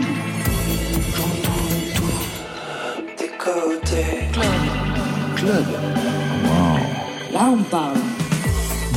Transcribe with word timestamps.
tout. 0.00 0.06
J'entends 1.16 1.66
tout. 1.94 3.18
Des 3.18 3.30
côtés. 3.38 4.28
Club. 4.32 4.46
Club. 5.36 5.66
Wow. 6.44 7.32
Là, 7.32 7.50
on 7.52 7.62
parle. 7.62 7.98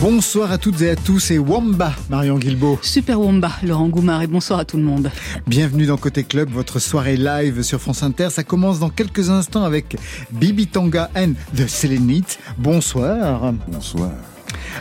Bonsoir 0.02 0.52
à 0.54 0.58
toutes 0.58 0.82
et 0.82 0.92
à 0.92 0.96
tous, 0.96 1.20
c'est 1.20 1.38
Wamba, 1.38 1.92
Marion 2.10 2.38
Guilbeault. 2.38 2.80
Super 2.82 3.20
Wamba, 3.20 3.52
Laurent 3.64 3.90
Goumard, 3.90 4.22
et 4.22 4.28
bonsoir 4.28 4.60
à 4.60 4.66
tout 4.66 4.78
le 4.78 4.84
monde. 4.84 5.12
Bienvenue 5.46 5.88
dans 5.88 5.98
Côté 5.98 6.24
Club, 6.24 6.50
votre 6.50 6.80
soirée 6.80 7.18
live 7.18 7.64
sur 7.64 7.82
France 7.82 8.02
Inter. 8.02 8.30
Ça 8.30 8.46
commence 8.46 8.80
dans 8.80 8.90
quelques 8.90 9.30
instants 9.30 9.66
avec 9.66 9.98
Bibi 10.32 10.68
Tanga 10.68 11.10
and 11.18 11.34
The 11.54 11.68
Selenite. 11.68 12.40
Bonsoir. 12.58 13.52
Bonsoir. 13.68 14.12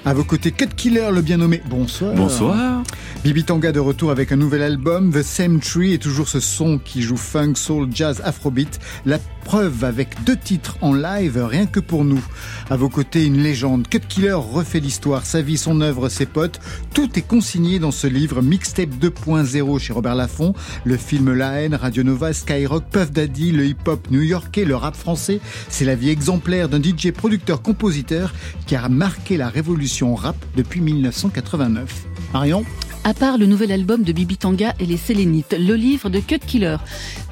À 0.05 0.14
vos 0.14 0.25
côtés, 0.25 0.53
Cut 0.53 0.69
Killer, 0.77 1.11
le 1.12 1.23
bien 1.23 1.39
nommé. 1.39 1.62
Bonsoir. 1.68 2.14
Bonsoir. 2.14 2.82
Bibi 3.25 3.45
Tanga 3.45 3.73
de 3.73 3.80
retour 3.80 4.11
avec 4.11 4.30
un 4.30 4.37
nouvel 4.37 4.62
album, 4.62 5.12
The 5.12 5.23
Same 5.23 5.61
Tree, 5.61 5.93
et 5.93 5.99
toujours 5.99 6.29
ce 6.29 6.41
son 6.41 6.79
qui 6.79 7.03
joue 7.03 7.17
funk, 7.17 7.54
soul, 7.57 7.89
jazz, 7.93 8.22
afrobeat. 8.25 8.79
La 9.07 9.18
preuve 9.44 9.82
avec 9.82 10.22
deux 10.25 10.36
titres 10.36 10.77
en 10.82 10.93
live, 10.94 11.43
rien 11.43 11.67
que 11.67 11.81
pour 11.81 12.04
nous. 12.04 12.22
À 12.71 12.77
vos 12.77 12.89
côtés, 12.89 13.25
une 13.25 13.43
légende. 13.43 13.89
Cut 13.89 14.00
Killer 14.07 14.35
refait 14.35 14.79
l'histoire, 14.79 15.25
sa 15.25 15.41
vie, 15.41 15.57
son 15.57 15.80
œuvre, 15.80 16.08
ses 16.08 16.27
potes. 16.27 16.61
Tout 16.94 17.19
est 17.19 17.27
consigné 17.27 17.79
dans 17.79 17.91
ce 17.91 18.07
livre, 18.07 18.41
Mixtape 18.43 18.91
2.0 18.91 19.79
chez 19.79 19.93
Robert 19.93 20.14
Laffont. 20.14 20.55
Le 20.85 20.96
film 20.96 21.32
La 21.32 21.61
haine, 21.61 21.75
Radio 21.75 22.03
Nova, 22.03 22.32
Skyrock, 22.32 22.85
Puff 22.91 23.11
Daddy, 23.11 23.53
le 23.53 23.66
hip-hop 23.66 24.11
new-yorkais, 24.11 24.64
le 24.64 24.77
rap 24.77 24.94
français. 24.94 25.41
C'est 25.69 25.85
la 25.85 25.94
vie 25.94 26.11
exemplaire 26.11 26.69
d'un 26.69 26.80
DJ 26.80 27.11
producteur-compositeur 27.11 28.32
qui 28.66 28.77
a 28.77 28.89
marqué 28.89 29.36
la 29.36 29.49
révolution 29.58 30.14
rap 30.14 30.36
depuis 30.57 30.80
1989. 30.80 32.06
Marion 32.33 32.64
à 33.05 33.14
part 33.14 33.39
le 33.39 33.47
nouvel 33.47 33.72
album 33.72 34.03
de 34.03 34.12
Bibi 34.12 34.36
Tanga 34.36 34.75
et 34.78 34.84
les 34.84 34.98
Sélénites, 34.98 35.56
le 35.58 35.75
livre 35.75 36.11
de 36.11 36.20
Cut 36.20 36.41
Killer. 36.41 36.77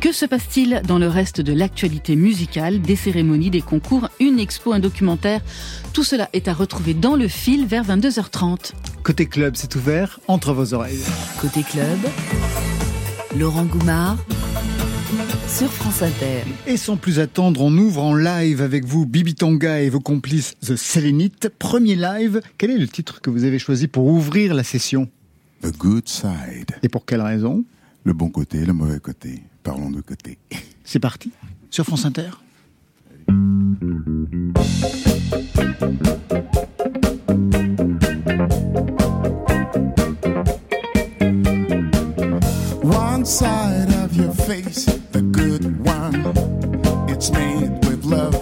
Que 0.00 0.10
se 0.10 0.24
passe-t-il 0.24 0.80
dans 0.86 0.98
le 0.98 1.06
reste 1.06 1.40
de 1.42 1.52
l'actualité 1.52 2.16
musicale, 2.16 2.80
des 2.80 2.96
cérémonies, 2.96 3.50
des 3.50 3.60
concours, 3.60 4.08
une 4.18 4.38
expo, 4.38 4.72
un 4.72 4.78
documentaire? 4.78 5.42
Tout 5.92 6.04
cela 6.04 6.30
est 6.32 6.48
à 6.48 6.54
retrouver 6.54 6.94
dans 6.94 7.14
le 7.14 7.28
fil 7.28 7.66
vers 7.66 7.84
22h30. 7.84 8.72
Côté 9.02 9.26
club, 9.26 9.54
c'est 9.56 9.74
ouvert 9.76 10.18
entre 10.28 10.54
vos 10.54 10.72
oreilles. 10.72 11.04
Côté 11.40 11.62
club, 11.62 11.98
Laurent 13.36 13.64
Goumard 13.64 14.16
sur 15.48 15.72
France 15.72 16.02
Inter. 16.02 16.42
Et 16.66 16.76
sans 16.76 16.96
plus 16.96 17.18
attendre, 17.18 17.62
on 17.62 17.76
ouvre 17.76 18.02
en 18.02 18.14
live 18.14 18.60
avec 18.62 18.84
vous 18.84 19.06
Bibi 19.06 19.34
Tonga 19.34 19.80
et 19.80 19.88
vos 19.88 20.00
complices 20.00 20.54
The 20.60 20.76
Selenite. 20.76 21.50
Premier 21.58 21.96
live, 21.96 22.40
quel 22.58 22.70
est 22.70 22.78
le 22.78 22.88
titre 22.88 23.20
que 23.20 23.30
vous 23.30 23.44
avez 23.44 23.58
choisi 23.58 23.86
pour 23.88 24.06
ouvrir 24.06 24.54
la 24.54 24.64
session 24.64 25.08
The 25.62 25.76
Good 25.76 26.08
Side. 26.08 26.76
Et 26.82 26.88
pour 26.88 27.06
quelle 27.06 27.22
raison 27.22 27.64
Le 28.04 28.12
bon 28.12 28.28
côté, 28.28 28.64
le 28.64 28.72
mauvais 28.72 29.00
côté. 29.00 29.42
Parlons 29.62 29.90
de 29.90 30.00
côté. 30.00 30.38
C'est 30.84 31.00
parti, 31.00 31.32
sur 31.70 31.84
France 31.84 32.04
Inter. 32.04 32.30
One 42.82 43.24
side 43.24 43.92
of 44.04 44.16
your 44.16 44.32
face, 44.32 44.86
it's 47.08 47.30
made 47.30 47.70
with 47.86 48.04
love. 48.04 48.34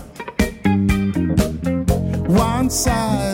One 2.28 2.70
side 2.70 3.33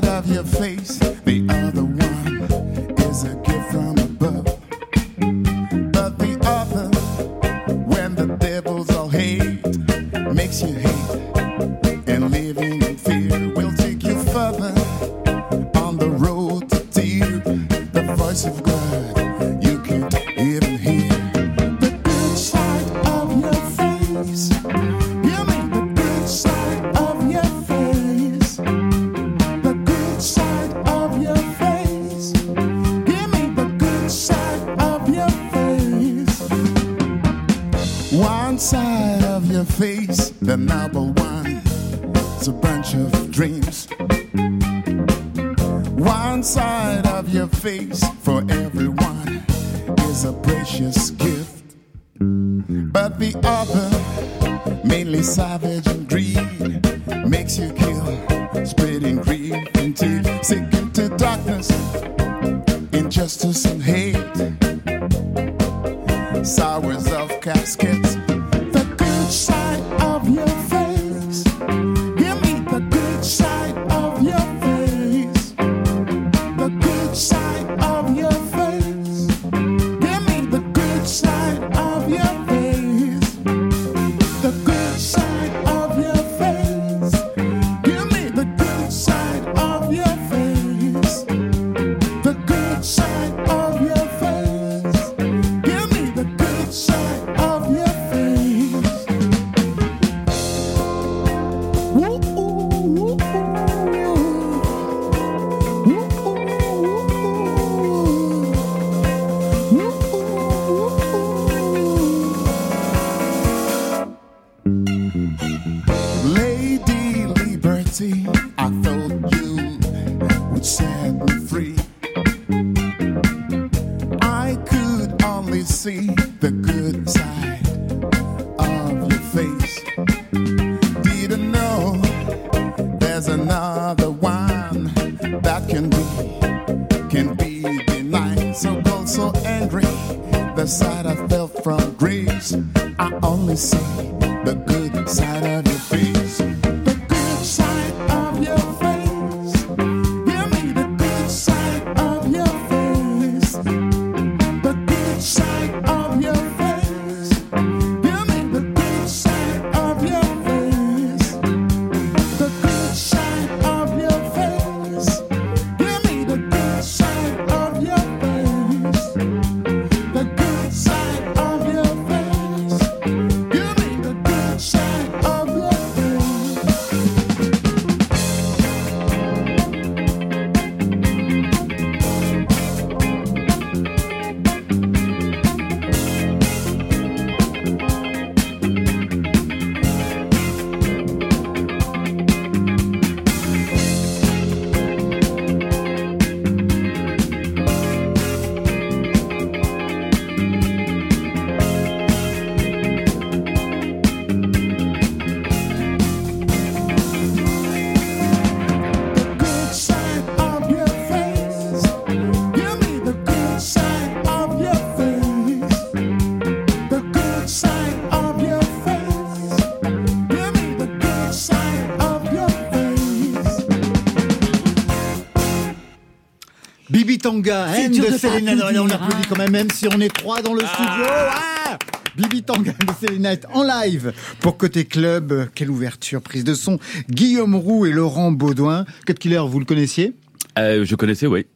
Tanga 227.50 227.88
de 227.88 228.18
Selena. 228.18 228.82
On 228.82 228.90
applaudit 228.90 229.14
hein. 229.16 229.26
quand 229.28 229.38
même, 229.38 229.50
même 229.50 229.70
si 229.70 229.88
on 229.88 230.00
est 230.00 230.14
trois 230.14 230.40
dans 230.42 230.54
le 230.54 230.60
studio. 230.60 231.04
Ah 231.08 231.78
Bibi 232.16 232.42
Tanga 232.42 232.72
de 232.72 233.06
Selena 233.06 233.30
en 233.52 233.62
live 233.62 234.12
pour 234.40 234.56
Côté 234.56 234.84
Club. 234.84 235.48
Quelle 235.54 235.70
ouverture, 235.70 236.22
prise 236.22 236.44
de 236.44 236.54
son. 236.54 236.78
Guillaume 237.08 237.54
Roux 237.54 237.86
et 237.86 237.92
Laurent 237.92 238.30
Baudouin. 238.32 238.84
Cut 239.06 239.14
Killer, 239.14 239.42
vous 239.46 239.58
le 239.58 239.64
connaissiez? 239.64 240.14
Euh, 240.58 240.84
je 240.84 240.94
connaissais, 240.96 241.26
oui. 241.26 241.46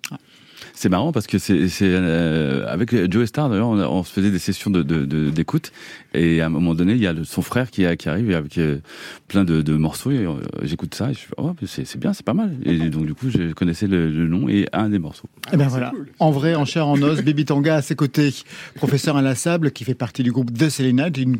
C'est 0.84 0.90
marrant 0.90 1.12
parce 1.12 1.26
que 1.26 1.38
c'est 1.38 1.70
euh, 1.80 2.66
avec 2.68 3.10
Joe 3.10 3.26
Star 3.26 3.48
d'ailleurs 3.48 3.68
on, 3.70 4.04
se 4.04 4.12
faisait 4.12 4.30
des 4.30 4.38
sessions 4.38 4.70
de 4.70 4.82
de- 4.82 5.06
de- 5.06 5.30
d'écoute. 5.30 5.72
Et 6.12 6.42
à 6.42 6.46
un 6.46 6.48
moment 6.50 6.74
donné 6.74 6.92
il 6.92 6.98
y 7.00 7.06
a 7.06 7.14
le- 7.14 7.24
son 7.24 7.40
frère 7.40 7.70
qui, 7.70 7.86
arrive 7.86 8.34
avec 8.34 8.58
euh, 8.58 8.80
plein 9.26 9.44
de, 9.44 9.62
de 9.62 9.76
morceaux. 9.76 10.10
Et 10.10 10.26
euh, 10.26 10.34
j'écoute 10.60 10.94
ça 10.94 11.10
et 11.10 11.14
je 11.14 11.20
fais 11.20 11.34
oh 11.38 11.54
c'est 11.66 11.86
c'est 11.86 11.98
bien 11.98 12.12
c'est 12.12 12.22
pas 12.26 12.34
mal. 12.34 12.52
Et 12.66 12.90
donc 12.90 13.06
du 13.06 13.14
coup 13.14 13.30
je 13.30 13.54
connaissais 13.54 13.86
le, 13.86 14.10
le 14.10 14.28
nom 14.28 14.46
et 14.50 14.68
un 14.74 14.90
des 14.90 14.98
morceaux. 14.98 15.26
Eh 15.54 15.56
ben 15.56 15.68
voilà, 15.68 15.90
en 16.18 16.30
vrai, 16.30 16.54
en 16.54 16.66
chair, 16.66 16.86
en 16.86 17.00
os, 17.00 17.22
Bibi 17.22 17.46
Tanga 17.46 17.76
à 17.76 17.80
ses 17.80 17.94
côtés, 17.96 18.34
professeur 18.74 19.16
inlassable 19.16 19.70
qui 19.70 19.84
fait 19.84 19.94
partie 19.94 20.22
du 20.22 20.32
groupe 20.32 20.52
The 20.52 20.68
Selena, 20.68 21.08
d'une 21.08 21.38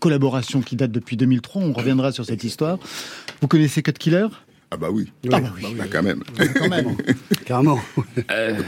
collaboration 0.00 0.62
qui 0.62 0.74
date 0.74 0.90
depuis 0.90 1.16
2003. 1.16 1.62
On 1.62 1.72
reviendra 1.72 2.10
sur 2.10 2.24
cette 2.24 2.42
histoire. 2.42 2.80
Vous 3.40 3.46
connaissez 3.46 3.84
Cut 3.84 3.92
Killer? 3.92 4.26
Ah 4.70 4.76
bah 4.76 4.88
oui. 4.92 5.12
Ah 5.32 5.40
bah 5.40 5.52
oui. 5.56 5.74
Bah 5.76 5.84
quand 5.90 6.02
même. 6.02 6.22
Quand 6.56 6.68
même. 6.68 6.96
Carrément. 7.44 7.78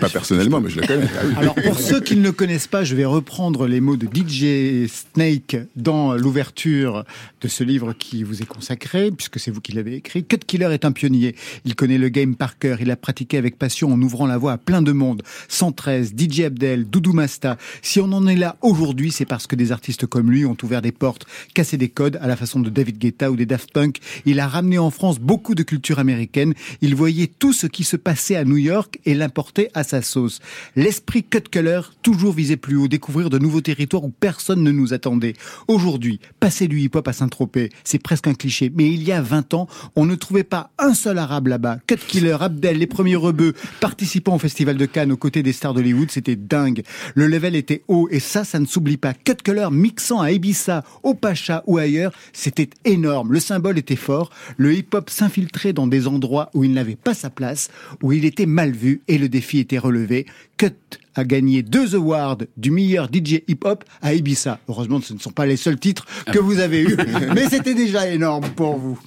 Pas 0.01 0.09
personnellement, 0.09 0.61
mais 0.61 0.71
je 0.71 0.81
le 0.81 0.87
connais. 0.87 1.09
Ah 1.19 1.23
oui. 1.25 1.35
Alors 1.37 1.55
pour 1.55 1.79
ceux 1.79 2.01
qui 2.01 2.17
ne 2.17 2.23
le 2.23 2.33
connaissent 2.33 2.67
pas, 2.67 2.85
je 2.85 2.95
vais 2.95 3.05
reprendre 3.05 3.67
les 3.67 3.81
mots 3.81 3.97
de 3.97 4.07
DJ 4.07 4.89
Snake 4.89 5.57
dans 5.75 6.15
l'ouverture 6.15 7.05
de 7.41 7.49
ce 7.49 7.65
livre 7.65 7.93
qui 7.93 8.23
vous 8.23 8.43
est 8.43 8.47
consacré, 8.47 9.11
puisque 9.11 9.41
c'est 9.41 9.51
vous 9.51 9.61
qui 9.61 9.73
l'avez 9.73 9.95
écrit. 9.95 10.25
Cut 10.25 10.39
Killer 10.47 10.73
est 10.73 10.85
un 10.85 10.93
pionnier. 10.93 11.35
Il 11.65 11.75
connaît 11.75 11.99
le 11.99 12.09
game 12.09 12.37
par 12.37 12.59
cœur. 12.59 12.81
Il 12.81 12.91
a 12.91 12.97
pratiqué 12.97 13.39
avec 13.39 13.59
passion 13.59 13.93
en 13.93 14.01
ouvrant 14.01 14.27
la 14.27 14.39
voie 14.39 14.53
à 14.53 14.59
plein 14.59 14.83
de 14.83 14.93
monde. 14.93 15.23
113, 15.49 16.15
DJ 16.17 16.41
Abdel, 16.41 16.85
Doudou 16.85 17.13
Masta. 17.13 17.57
Si 17.83 18.01
on 18.01 18.13
en 18.13 18.27
est 18.27 18.37
là 18.37 18.57
aujourd'hui, 18.63 19.11
c'est 19.11 19.25
parce 19.25 19.47
que 19.47 19.57
des 19.57 19.73
artistes 19.73 20.07
comme 20.07 20.31
lui 20.31 20.45
ont 20.45 20.57
ouvert 20.63 20.83
des 20.83 20.93
portes, 20.93 21.27
cassé 21.55 21.77
des 21.77 21.89
codes 21.89 22.19
à 22.21 22.27
la 22.27 22.37
façon 22.37 22.61
de 22.61 22.71
David 22.71 22.99
Guetta 22.99 23.31
ou 23.31 23.37
des 23.37 23.47
Daft 23.47 23.73
Punk. 23.73 23.99
Il 24.25 24.41
a 24.41 24.49
ramené 24.49 24.79
en 24.79 24.91
France 24.91 25.19
beaucoup 25.19 25.55
de 25.55 25.63
culture 25.63 25.86
américaine. 25.95 26.55
Il 26.81 26.95
voyait 26.95 27.27
tout 27.27 27.53
ce 27.53 27.67
qui 27.67 27.85
se 27.85 27.97
passait 27.97 28.37
à 28.37 28.45
New 28.45 28.57
York 28.57 28.99
et 29.05 29.15
l'importait 29.15 29.71
à 29.75 29.85
sa 29.85 30.03
sauce. 30.03 30.41
L'esprit 30.75 31.25
cut 31.25 31.43
color 31.53 31.93
toujours 32.03 32.33
visait 32.33 32.57
plus 32.57 32.77
haut, 32.77 32.89
découvrir 32.89 33.31
de 33.31 33.39
nouveaux 33.39 33.61
territoires 33.61 34.05
où 34.05 34.11
personne 34.11 34.63
ne 34.63 34.73
nous 34.73 34.93
attendait. 34.93 35.35
Aujourd'hui, 35.69 36.21
passer 36.41 36.69
du 36.69 36.81
hip-hop 36.81 37.07
à 37.07 37.13
Saint-Tropez, 37.13 37.71
c'est 37.85 37.99
presque 37.99 38.27
un 38.27 38.35
cliché, 38.35 38.71
mais 38.75 38.93
il 38.93 39.03
y 39.03 39.13
a 39.13 39.23
20 39.23 39.55
ans, 39.55 39.69
on 39.95 40.05
ne 40.05 40.15
trouvait 40.15 40.45
pas 40.45 40.71
un 40.79 40.95
seul 40.95 41.19
arabe 41.19 41.49
là-bas. 41.49 41.79
Cut 41.87 41.97
Killer, 42.07 42.37
Abdel, 42.41 42.79
les 42.79 42.87
premiers 42.87 43.17
rebeux, 43.17 43.55
participant 43.81 44.37
au 44.37 44.39
festival 44.39 44.77
de 44.77 44.87
Cannes 44.87 45.13
aux 45.13 45.17
côtés 45.17 45.43
des 45.43 45.53
stars 45.53 45.75
d'Hollywood, 45.75 46.11
c'était 46.11 46.37
dingue. 46.37 46.83
Le 47.15 47.27
level 47.27 47.57
était 47.57 47.83
haut 47.89 48.09
et 48.11 48.21
ça, 48.21 48.45
ça 48.45 48.59
ne 48.59 48.67
s'oublie 48.67 48.97
pas. 48.97 49.15
Cut 49.15 49.37
Color 49.45 49.71
mixant 49.71 50.21
à 50.21 50.33
Ibiza, 50.33 50.85
au 51.03 51.15
Pacha 51.15 51.63
ou 51.67 51.79
ailleurs, 51.79 52.13
c'était 52.33 52.71
énorme. 52.85 53.33
Le 53.33 53.41
symbole 53.41 53.79
était 53.79 53.97
fort. 53.97 54.31
Le 54.57 54.75
hip-hop 54.75 55.11
s'infiltrait 55.11 55.73
dans 55.77 55.87
des 55.87 56.09
endroits 56.09 56.51
où 56.55 56.65
il 56.65 56.73
n'avait 56.73 56.97
pas 56.97 57.15
sa 57.15 57.31
place, 57.31 57.69
où 58.03 58.13
il 58.13 58.25
était 58.25 58.47
mal 58.47 58.73
vu 58.73 59.03
et 59.07 59.19
le 59.19 59.29
défi 59.29 59.61
était 59.61 59.79
relevé. 59.79 60.27
Cut 60.57 60.73
a 61.15 61.25
gagné 61.25 61.63
deux 61.63 61.95
awards 61.95 62.39
du 62.57 62.71
meilleur 62.71 63.07
DJ 63.13 63.43
hip-hop 63.47 63.85
à 64.03 64.15
Ibiza. 64.15 64.59
Heureusement, 64.69 65.01
ce 65.01 65.15
ne 65.15 65.19
sont 65.19 65.31
pas 65.31 65.47
les 65.47 65.57
seuls 65.57 65.79
titres 65.79 66.07
que 66.33 66.39
vous 66.39 66.59
avez 66.59 66.83
eus, 66.83 66.97
mais 67.35 67.49
c'était 67.49 67.75
déjà 67.75 68.09
énorme 68.09 68.49
pour 68.57 68.77
vous. 68.77 68.99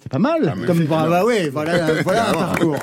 C'est 0.00 0.08
pas 0.08 0.18
mal. 0.18 0.54
comme 0.66 0.84
bah, 0.84 1.06
bah 1.10 1.24
ouais, 1.24 1.50
voilà, 1.50 2.02
voilà 2.02 2.30
un 2.30 2.32
parcours. 2.46 2.78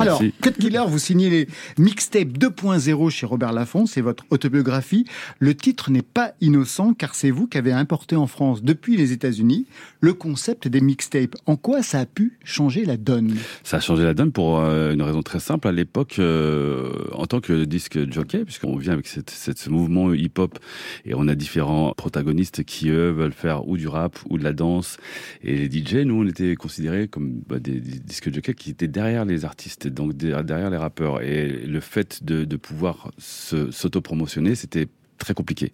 Alors. 0.00 0.20
Cut 0.42 0.52
Killer, 0.52 0.82
vous 0.88 0.98
signez 0.98 1.30
les 1.30 1.48
mixtapes 1.78 2.28
2.0 2.38 3.10
chez 3.10 3.26
Robert 3.26 3.52
Laffont, 3.52 3.86
c'est 3.86 4.00
votre 4.00 4.24
autobiographie. 4.30 5.04
Le 5.38 5.54
titre 5.54 5.90
n'est 5.90 6.02
pas 6.02 6.32
innocent 6.40 6.94
car 6.94 7.14
c'est 7.14 7.30
vous 7.30 7.46
qui 7.46 7.58
avez 7.58 7.72
importé 7.72 8.16
en 8.16 8.26
France 8.26 8.62
depuis 8.62 8.96
les 8.96 9.12
États-Unis 9.12 9.66
le 10.00 10.12
concept 10.14 10.68
des 10.68 10.80
mixtapes. 10.80 11.34
En 11.46 11.56
quoi 11.56 11.82
ça 11.82 12.00
a 12.00 12.06
pu 12.06 12.38
changer 12.44 12.84
la 12.84 12.96
donne? 12.96 13.34
Ça 13.64 13.78
a 13.78 13.80
changé 13.80 14.04
la 14.04 14.14
donne 14.14 14.32
pour 14.32 14.60
euh, 14.60 14.92
une 14.92 15.02
raison 15.02 15.22
très 15.22 15.40
simple. 15.40 15.66
À 15.68 15.72
l'époque, 15.72 16.16
euh, 16.18 16.92
en 17.12 17.26
tant 17.26 17.40
que 17.40 17.64
disque 17.64 18.10
jockey, 18.12 18.44
puisqu'on 18.44 18.76
vient 18.76 18.92
avec 18.92 19.06
cette, 19.06 19.30
cette- 19.30 19.58
ce 19.58 19.70
mouvement 19.70 20.12
hip-hop 20.12 20.58
et 21.04 21.14
on 21.14 21.26
a 21.28 21.34
différents 21.34 21.92
protagonistes 21.96 22.64
qui, 22.64 22.90
eux, 22.90 23.10
veulent 23.10 23.32
faire 23.32 23.66
ou 23.68 23.76
du 23.76 23.88
rap 23.88 24.18
ou 24.28 24.38
de 24.38 24.44
la 24.44 24.52
danse. 24.52 24.98
Et 25.42 25.56
les 25.56 25.70
DJ, 25.70 26.04
nous, 26.04 26.22
on 26.22 26.26
était 26.26 26.54
considérés 26.56 27.08
comme 27.08 27.40
bah, 27.48 27.58
des, 27.58 27.80
des 27.80 27.98
disques 27.98 28.32
jockeys 28.32 28.54
qui 28.54 28.70
étaient 28.70 28.88
derrière 28.88 29.24
les 29.24 29.44
artistes, 29.44 29.85
donc 29.90 30.14
der- 30.16 30.44
derrière 30.44 30.70
les 30.70 30.76
rappeurs. 30.76 31.22
Et 31.22 31.48
le 31.48 31.80
fait 31.80 32.24
de, 32.24 32.44
de 32.44 32.56
pouvoir 32.56 33.10
s'auto-promotionner, 33.18 34.54
c'était 34.54 34.88
très 35.18 35.34
compliqué. 35.34 35.72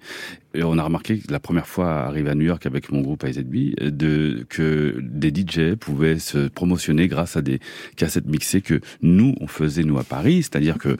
Et 0.54 0.62
on 0.62 0.76
a 0.78 0.82
remarqué 0.82 1.18
que 1.18 1.32
la 1.32 1.40
première 1.40 1.66
fois 1.66 1.90
arrivé 2.04 2.28
à 2.30 2.34
New 2.34 2.44
York 2.44 2.66
avec 2.66 2.90
mon 2.92 3.00
groupe 3.00 3.24
IZB, 3.26 3.74
de, 3.80 4.44
que 4.48 4.96
des 5.00 5.28
DJ 5.30 5.74
pouvaient 5.76 6.18
se 6.18 6.48
promotionner 6.48 7.08
grâce 7.08 7.36
à 7.36 7.42
des 7.42 7.58
cassettes 7.96 8.26
mixées 8.26 8.60
que 8.60 8.80
nous, 9.00 9.34
on 9.40 9.46
faisait 9.46 9.84
nous 9.84 9.98
à 9.98 10.04
Paris. 10.04 10.42
C'est-à-dire 10.42 10.78
que 10.78 10.96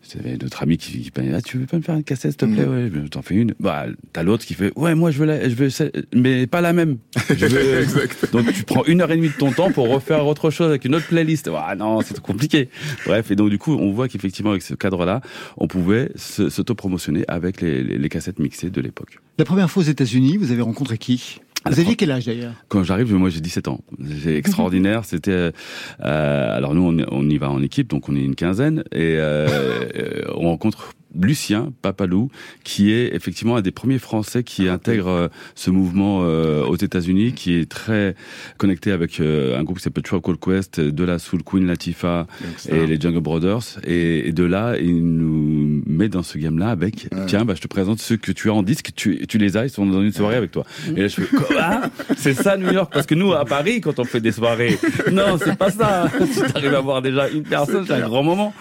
c'était 0.00 0.36
notre 0.42 0.62
ami 0.62 0.76
qui, 0.76 1.00
qui 1.00 1.10
ah, 1.34 1.40
tu 1.40 1.56
veux 1.58 1.66
pas 1.66 1.78
me 1.78 1.82
faire 1.82 1.94
une 1.94 2.04
cassette, 2.04 2.32
s'il 2.32 2.36
te 2.36 2.44
plaît? 2.54 2.64
Ouais, 2.66 2.90
je 2.92 3.08
t'en 3.08 3.22
fais 3.22 3.34
une. 3.36 3.54
Bah, 3.58 3.86
t'as 4.12 4.22
l'autre 4.22 4.44
qui 4.44 4.52
fait, 4.54 4.70
ouais, 4.76 4.94
moi, 4.94 5.10
je 5.10 5.18
veux 5.18 5.24
la, 5.24 5.48
je 5.48 5.54
veux 5.54 5.70
celle- 5.70 5.92
mais 6.14 6.46
pas 6.46 6.60
la 6.60 6.72
même. 6.74 6.98
Je 7.36 7.46
veux- 7.46 7.86
donc, 8.32 8.52
tu 8.52 8.64
prends 8.64 8.84
une 8.84 9.00
heure 9.00 9.10
et 9.10 9.16
demie 9.16 9.28
de 9.30 9.34
ton 9.34 9.50
temps 9.50 9.70
pour 9.72 9.88
refaire 9.88 10.26
autre 10.26 10.50
chose 10.50 10.68
avec 10.68 10.84
une 10.84 10.94
autre 10.94 11.06
playlist. 11.06 11.48
Ah 11.56 11.74
non, 11.74 12.00
c'est 12.02 12.20
compliqué. 12.20 12.68
Bref. 13.06 13.30
Et 13.30 13.36
donc, 13.36 13.48
du 13.50 13.58
coup, 13.58 13.72
on 13.74 13.92
voit 13.92 14.08
qu'effectivement, 14.08 14.50
avec 14.50 14.62
ce 14.62 14.74
cadre-là, 14.74 15.20
on 15.56 15.68
pouvait 15.68 16.10
s'auto-promotionner 16.16 17.24
avec 17.28 17.60
les, 17.60 17.82
les, 17.82 17.96
les 17.98 18.08
cassettes 18.10 18.38
mixées 18.38 18.70
de 18.70 18.80
l'époque. 18.80 18.93
La 19.38 19.44
première 19.44 19.70
fois 19.70 19.82
aux 19.82 19.86
États-Unis, 19.86 20.36
vous 20.36 20.52
avez 20.52 20.62
rencontré 20.62 20.98
qui? 20.98 21.40
Vous 21.66 21.80
aviez 21.80 21.96
quel 21.96 22.10
âge 22.10 22.26
d'ailleurs? 22.26 22.52
Quand 22.68 22.84
j'arrive, 22.84 23.14
moi 23.14 23.30
j'ai 23.30 23.40
17 23.40 23.68
ans. 23.68 23.80
C'est 24.22 24.34
extraordinaire. 24.36 25.04
C'était 25.06 25.30
euh, 25.32 25.52
alors 26.00 26.74
nous 26.74 26.82
on, 26.82 27.06
on 27.10 27.28
y 27.28 27.38
va 27.38 27.50
en 27.50 27.62
équipe, 27.62 27.88
donc 27.88 28.08
on 28.08 28.16
est 28.16 28.22
une 28.22 28.34
quinzaine 28.34 28.84
et 28.92 29.16
euh, 29.18 30.24
on 30.34 30.48
rencontre 30.50 30.92
Lucien 31.20 31.72
Papalou, 31.82 32.30
qui 32.64 32.92
est 32.92 33.14
effectivement 33.14 33.56
un 33.56 33.62
des 33.62 33.70
premiers 33.70 33.98
Français 33.98 34.42
qui 34.42 34.68
intègre 34.68 35.08
euh, 35.08 35.28
ce 35.54 35.70
mouvement 35.70 36.22
euh, 36.22 36.64
aux 36.64 36.76
États-Unis, 36.76 37.32
qui 37.32 37.54
est 37.54 37.68
très 37.68 38.14
connecté 38.58 38.92
avec 38.92 39.20
euh, 39.20 39.58
un 39.58 39.62
groupe 39.62 39.78
qui 39.78 39.84
s'appelle 39.84 40.02
Tribe 40.02 40.22
Called 40.22 40.40
Quest, 40.40 40.80
de 40.80 41.04
la 41.04 41.18
Soul 41.18 41.42
Queen 41.42 41.66
Latifah 41.66 42.26
et 42.68 42.86
les 42.86 43.00
Jungle 43.00 43.20
Brothers. 43.20 43.80
Et, 43.84 44.32
de 44.32 44.44
là, 44.44 44.76
il 44.80 45.04
nous 45.04 45.82
met 45.86 46.08
dans 46.08 46.22
ce 46.22 46.38
game-là 46.38 46.70
avec 46.70 47.08
tiens, 47.26 47.44
bah, 47.44 47.54
je 47.54 47.60
te 47.60 47.68
présente 47.68 48.00
ceux 48.00 48.16
que 48.16 48.32
tu 48.32 48.50
as 48.50 48.54
en 48.54 48.62
disque, 48.62 48.90
tu, 48.96 49.26
tu 49.26 49.38
les 49.38 49.56
as, 49.56 49.64
ils 49.64 49.70
sont 49.70 49.86
dans 49.86 50.02
une 50.02 50.12
soirée 50.12 50.36
avec 50.36 50.50
toi. 50.50 50.64
Et 50.96 51.02
là, 51.02 51.08
je 51.08 51.20
fais 51.20 51.36
quoi? 51.36 51.82
C'est 52.16 52.34
ça 52.34 52.56
New 52.56 52.72
York 52.72 52.92
Parce 52.92 53.06
que 53.06 53.14
nous, 53.14 53.32
à 53.32 53.44
Paris, 53.44 53.80
quand 53.80 53.98
on 53.98 54.04
fait 54.04 54.20
des 54.20 54.32
soirées, 54.32 54.78
non, 55.12 55.38
c'est 55.38 55.56
pas 55.56 55.70
ça. 55.70 56.10
Si 56.34 56.40
t'arrives 56.40 56.74
à 56.74 56.80
voir 56.80 57.02
déjà 57.02 57.28
une 57.28 57.42
personne, 57.42 57.84
c'est 57.86 57.92
un 57.92 58.00
grand 58.00 58.22
moment. 58.22 58.54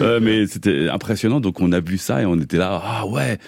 Euh, 0.00 0.20
mais 0.22 0.46
c'était 0.46 0.88
impressionnant. 0.88 1.40
Donc 1.40 1.60
on 1.60 1.72
a 1.72 1.80
vu 1.80 1.95
ça 1.98 2.22
et 2.22 2.26
on 2.26 2.38
était 2.40 2.56
là. 2.58 2.80
Ah 2.84 3.06
ouais, 3.06 3.38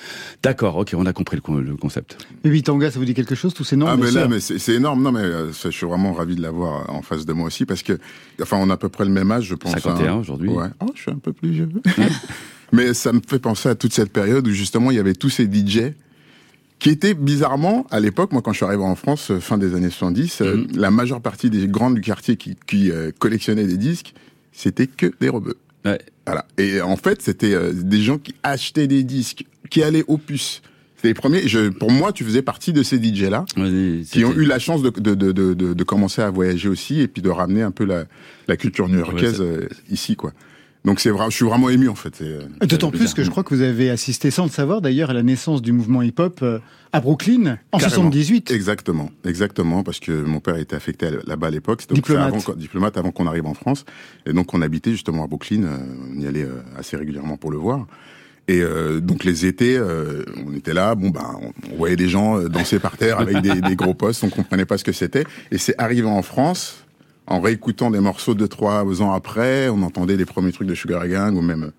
d'accord, 0.43 0.77
ok, 0.77 0.95
on 0.97 1.07
a 1.07 1.13
compris 1.13 1.39
le, 1.47 1.61
le 1.63 1.77
concept. 1.77 2.19
Bibi 2.45 2.63
Tanga, 2.63 2.91
ça 2.91 2.99
vous 2.99 3.05
dit 3.05 3.15
quelque 3.15 3.35
chose 3.35 3.55
Tous 3.55 3.65
ces 3.65 3.77
noms 3.77 3.87
Ah 3.87 3.97
mais 3.97 4.11
là 4.11 4.29
mais 4.29 4.41
c'est 4.41 4.73
énorme 4.75 5.03
non 5.03 5.13
mais 5.13 5.21
euh, 5.21 5.53
ça, 5.53 5.71
je 5.71 5.77
suis 5.77 5.87
vraiment 5.87 6.13
ravi 6.13 6.37
de 6.37 6.43
l'avoir 6.43 6.89
en 6.91 7.03
face 7.03 7.25
de 7.27 7.33
moi 7.33 7.47
aussi 7.47 7.67
parce 7.67 7.83
que 7.83 7.99
enfin 8.43 8.57
on 8.61 8.71
a 8.71 8.75
à 8.75 8.77
peu 8.77 8.89
près 8.89 9.05
le 9.05 9.11
même 9.11 9.31
âge 9.31 9.45
je 9.45 9.55
pense 9.55 9.73
51 9.73 10.07
hein. 10.07 10.17
aujourd'hui. 10.17 10.49
ouais 10.49 10.69
oh 10.81 10.87
je 10.95 11.01
suis 11.03 11.11
un 11.11 11.19
peu 11.19 11.33
plus 11.33 11.51
vieux 11.51 11.69
mais 12.73 12.95
ça 12.95 13.13
me 13.13 13.21
fait 13.27 13.39
penser 13.39 13.69
à 13.69 13.75
toute 13.75 13.93
cette 13.93 14.13
période 14.13 14.47
où 14.47 14.51
justement 14.51 14.91
il 14.91 14.97
y 14.97 15.01
avait 15.01 15.15
tous 15.15 15.31
ces 15.31 15.45
DJ 15.45 15.93
qui 16.79 16.91
étaient 16.91 17.15
bizarrement 17.15 17.87
à 17.91 17.99
l'époque 18.01 18.33
moi 18.33 18.43
quand 18.43 18.53
je 18.53 18.59
suis 18.59 18.67
arrivé 18.67 18.83
en 18.85 18.95
France 18.95 19.31
euh, 19.31 19.41
fin 19.41 19.59
des 19.59 19.75
années 19.75 19.91
70 19.91 20.41
euh, 20.43 20.57
Mhm. 20.57 20.67
la 20.77 20.91
majeure 20.91 21.21
partie 21.21 21.51
des 21.51 21.67
grands 21.67 21.91
du 21.91 22.01
quartier 22.01 22.37
qui, 22.37 22.57
qui 22.67 22.91
euh, 22.91 23.11
collectionnaient 23.19 23.67
des 23.67 23.77
disques 23.79 24.15
c'était 24.53 24.87
que 24.87 25.13
des 25.21 25.29
rebeux 25.29 25.57
Ouais. 25.85 26.01
Voilà. 26.29 26.45
Et 26.59 26.81
en 26.81 26.97
fait, 26.97 27.23
c'était 27.23 27.55
euh, 27.55 27.73
des 27.73 28.03
gens 28.03 28.19
qui 28.19 28.35
achetaient 28.43 28.87
des 28.87 29.03
disques, 29.03 29.45
qui 29.71 29.83
allaient 29.83 30.05
au 30.09 30.19
puce. 30.19 30.63
C'était 30.97 31.09
les 31.09 31.15
premiers. 31.15 31.47
Je, 31.47 31.69
pour 31.69 31.91
moi, 31.91 32.13
tu 32.13 32.25
faisais 32.25 32.43
partie 32.43 32.73
de 32.73 32.83
ces 32.83 33.03
DJ-là 33.03 33.47
Vas-y, 33.57 34.05
qui 34.05 34.25
ont 34.25 34.33
eu 34.33 34.45
la 34.45 34.59
chance 34.59 34.83
de, 34.83 34.91
de, 34.91 35.15
de, 35.15 35.55
de, 35.55 35.85
commencer 35.85 36.23
à 36.23 36.31
voyager 36.31 36.69
aussi 36.69 37.01
et 37.01 37.09
puis 37.09 37.23
de 37.23 37.31
ramener 37.31 37.63
un 37.63 37.71
peu 37.71 37.85
la, 37.85 38.05
la 38.49 38.57
culture 38.57 38.89
new-yorkaise 38.89 39.41
Ouais, 39.41 39.47
euh, 39.47 39.69
ici, 39.91 40.17
quoi. 40.17 40.33
Donc 40.85 41.01
c'est 41.01 41.11
vrai, 41.11 41.27
je 41.29 41.35
suis 41.37 41.45
vraiment 41.45 41.69
ému 41.71 41.89
en 41.89 41.95
fait. 41.95 42.21
Euh, 42.23 42.43
D'autant 42.63 42.91
plus 42.91 43.13
que 43.13 43.23
je 43.25 43.31
crois 43.31 43.43
que 43.45 43.55
vous 43.55 43.63
avez 43.63 43.91
assisté 43.91 44.31
sans 44.31 44.45
le 44.45 44.51
savoir 44.51 44.81
d'ailleurs 44.81 45.11
à 45.11 45.13
la 45.13 45.23
naissance 45.23 45.61
du 45.61 45.73
mouvement 45.73 46.03
hip-hop 46.03 46.39
euh, 46.43 46.61
à 46.93 47.01
Brooklyn 47.01 47.59
en 47.73 47.79
Carrément. 47.79 47.95
78. 48.11 48.51
Exactement, 48.53 49.11
exactement, 49.25 49.83
parce 49.83 49.99
que 50.01 50.13
mon 50.13 50.41
père 50.41 50.57
était 50.57 50.77
affecté 50.77 51.11
là-bas 51.27 51.49
à 51.49 51.51
l'époque, 51.51 51.81
donc 51.81 51.89
c'est 51.89 51.95
Diplomate. 51.97 52.29
avant, 52.29 52.41
qu'on- 52.41 52.53
diplomate 52.55 52.97
avant 52.97 53.11
qu'on 53.11 53.27
arrive 53.27 53.47
en 53.47 53.55
France, 53.55 53.85
et 54.25 54.33
donc 54.33 54.55
on 54.55 54.63
habitait 54.63 54.93
justement 54.93 55.25
à 55.25 55.27
Brooklyn, 55.27 55.65
euh, 55.65 55.77
on 56.17 56.21
y 56.21 56.27
allait 56.27 56.47
assez 56.79 56.97
régulièrement 56.97 57.37
pour 57.37 57.51
le 57.51 57.59
voir. 57.59 57.87
Et 58.51 58.63
euh, 58.63 59.01
donc 59.01 59.25
les 59.25 59.45
étés, 59.45 59.77
euh, 59.77 60.25
on 60.47 60.55
était 60.55 60.73
là, 60.73 60.95
bon 60.95 61.11
ben, 61.11 61.39
on, 61.43 61.53
on 61.71 61.77
voyait 61.77 61.97
des 61.97 62.09
gens 62.09 62.41
danser 62.45 62.79
par 62.79 62.97
terre 62.97 63.19
avec 63.19 63.43
des, 63.43 63.61
des 63.61 63.77
gros 63.77 63.93
postes, 63.93 64.25
on 64.25 64.31
comprenait 64.31 64.65
pas 64.65 64.79
ce 64.79 64.85
que 64.85 64.93
c'était. 64.93 65.25
Et 65.51 65.59
c'est 65.59 65.75
arrivé 65.77 66.07
en 66.07 66.23
France 66.23 66.85
en 67.29 67.41
réécoutant 67.41 67.91
des 67.91 68.01
morceaux 68.01 68.35
de 68.35 68.47
trois 68.47 69.03
ans 69.03 69.13
après, 69.13 69.69
on 69.69 69.83
entendait 69.83 70.17
les 70.17 70.25
premiers 70.25 70.53
trucs 70.53 70.69
de 70.69 70.75
Sugar 70.75 71.07
Gang 71.07 71.37
ou 71.37 71.43
même 71.43 71.73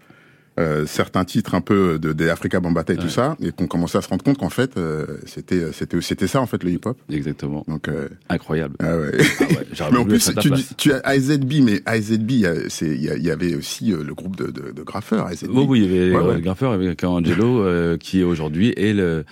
euh, 0.59 0.85
certains 0.85 1.23
titres 1.25 1.55
un 1.55 1.61
peu 1.61 1.97
de, 1.97 2.13
des 2.13 2.29
Africa 2.29 2.59
Bambata 2.59 2.93
et 2.93 2.97
tout 2.97 3.09
ça, 3.09 3.35
et 3.41 3.51
qu'on 3.51 3.65
commençait 3.67 3.97
à 3.97 4.01
se 4.01 4.09
rendre 4.09 4.23
compte 4.23 4.37
qu'en 4.37 4.49
fait, 4.49 4.77
euh, 4.77 5.05
c'était 5.25 5.71
c'était 5.71 5.99
c'était 6.01 6.27
ça 6.27 6.41
en 6.41 6.45
fait 6.45 6.63
le 6.63 6.71
hip-hop. 6.71 6.97
Exactement. 7.09 7.63
Donc 7.67 7.87
euh, 7.87 8.09
incroyable. 8.29 8.75
Ah 8.79 8.97
ouais. 8.97 9.11
Ah 9.17 9.43
ouais, 9.43 9.67
mais 9.91 9.97
en 9.97 10.05
plus, 10.05 10.31
tu, 10.39 10.49
place. 10.49 10.59
dis- 10.67 10.75
tu 10.77 10.91
as 10.93 10.99
AZB, 11.03 11.53
mais 11.63 11.81
AZB, 11.85 12.31
il 12.31 12.39
y 12.39 12.45
a- 12.45 12.69
c'est- 12.69 12.87
il 12.95 13.01
y, 13.01 13.09
a- 13.09 13.15
il 13.15 13.23
y 13.23 13.31
avait 13.31 13.55
aussi 13.55 13.93
euh, 13.93 14.03
le 14.03 14.13
groupe 14.13 14.35
de, 14.35 14.47
de, 14.47 14.71
de 14.71 14.83
graffeurs. 14.83 15.25
AZB. 15.27 15.49
Oui, 15.51 15.65
oui, 15.67 15.79
il 15.79 15.85
y 15.85 15.99
avait 15.99 16.15
Ouais, 16.15 16.23
euh, 16.23 16.35
ouais. 16.35 16.41
Graffeur 16.41 16.71
avec 16.73 17.03
Angelo 17.03 17.59
euh, 17.63 17.97
qui 17.97 18.19
est 18.19 18.23
aujourd'hui 18.23 18.73
est 18.75 18.93
le, 18.93 19.23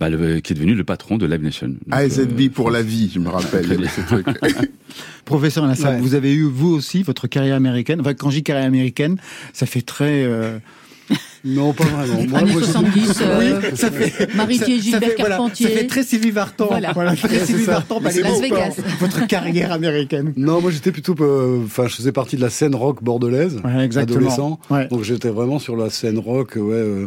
bah, 0.00 0.08
le 0.08 0.40
qui 0.40 0.52
est 0.52 0.56
devenu 0.56 0.74
le 0.74 0.84
patron 0.84 1.18
de 1.18 1.26
Live 1.26 1.42
Nation. 1.42 1.68
Donc, 1.68 1.76
AZB 1.90 2.40
euh, 2.40 2.48
pour 2.50 2.70
la 2.70 2.82
vie, 2.82 3.10
je 3.12 3.18
me 3.18 3.28
rappelle. 3.28 3.64
il 3.66 3.72
y 3.72 3.74
avait 3.74 3.88
ce 3.88 4.00
truc. 4.02 4.26
Professeur 5.24 5.64
Ouais. 5.64 5.98
vous 6.00 6.14
avez 6.14 6.34
eu 6.34 6.44
vous 6.44 6.70
aussi 6.74 7.02
votre 7.02 7.26
carrière 7.26 7.56
américaine. 7.56 8.00
Enfin, 8.00 8.14
quand 8.14 8.30
je 8.30 8.36
dis 8.36 8.42
carrière 8.42 8.66
américaine, 8.66 9.16
ça 9.52 9.66
fait 9.66 9.82
très. 9.82 10.24
Euh, 11.46 11.48
Non, 11.54 11.72
pas 11.72 11.84
vraiment. 11.84 12.22
Moi, 12.28 12.38
Années 12.40 12.52
moi, 12.52 12.60
j'ai- 12.62 12.66
70, 12.72 13.20
euh, 13.22 13.38
oui, 13.62 13.76
ça 13.76 13.90
fait. 13.90 14.34
Marie-Thier, 14.34 14.76
ça- 14.76 14.82
ça 14.82 14.82
Gilbert 14.82 15.00
fait- 15.10 15.14
voilà, 15.18 15.36
Carpentier. 15.36 15.66
ça 15.68 15.72
fait 15.72 15.86
très 15.86 16.02
Sylvie 16.02 16.30
Vartan. 16.30 16.66
Voilà. 16.68 16.90
très 16.94 17.02
Ouais, 17.08 17.16
c'est 17.16 17.46
Sylvie 17.46 17.64
ça. 17.64 17.72
Vartan. 17.72 18.00
Las. 18.02 18.40
Vegas. 18.40 18.76
Votre 19.00 19.26
carrière 19.26 19.72
américaine. 19.72 20.32
Non, 20.36 20.60
moi 20.60 20.70
j'étais 20.70 20.92
plutôt, 20.92 21.14
euh, 21.20 21.60
enfin, 21.64 21.86
je 21.88 21.94
faisais 21.96 22.12
partie 22.12 22.36
de 22.36 22.42
la 22.42 22.50
scène 22.50 22.74
rock 22.74 23.02
bordelaise, 23.02 23.60
Ouais, 23.64 23.84
exactement. 23.84 24.18
adolescent. 24.18 24.60
Ouais. 24.70 24.88
Donc 24.88 25.02
j'étais 25.02 25.30
vraiment 25.30 25.58
sur 25.58 25.76
la 25.76 25.90
scène 25.90 26.18
rock, 26.18 26.52
ouais, 26.56 26.74
euh, 26.74 27.06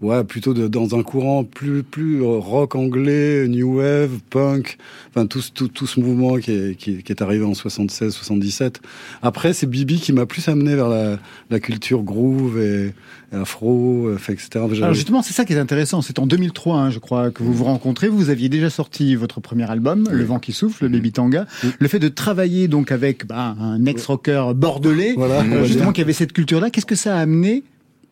ouais, 0.00 0.24
plutôt 0.24 0.54
de- 0.54 0.68
dans 0.68 0.98
un 0.98 1.02
courant 1.02 1.44
plus, 1.44 1.82
plus 1.82 2.22
euh, 2.22 2.26
rock 2.38 2.74
anglais, 2.74 3.46
new 3.48 3.78
wave, 3.78 4.10
punk, 4.30 4.78
enfin 5.10 5.26
tout, 5.26 5.40
ce- 5.40 5.50
tout, 5.50 5.68
tout 5.68 5.86
ce 5.86 6.00
mouvement 6.00 6.36
qui 6.38 6.52
est, 6.52 6.74
qui, 6.76 7.02
qui 7.02 7.12
est 7.12 7.22
arrivé 7.22 7.44
en 7.44 7.54
76, 7.54 8.12
77. 8.14 8.80
Après, 9.22 9.52
c'est 9.52 9.66
Bibi 9.66 10.00
qui 10.00 10.12
m'a 10.12 10.26
plus 10.26 10.48
amené 10.48 10.74
vers 10.74 10.88
la, 10.88 11.18
la 11.50 11.60
culture 11.60 12.02
groove 12.02 12.60
et, 12.60 12.92
et 13.32 13.36
afro, 13.36 14.06
euh, 14.08 14.16
etc. 14.28 14.48
J'avais- 14.54 14.76
Alors 14.82 14.94
justement, 14.94 15.22
c'est 15.22 15.32
ça 15.34 15.44
qui 15.44 15.52
est 15.52 15.58
intéressant. 15.58 16.02
C'est 16.02 16.18
en 16.18 16.26
2003, 16.26 16.76
hein, 16.78 16.90
je 16.90 16.98
crois, 16.98 17.30
que 17.30 17.42
vous 17.42 17.52
vous 17.52 17.64
rencontrez. 17.64 18.08
Vous 18.08 18.30
aviez 18.30 18.48
déjà 18.48 18.70
sorti 18.70 19.14
votre 19.16 19.40
premier 19.40 19.70
album, 19.70 20.08
Le 20.10 20.24
vent 20.24 20.38
qui 20.38 20.52
souffle, 20.52 20.84
le 20.84 20.90
Baby 20.90 21.12
Tanga. 21.12 21.46
Le 21.78 21.88
fait 21.88 21.98
de 21.98 22.08
travailler 22.08 22.68
donc 22.68 22.90
avec 22.92 23.26
bah, 23.26 23.54
un 23.60 23.84
ex-rocker 23.86 24.54
bordelais, 24.54 25.14
Voilà, 25.16 25.42
euh, 25.42 25.64
justement, 25.64 25.92
qui 25.92 26.00
avait 26.00 26.12
cette 26.12 26.32
culture-là, 26.32 26.70
qu'est-ce 26.70 26.86
que 26.86 26.94
ça 26.96 27.16
a 27.16 27.20
amené 27.20 27.62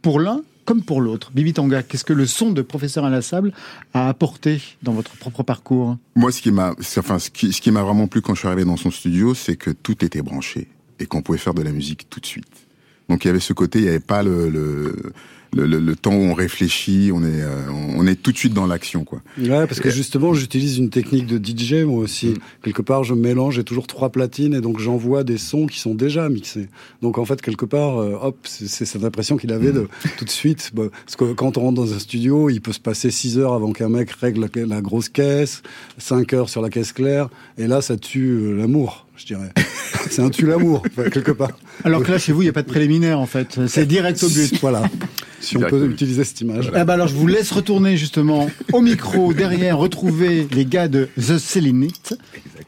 pour 0.02 0.20
l'un 0.20 0.42
comme 0.68 0.82
pour 0.82 1.00
l'autre 1.00 1.30
Bibi 1.32 1.54
Tanga, 1.54 1.82
qu'est-ce 1.82 2.04
que 2.04 2.12
le 2.12 2.26
son 2.26 2.52
de 2.52 2.60
Professeur 2.60 3.06
Alassable 3.06 3.54
a 3.94 4.10
apporté 4.10 4.60
dans 4.82 4.92
votre 4.92 5.16
propre 5.16 5.42
parcours? 5.42 5.96
Moi, 6.14 6.30
ce 6.30 6.42
qui 6.42 6.50
m'a, 6.50 6.74
enfin, 6.98 7.18
ce 7.18 7.30
qui, 7.30 7.70
m'a 7.70 7.82
vraiment 7.82 8.06
plu 8.06 8.20
quand 8.20 8.34
je 8.34 8.40
suis 8.40 8.48
arrivé 8.48 8.66
dans 8.66 8.76
son 8.76 8.90
studio, 8.90 9.32
c'est 9.32 9.56
que 9.56 9.70
tout 9.70 10.04
était 10.04 10.20
branché 10.20 10.68
et 11.00 11.06
qu'on 11.06 11.22
pouvait 11.22 11.38
faire 11.38 11.54
de 11.54 11.62
la 11.62 11.72
musique 11.72 12.10
tout 12.10 12.20
de 12.20 12.26
suite. 12.26 12.52
Donc 13.08 13.24
il 13.24 13.28
y 13.28 13.30
avait 13.30 13.40
ce 13.40 13.54
côté, 13.54 13.78
il 13.78 13.84
n'y 13.84 13.88
avait 13.88 13.98
pas 13.98 14.22
le, 14.22 14.94
le, 15.54 15.66
le- 15.66 15.78
le 15.80 15.96
temps 15.96 16.12
où 16.14 16.20
on 16.22 16.34
réfléchit, 16.34 17.10
on 17.12 17.22
est, 17.22 17.42
euh, 17.42 17.68
on 17.96 18.06
est 18.06 18.14
tout 18.16 18.32
de 18.32 18.36
suite 18.36 18.52
dans 18.54 18.66
l'action, 18.66 19.04
quoi. 19.04 19.20
Ouais, 19.38 19.66
parce 19.66 19.80
que 19.80 19.90
justement, 19.90 20.34
j'utilise 20.34 20.78
une 20.78 20.90
technique 20.90 21.26
de 21.26 21.38
DJ, 21.38 21.84
moi 21.84 22.00
aussi. 22.00 22.28
Mm. 22.28 22.34
Quelque 22.64 22.82
part, 22.82 23.04
je 23.04 23.14
mélange, 23.14 23.54
j'ai 23.56 23.64
toujours 23.64 23.86
trois 23.86 24.10
platines, 24.10 24.54
et 24.54 24.60
donc 24.60 24.78
j'envoie 24.78 25.24
des 25.24 25.38
sons 25.38 25.66
qui 25.66 25.78
sont 25.80 25.94
déjà 25.94 26.28
mixés. 26.28 26.68
Donc 27.02 27.18
en 27.18 27.24
fait, 27.24 27.40
quelque 27.40 27.64
part, 27.64 27.98
euh, 27.98 28.18
hop, 28.20 28.36
c'est 28.44 28.84
cette 28.84 29.04
impression 29.04 29.36
qu'il 29.36 29.52
avait 29.52 29.72
de 29.72 29.88
tout 30.18 30.24
de 30.24 30.30
suite. 30.30 30.70
bah, 30.74 30.84
parce 31.04 31.16
que 31.16 31.32
quand 31.32 31.56
on 31.56 31.62
rentre 31.62 31.74
dans 31.82 31.92
un 31.94 31.98
studio, 31.98 32.50
il 32.50 32.60
peut 32.60 32.72
se 32.72 32.80
passer 32.80 33.10
6 33.10 33.38
heures 33.38 33.54
avant 33.54 33.72
qu'un 33.72 33.88
mec 33.88 34.10
règle 34.10 34.48
la, 34.54 34.66
la 34.66 34.80
grosse 34.80 35.08
caisse, 35.08 35.62
5 35.98 36.32
heures 36.34 36.48
sur 36.48 36.62
la 36.62 36.70
caisse 36.70 36.92
claire, 36.92 37.28
et 37.56 37.66
là, 37.66 37.80
ça 37.80 37.96
tue 37.96 38.28
euh, 38.30 38.54
l'amour, 38.56 39.06
je 39.18 39.26
dirais. 39.26 39.52
c'est 40.10 40.22
un 40.22 40.30
tue 40.30 40.46
l'amour, 40.46 40.82
quelque 41.12 41.32
part. 41.32 41.50
Alors 41.84 42.02
que 42.02 42.10
là, 42.10 42.18
chez 42.18 42.32
vous, 42.32 42.42
il 42.42 42.46
n'y 42.46 42.50
a 42.50 42.54
pas 42.54 42.62
de 42.62 42.68
préliminaire, 42.68 43.18
en 43.18 43.26
fait. 43.26 43.66
C'est 43.66 43.86
direct 43.86 44.22
au 44.22 44.28
but. 44.28 44.60
Voilà. 44.60 44.82
Si 45.40 45.56
on 45.56 45.60
peut 45.60 45.88
utiliser 45.88 46.24
cette 46.24 46.40
image. 46.40 46.70
Ah 46.74 46.84
bah 46.84 46.94
alors 46.94 47.06
je 47.06 47.14
vous 47.14 47.26
laisse 47.26 47.52
retourner 47.52 47.96
justement 47.96 48.50
au 48.72 48.80
micro 48.80 49.32
derrière 49.32 49.78
retrouver 49.78 50.48
les 50.50 50.64
gars 50.64 50.88
de 50.88 51.08
The 51.16 51.38
Selenite, 51.38 52.18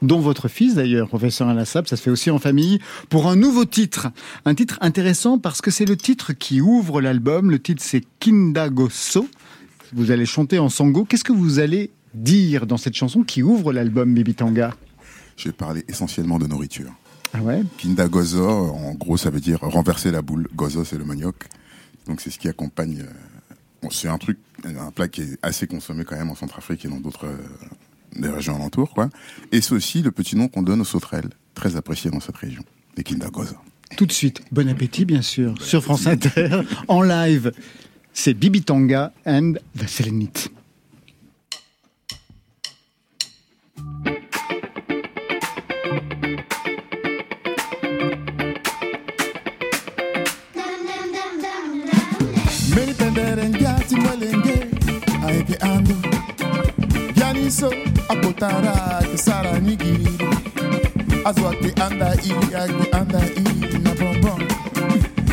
dont 0.01 0.19
votre 0.19 0.47
fils 0.47 0.75
d'ailleurs, 0.75 1.09
professeur 1.09 1.49
Alassab, 1.49 1.87
ça 1.87 1.97
se 1.97 2.01
fait 2.01 2.09
aussi 2.09 2.31
en 2.31 2.39
famille, 2.39 2.79
pour 3.09 3.27
un 3.27 3.35
nouveau 3.35 3.65
titre. 3.65 4.07
Un 4.45 4.55
titre 4.55 4.77
intéressant 4.79 5.37
parce 5.37 5.61
que 5.61 5.69
c'est 5.69 5.85
le 5.85 5.97
titre 5.97 6.31
qui 6.33 6.61
ouvre 6.61 7.01
l'album. 7.01 7.51
Le 7.51 7.59
titre 7.59 7.83
c'est 7.85 8.03
Kindagoso. 8.19 9.27
Vous 9.93 10.11
allez 10.11 10.25
chanter 10.25 10.57
en 10.57 10.69
sango. 10.69 11.03
Qu'est-ce 11.03 11.25
que 11.25 11.33
vous 11.33 11.59
allez 11.59 11.91
dire 12.13 12.65
dans 12.65 12.77
cette 12.77 12.95
chanson 12.95 13.23
qui 13.23 13.43
ouvre 13.43 13.73
l'album 13.73 14.13
Bibi 14.13 14.33
Tanga? 14.33 14.73
Je 15.41 15.47
vais 15.47 15.53
parler 15.53 15.83
essentiellement 15.87 16.37
de 16.37 16.45
nourriture. 16.45 16.91
Ah 17.33 17.41
ouais? 17.41 17.63
Kinda 17.79 18.07
gozo, 18.07 18.47
en 18.47 18.93
gros, 18.93 19.17
ça 19.17 19.31
veut 19.31 19.39
dire 19.39 19.57
renverser 19.61 20.11
la 20.11 20.21
boule. 20.21 20.47
Gozo, 20.55 20.85
c'est 20.85 20.99
le 20.99 21.03
manioc. 21.03 21.47
Donc 22.05 22.21
c'est 22.21 22.29
ce 22.29 22.37
qui 22.37 22.47
accompagne. 22.47 22.99
euh, 22.99 23.53
bon, 23.81 23.89
c'est 23.89 24.07
un 24.07 24.19
truc, 24.19 24.37
un 24.63 24.91
plat 24.91 25.07
qui 25.07 25.21
est 25.21 25.39
assez 25.41 25.65
consommé 25.65 26.03
quand 26.05 26.15
même 26.15 26.29
en 26.29 26.35
Centrafrique 26.35 26.85
et 26.85 26.89
dans 26.89 26.99
d'autres 26.99 27.25
euh, 27.25 28.31
régions 28.31 28.55
alentours, 28.55 28.93
quoi. 28.93 29.09
Et 29.51 29.61
c'est 29.61 29.73
aussi 29.73 30.03
le 30.03 30.11
petit 30.11 30.35
nom 30.35 30.47
qu'on 30.47 30.61
donne 30.61 30.81
aux 30.81 30.85
sauterelles, 30.85 31.31
très 31.55 31.75
apprécié 31.75 32.11
dans 32.11 32.19
cette 32.19 32.37
région, 32.37 32.63
les 32.95 33.03
Kinda 33.03 33.29
gozo. 33.31 33.55
Tout 33.97 34.05
de 34.05 34.11
suite. 34.11 34.41
Bon 34.51 34.69
appétit, 34.69 35.05
bien 35.05 35.23
sûr, 35.23 35.59
sur 35.59 35.83
France 35.83 36.05
Inter, 36.05 36.61
en 36.87 37.01
live. 37.01 37.51
C'est 38.13 38.35
Bibi 38.35 38.61
Tanga 38.61 39.11
and 39.25 39.53
The 39.75 39.87
Selenite. 39.87 40.51
Aeke 55.51 55.65
ando 55.65 55.95
Yaniso 57.15 57.73
akotara 58.09 59.01
kisara 59.11 59.59
nyigiri 59.59 60.07
Azwa 61.25 61.51
ke 61.55 61.71
anda 61.81 62.13
i 62.23 62.31
ake 62.55 62.91
anda 62.93 63.19
i 63.19 63.43
na 63.83 63.91
bonbon. 63.93 64.41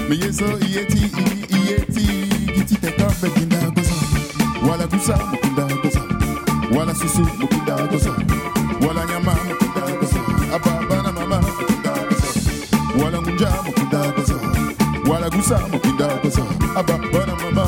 Me 0.08 0.16
yeso 0.16 0.44
ieti 0.68 1.10
ieti 1.48 2.06
giti 2.54 2.76
te 2.76 2.90
kambe 2.92 3.30
kinda 3.34 3.70
goza. 3.74 3.94
Wala 4.68 4.86
gusa 4.86 5.16
mukinda 5.30 5.64
goza. 5.82 6.02
Wala 6.76 6.94
susu 6.94 7.20
mukinda 7.38 7.76
goza. 7.90 8.12
Wala 8.86 9.04
nyama 9.06 9.32
mukinda 9.48 9.80
goza. 10.00 10.20
Ababa 10.54 11.02
na 11.02 11.12
mama 11.12 11.40
mukinda 11.40 11.92
goza. 12.08 12.28
Wala 13.04 13.22
ngunja 13.22 13.50
mukinda 13.64 14.12
goza. 14.16 14.34
Wala 15.10 15.30
gusa 15.30 15.58
mukinda 15.72 16.06
goza. 16.22 16.42
Ababa 16.76 17.26
na 17.26 17.34
mama 17.36 17.64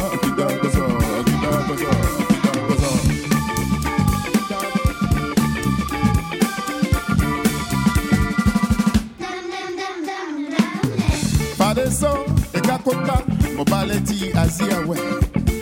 siawe 14.61 14.99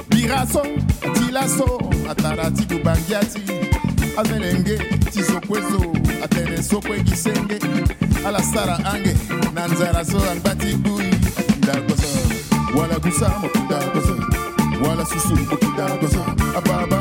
biraso 0.08 0.62
tilaso 1.14 1.80
atarati 2.10 2.62
kubangiati. 2.74 3.40
Avelenge 4.16 4.78
tizokwezo 5.12 5.92
ateresokwegisenge 6.24 7.58
alasara 8.26 8.78
ange 8.84 9.16
na 9.54 9.66
nzala 9.68 10.04
so 10.04 10.18
angbati 10.30 10.74
bui 10.76 11.04
ndakoso 11.58 12.08
wala 12.80 12.98
gusa 12.98 13.28
mokindakoso 13.42 14.16
wala 14.88 15.06
susu 15.06 15.36
mokindakoso 15.50 16.24
ababa 16.58 16.97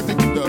nothing 0.00 0.39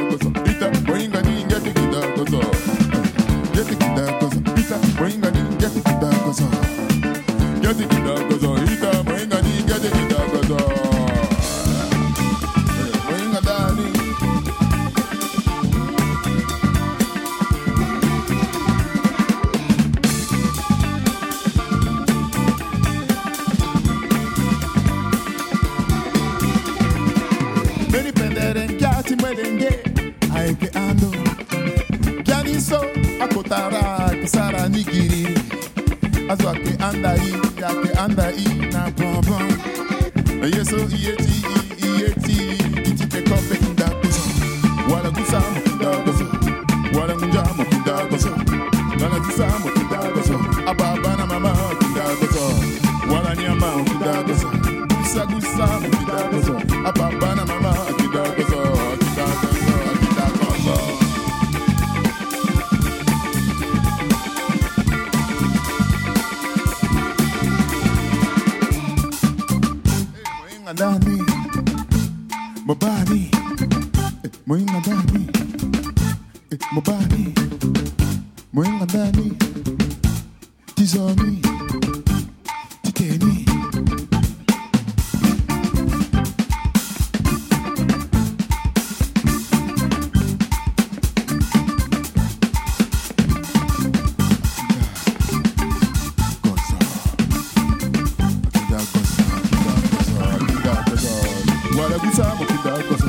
gusamo 102.51 102.77
kidagoza. 102.83 103.05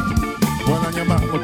Wala 0.73 0.93
nyama 0.93 1.19
mo 1.19 1.39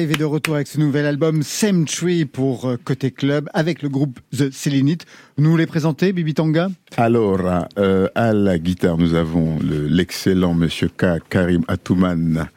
live 0.00 0.12
est 0.12 0.16
de 0.18 0.24
retour 0.24 0.54
avec 0.54 0.66
ce 0.66 0.78
nouvel 0.78 1.04
album 1.04 1.42
Same 1.42 1.84
Tree 1.84 2.24
pour 2.24 2.66
euh, 2.66 2.76
Côté 2.82 3.10
Club 3.10 3.48
avec 3.52 3.82
le 3.82 3.88
groupe 3.88 4.18
The 4.36 4.50
Selenite. 4.50 5.04
Nous 5.36 5.56
les 5.56 5.66
présentez, 5.66 6.12
Bibi 6.12 6.32
Tonga 6.34 6.70
Alors, 6.96 7.40
euh, 7.78 8.08
à 8.14 8.32
la 8.32 8.58
guitare, 8.58 8.96
nous 8.96 9.14
avons 9.14 9.58
le- 9.58 9.86
l'excellent 9.88 10.54
Monsieur 10.54 10.88
K, 10.88 11.18
Karim 11.28 11.64
Atouman, 11.68 12.48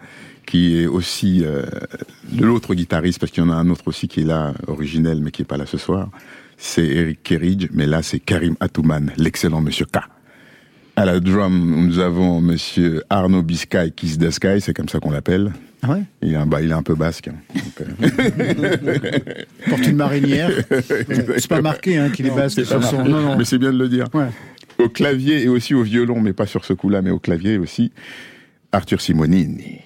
qui 0.46 0.78
est 0.82 0.86
aussi 0.88 1.44
euh, 1.44 1.64
l'autre 2.40 2.76
guitariste, 2.76 3.20
parce 3.20 3.32
qu'il 3.32 3.44
y 3.44 3.46
en 3.46 3.50
a 3.50 3.56
un 3.56 3.70
autre 3.70 3.88
aussi 3.88 4.08
qui 4.08 4.22
est 4.22 4.26
là, 4.26 4.54
originel, 4.68 5.20
mais 5.22 5.32
qui 5.32 5.42
est 5.42 5.46
pas 5.46 5.58
là 5.58 5.66
ce 5.66 5.78
soir. 5.78 6.10
C'est 6.58 6.86
Eric 6.86 7.24
Kerridge, 7.24 7.68
mais 7.74 7.88
là, 7.88 8.02
c'est 8.04 8.20
Karim 8.20 8.56
Atouman, 8.62 9.12
l'excellent 9.18 9.60
Monsieur 9.62 9.86
K. 9.86 9.98
À 10.96 11.06
la 11.06 11.20
drum, 11.20 11.86
nous 11.88 12.00
avons 12.00 12.40
Monsieur 12.40 13.04
Arnaud 13.10 13.42
Biscay, 13.42 13.92
Kiss 13.96 14.18
the 14.18 14.30
Sky, 14.30 14.62
c'est 14.62 14.74
comme 14.74 14.88
ça 14.88 15.00
qu'on 15.00 15.12
l'appelle. 15.12 15.52
Ah 15.86 15.92
ouais 15.92 16.04
Il 16.22 16.32
est 16.34 16.36
un, 16.38 16.46
bah, 16.46 16.62
il 16.62 16.70
est 16.70 16.74
un 16.74 16.82
peu 16.84 16.96
basque. 16.96 17.28
hein. 17.28 17.36
Donc, 17.54 17.88
euh, 18.10 18.98
Porte 19.70 19.86
une 19.88 19.96
marinière. 19.98 20.50
C'est 21.38 21.48
pas 21.48 21.62
marqué 21.62 21.98
hein, 21.98 22.10
qu'il 22.10 22.26
est 22.26 22.32
basque 22.36 22.66
sur 22.66 22.84
son... 22.84 23.04
Non, 23.04 23.22
non. 23.22 23.38
Mais 23.38 23.46
c'est 23.46 23.58
bien 23.58 23.74
de 23.74 23.78
le 23.78 23.90
dire. 23.90 24.06
Ouais. 24.14 24.28
Au 24.80 24.90
clavier 24.90 25.44
et 25.44 25.48
aussi 25.50 25.74
au 25.74 25.84
violon, 25.84 26.20
mais 26.22 26.34
pas 26.34 26.46
sur 26.48 26.66
ce 26.66 26.74
coup-là, 26.74 27.02
mais 27.02 27.12
au 27.12 27.20
clavier 27.20 27.58
aussi, 27.58 27.92
Arthur 28.72 29.02
Simonini. 29.02 29.80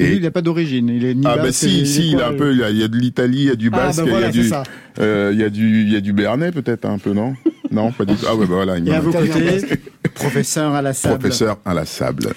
Et 0.00 0.08
lui, 0.08 0.16
il 0.16 0.22
n'a 0.22 0.30
pas 0.32 0.42
d'origine. 0.42 0.88
Il 0.88 1.04
est 1.04 1.14
ni 1.14 1.24
ah 1.24 1.36
bah 1.36 1.52
si, 1.52 1.86
si, 1.86 2.10
il 2.10 2.20
a 2.20 2.26
un 2.28 2.30
le- 2.32 2.36
peu, 2.36 2.52
il 2.52 2.58
y 2.58 2.64
a, 2.64 2.70
il 2.70 2.76
y 2.78 2.82
a 2.82 2.88
de 2.88 2.96
l'Italie, 2.96 3.38
il 3.42 3.44
y 3.46 3.50
a 3.50 3.54
du 3.54 3.70
Ah, 3.72 3.76
basque, 3.76 3.98
bah 4.00 4.04
il 4.04 4.08
y 4.08 4.10
voilà, 4.10 4.26
a 4.26 4.30
du, 4.32 4.50
euh, 4.98 5.30
il 5.32 5.40
y 5.40 5.44
a 5.44 5.50
du, 5.50 5.82
il 5.82 5.92
y 5.92 5.96
a 5.96 6.00
du 6.00 6.12
Bernet 6.12 6.52
peut-être 6.52 6.84
un 6.84 6.98
peu, 6.98 7.12
non? 7.12 7.34
Non, 7.70 7.90
pas 7.92 8.04
du 8.04 8.14
tout. 8.14 8.26
Ah 8.28 8.34
ouais, 8.36 8.46
bah 8.46 8.54
voilà. 8.54 8.78
il 8.78 8.84
y 8.86 8.88
Et 8.88 8.92
en 8.92 8.94
à 8.94 8.98
a. 8.98 9.00
vos 9.00 9.10
côtés, 9.12 9.60
professeur 10.14 10.74
à 10.74 10.82
la 10.82 10.92
sable. 10.94 11.18
Professeur 11.18 11.58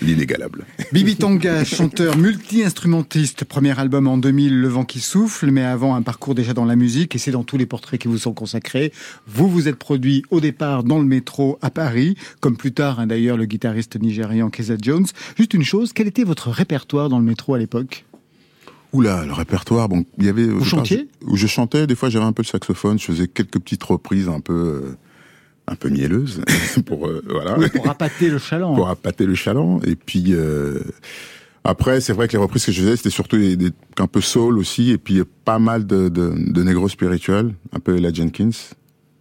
l'inégalable. 0.01 0.65
Bibi 0.93 1.15
Tonga, 1.15 1.63
chanteur 1.63 2.17
multi-instrumentiste, 2.17 3.45
premier 3.45 3.77
album 3.79 4.07
en 4.07 4.17
2000, 4.17 4.59
Le 4.59 4.67
vent 4.67 4.85
qui 4.85 4.99
souffle, 4.99 5.51
mais 5.51 5.63
avant 5.63 5.95
un 5.95 6.01
parcours 6.01 6.33
déjà 6.33 6.53
dans 6.53 6.65
la 6.65 6.75
musique, 6.75 7.15
et 7.15 7.19
c'est 7.19 7.31
dans 7.31 7.43
tous 7.43 7.57
les 7.57 7.65
portraits 7.67 7.99
qui 8.01 8.07
vous 8.07 8.17
sont 8.17 8.33
consacrés. 8.33 8.91
Vous 9.27 9.47
vous 9.49 9.67
êtes 9.67 9.75
produit 9.75 10.23
au 10.31 10.39
départ 10.39 10.83
dans 10.83 10.97
le 10.99 11.05
métro 11.05 11.59
à 11.61 11.69
Paris, 11.69 12.15
comme 12.39 12.57
plus 12.57 12.71
tard 12.71 12.99
hein, 12.99 13.07
d'ailleurs 13.07 13.37
le 13.37 13.45
guitariste 13.45 13.99
nigérian 13.99 14.49
Keza 14.49 14.75
Jones. 14.81 15.05
Juste 15.37 15.53
une 15.53 15.63
chose, 15.63 15.93
quel 15.93 16.07
était 16.07 16.23
votre 16.23 16.49
répertoire 16.49 17.09
dans 17.09 17.19
le 17.19 17.25
métro 17.25 17.53
à 17.53 17.59
l'époque? 17.59 18.05
Oula, 18.93 19.25
le 19.25 19.33
répertoire, 19.33 19.89
bon, 19.89 20.05
il 20.17 20.25
y 20.25 20.29
avait... 20.29 20.45
Vous 20.47 20.63
chantiez 20.63 21.09
Où 21.25 21.35
je 21.35 21.45
chantais, 21.47 21.87
des 21.87 21.95
fois 21.95 22.09
j'avais 22.09 22.25
un 22.25 22.31
peu 22.33 22.43
de 22.43 22.47
saxophone, 22.47 22.97
je 22.97 23.05
faisais 23.05 23.27
quelques 23.27 23.59
petites 23.59 23.83
reprises 23.83 24.29
un 24.29 24.39
peu, 24.39 24.53
euh, 24.53 24.95
un 25.67 25.75
peu 25.75 25.89
mielleuses, 25.89 26.41
pour, 26.85 27.07
euh, 27.07 27.21
voilà. 27.29 27.57
Pour 27.69 27.89
appâter 27.89 28.29
le 28.29 28.37
chaland. 28.39 28.73
pour 28.75 28.87
appâter 28.89 29.25
le 29.25 29.35
chaland. 29.35 29.81
Et 29.85 29.95
puis 29.95 30.27
euh, 30.29 30.79
après, 31.65 31.99
c'est 31.99 32.13
vrai 32.13 32.27
que 32.29 32.33
les 32.33 32.37
reprises 32.39 32.65
que 32.65 32.71
je 32.71 32.81
faisais, 32.81 32.95
c'était 32.95 33.09
surtout 33.09 33.37
des, 33.37 33.57
des- 33.57 33.71
un 33.99 34.07
peu 34.07 34.21
soul 34.21 34.57
aussi, 34.57 34.91
et 34.91 34.97
puis 34.97 35.21
pas 35.43 35.59
mal 35.59 35.85
de, 35.85 36.07
de, 36.07 36.33
de 36.37 36.63
négro 36.63 36.87
spirituel, 36.87 37.53
un 37.73 37.79
peu 37.79 37.97
Ella 37.97 38.13
Jenkins. 38.13 38.51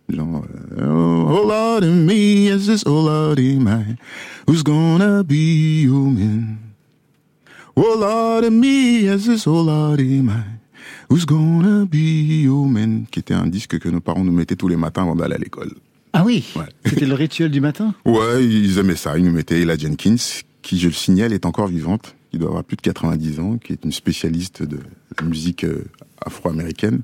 Genre, 0.09 0.45
euh, 0.79 0.85
oh 0.87 1.45
Lord 1.49 1.83
in 1.83 2.05
me, 2.07 2.47
is 2.55 2.67
this 2.69 2.85
oh 2.87 3.03
Lord 3.05 3.41
in 3.41 3.59
mine, 3.65 3.97
who's 4.47 4.63
gonna 4.63 5.25
be 5.25 5.83
human? 5.83 6.59
Oh 7.79 7.95
Lord 7.99 8.45
in 8.45 8.59
me, 8.59 9.07
is 9.07 9.27
this 9.27 9.47
oh 9.47 9.61
Lord 9.63 10.01
mine, 10.01 10.61
who's 11.11 11.27
gonna 11.27 11.85
be 11.85 12.43
human? 12.45 13.05
Qui 13.11 13.21
était 13.21 13.35
un 13.35 13.47
disque 13.47 13.79
que 13.79 13.91
nos 13.91 14.01
parents 14.01 14.25
nous 14.25 14.33
mettaient 14.33 14.57
tous 14.57 14.69
les 14.69 14.77
matins 14.77 15.03
avant 15.03 15.15
d'aller 15.15 15.35
à 15.35 15.39
l'école. 15.39 15.75
Ah 16.15 16.25
oui? 16.25 16.47
Ouais. 16.57 16.65
C'était 16.87 17.05
le 17.05 17.13
rituel 17.13 17.51
du 17.51 17.61
matin? 17.61 17.95
Ouais, 18.07 18.43
ils 18.43 18.79
aimaient 18.79 18.97
ça. 18.97 19.19
Ils 19.19 19.25
nous 19.27 19.33
mettaient 19.33 19.61
Ella 19.61 19.77
Jenkins, 19.77 20.17
qui, 20.63 20.79
je 20.79 20.87
le 20.87 20.95
signale, 20.95 21.35
est 21.35 21.45
encore 21.45 21.67
vivante, 21.67 22.17
qui 22.31 22.39
doit 22.39 22.49
avoir 22.49 22.65
plus 22.65 22.77
de 22.77 22.81
90 22.81 23.41
ans, 23.41 23.59
qui 23.59 23.75
est 23.75 23.85
une 23.85 23.93
spécialiste 23.93 24.63
de 24.63 24.79
la 25.21 25.27
musique 25.27 25.65
euh, 25.65 25.85
afro-américaine. 26.25 27.03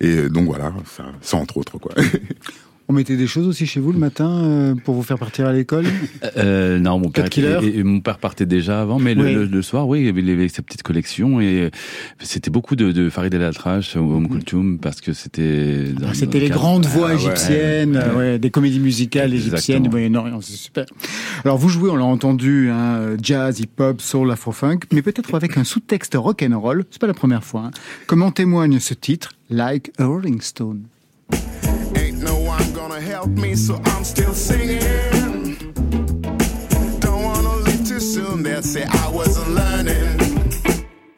Et 0.00 0.16
euh, 0.16 0.28
donc 0.28 0.46
voilà, 0.46 0.72
ça, 0.86 1.04
ça 1.20 1.36
entre 1.36 1.56
autres, 1.58 1.78
quoi. 1.78 1.92
On 2.90 2.94
mettait 2.94 3.16
des 3.18 3.26
choses 3.26 3.46
aussi 3.46 3.66
chez 3.66 3.80
vous 3.80 3.92
le 3.92 3.98
matin 3.98 4.30
euh, 4.30 4.74
pour 4.74 4.94
vous 4.94 5.02
faire 5.02 5.18
partir 5.18 5.44
à 5.46 5.52
l'école? 5.52 5.84
Euh, 6.38 6.78
non, 6.78 6.98
mon 6.98 7.10
père, 7.10 7.28
Killer 7.28 7.58
et- 7.62 7.78
et 7.80 7.82
mon 7.82 8.00
père 8.00 8.16
partait 8.18 8.46
déjà 8.46 8.80
avant, 8.80 8.98
mais 8.98 9.14
le, 9.14 9.24
Oui. 9.24 9.34
le- 9.34 9.44
le 9.44 9.62
soir, 9.62 9.86
oui, 9.86 10.00
il 10.00 10.26
y 10.26 10.30
avait, 10.32 10.48
sa 10.48 10.62
petite 10.62 10.82
collection 10.82 11.38
et 11.38 11.64
euh, 11.64 11.70
c'était 12.20 12.48
beaucoup 12.50 12.76
de, 12.76 12.90
de 12.90 13.10
Farid 13.10 13.34
El 13.34 13.42
Atrache, 13.44 13.94
Oum 13.96 14.26
Kulthum, 14.28 14.78
parce 14.78 15.02
que 15.02 15.12
c'était. 15.12 15.84
Ah, 16.02 16.14
C'était 16.14 16.40
les 16.40 16.48
le 16.48 16.54
grandes 16.54 16.86
voix 16.86 17.08
Ah, 17.10 17.14
ouais, 17.14 17.16
égyptiennes, 17.16 17.96
ouais, 17.96 18.02
euh, 18.02 18.16
ouais, 18.16 18.38
des 18.38 18.50
comédies 18.50 18.80
musicales 18.80 19.34
égyptiennes 19.34 19.82
du. 19.82 19.90
Moyen-Orient, 19.90 20.40
c'est 20.40 20.56
super. 20.56 20.86
Alors 21.44 21.58
vous 21.58 21.68
jouez, 21.68 21.90
on 21.90 21.96
l'a 21.96 22.04
entendu, 22.04 22.70
hein, 22.70 23.16
jazz, 23.22 23.60
hip-hop, 23.60 24.00
soul, 24.00 24.30
afro-funk, 24.30 24.80
mais 24.94 25.02
peut-être 25.02 25.34
avec 25.34 25.58
un 25.58 25.64
sous-texte 25.64 26.14
rock'n'roll, 26.16 26.84
c'est 26.90 27.00
pas 27.00 27.06
la 27.06 27.12
première 27.14 27.44
fois. 27.44 27.64
hein. 27.66 27.70
Comme 28.06 28.22
en 28.22 28.30
témoigne 28.30 28.78
ce 28.80 28.94
titre, 28.94 29.32
Like 29.50 29.90
a 29.98 30.06
Rolling 30.06 30.40
Stone? 30.40 30.84
Gonna 32.88 33.02
help 33.02 33.28
me, 33.28 33.54
so 33.54 33.78
I'm 33.84 34.02
still 34.02 34.32
singing. 34.32 35.74
Don't 37.00 37.22
wanna 37.22 37.56
leave 37.56 37.86
too 37.86 38.00
soon, 38.00 38.42
they'll 38.42 38.62
say 38.62 38.84
I 38.84 39.10
wasn't 39.10 39.50
learning. 39.50 40.54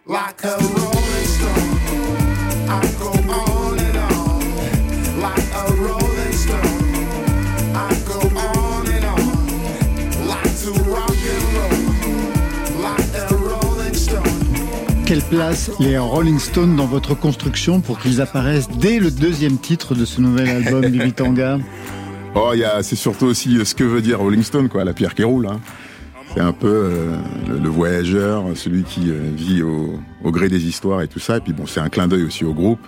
Like 0.05 0.43
a 0.43 0.59
rolling 0.59 1.00
Quelle 15.11 15.23
place 15.23 15.73
les 15.81 15.99
Rolling 15.99 16.39
Stones 16.39 16.77
dans 16.77 16.87
votre 16.87 17.17
construction 17.17 17.81
pour 17.81 17.99
qu'ils 17.99 18.21
apparaissent 18.21 18.69
dès 18.69 19.01
le 19.01 19.11
deuxième 19.11 19.59
titre 19.59 19.97
de 19.97 20.05
ce 20.05 20.21
nouvel 20.21 20.49
album 20.49 20.87
Bibi 20.87 21.13
Tanga 21.13 21.59
Oh, 22.37 22.53
c'est 22.83 22.95
surtout 22.95 23.27
aussi 23.27 23.59
euh, 23.59 23.65
ce 23.65 23.75
que 23.75 23.83
veut 23.83 24.03
dire 24.03 24.21
Rolling 24.21 24.45
Stone, 24.45 24.69
quoi, 24.69 24.85
la 24.85 24.93
pierre 24.93 25.17
qui 25.17 25.25
roule. 25.25 25.49
Hein. 25.49 25.59
C'est 26.33 26.39
un 26.39 26.53
peu 26.53 26.69
euh, 26.69 27.17
le, 27.49 27.69
voyageur, 27.69 28.45
celui 28.55 28.85
qui 28.85 29.11
euh, 29.11 29.33
vit 29.35 29.65
au, 29.65 29.99
gré 30.31 30.49
des 30.49 30.65
histoires 30.65 31.03
et 31.03 31.09
tout 31.09 31.19
ça. 31.19 31.39
Et 31.39 31.41
puis 31.41 31.55
bon, 31.55 31.67
c'est 31.67 31.81
un 31.81 31.89
clin 31.89 32.07
d'œil 32.07 32.23
aussi 32.23 32.45
au 32.45 32.55
groupe. 32.55 32.79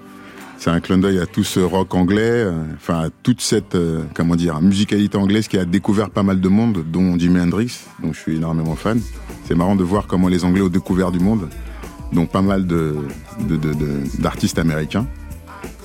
C'est 0.58 0.70
un 0.70 0.78
clin 0.78 0.98
d'œil 0.98 1.18
à 1.18 1.26
tout 1.26 1.42
ce 1.42 1.58
rock 1.58 1.92
anglais, 1.92 2.46
à 2.88 3.08
toute 3.24 3.40
cette 3.40 3.76
comment 4.14 4.36
dire 4.36 4.60
musicalité 4.60 5.18
anglaise 5.18 5.48
qui 5.48 5.58
a 5.58 5.64
découvert 5.64 6.08
pas 6.08 6.22
mal 6.22 6.40
de 6.40 6.48
monde, 6.48 6.84
dont 6.86 7.18
Jimi 7.18 7.40
Hendrix, 7.40 7.80
dont 8.00 8.12
je 8.12 8.20
suis 8.20 8.36
énormément 8.36 8.76
fan. 8.76 9.00
C'est 9.44 9.56
marrant 9.56 9.74
de 9.74 9.82
voir 9.82 10.06
comment 10.06 10.28
les 10.28 10.44
Anglais 10.44 10.62
ont 10.62 10.68
découvert 10.68 11.10
du 11.10 11.18
monde, 11.18 11.48
donc 12.12 12.30
pas 12.30 12.42
mal 12.42 12.66
de 12.66 12.94
de- 13.48 13.56
de- 13.56 13.72
de- 13.74 14.20
d'artistes 14.22 14.58
américains. 14.58 15.06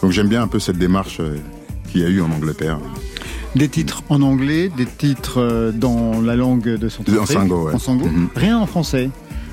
Donc 0.01 0.11
j'aime 0.11 0.27
bien 0.27 0.41
un 0.43 0.47
peu 0.47 0.59
cette 0.59 0.77
démarche 0.77 1.17
euh, 1.19 1.37
qu'il 1.91 2.01
y 2.01 2.05
a 2.05 2.09
eu 2.09 2.21
en 2.21 2.31
Angleterre. 2.31 2.79
Des 3.55 3.69
titres 3.69 4.03
en 4.09 4.21
anglais, 4.21 4.69
des 4.75 4.85
titres 4.85 5.39
euh, 5.41 5.71
dans 5.71 6.21
la 6.21 6.35
langue 6.35 6.67
de 6.77 6.89
son 6.89 7.03
En 7.19 7.25
sango, 7.25 7.67
ouais. 7.67 7.73
En 7.73 7.79
sango. 7.79 8.05
Mhm. 8.05 8.27
Rien 8.35 8.57
en 8.59 8.67
français. 8.67 9.09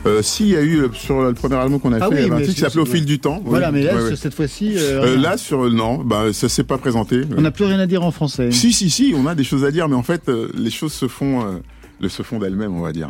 Euh, 0.06 0.20
si, 0.20 0.42
il 0.42 0.48
y 0.50 0.56
a 0.56 0.60
eu 0.60 0.80
euh, 0.82 0.88
sur 0.92 1.22
le 1.22 1.32
premier 1.32 1.54
album 1.54 1.80
qu'on 1.80 1.92
a 1.94 1.96
Ah 1.96 2.08
fait, 2.08 2.14
oui, 2.14 2.14
il 2.18 2.28
y 2.28 2.30
avait 2.30 2.34
un 2.34 2.40
titre 2.44 2.54
qui 2.56 2.60
s'appelait 2.60 2.82
Au 2.82 2.86
fil 2.86 3.06
du 3.06 3.20
temps. 3.20 3.40
Voilà, 3.46 3.68
Oui, 3.70 3.78
mais 3.78 3.82
là, 3.84 3.96
ouais, 3.96 4.02
ouais. 4.10 4.16
cette 4.16 4.34
fois-ci, 4.34 4.74
euh, 4.76 5.02
Euh, 5.02 5.16
là, 5.16 5.38
sur 5.38 5.70
non, 5.72 6.04
bah 6.04 6.24
ça 6.34 6.50
s'est 6.50 6.64
pas 6.64 6.76
présenté. 6.76 7.22
on 7.34 7.40
n'a 7.40 7.50
plus 7.50 7.64
rien 7.64 7.78
à 7.78 7.86
dire 7.86 8.02
en 8.04 8.10
français. 8.10 8.50
Si, 8.50 8.74
si, 8.74 8.90
si, 8.90 9.14
on 9.16 9.26
a 9.26 9.34
des 9.34 9.44
choses 9.44 9.64
à 9.64 9.70
dire, 9.70 9.88
mais 9.88 9.94
en 9.96 10.02
fait, 10.02 10.30
les 10.54 10.70
choses 10.70 10.92
se 10.92 11.08
font, 11.08 11.62
se 12.06 12.22
font 12.22 12.38
d'elles-mêmes, 12.38 12.74
on 12.74 12.82
va 12.82 12.92
dire. 12.92 13.08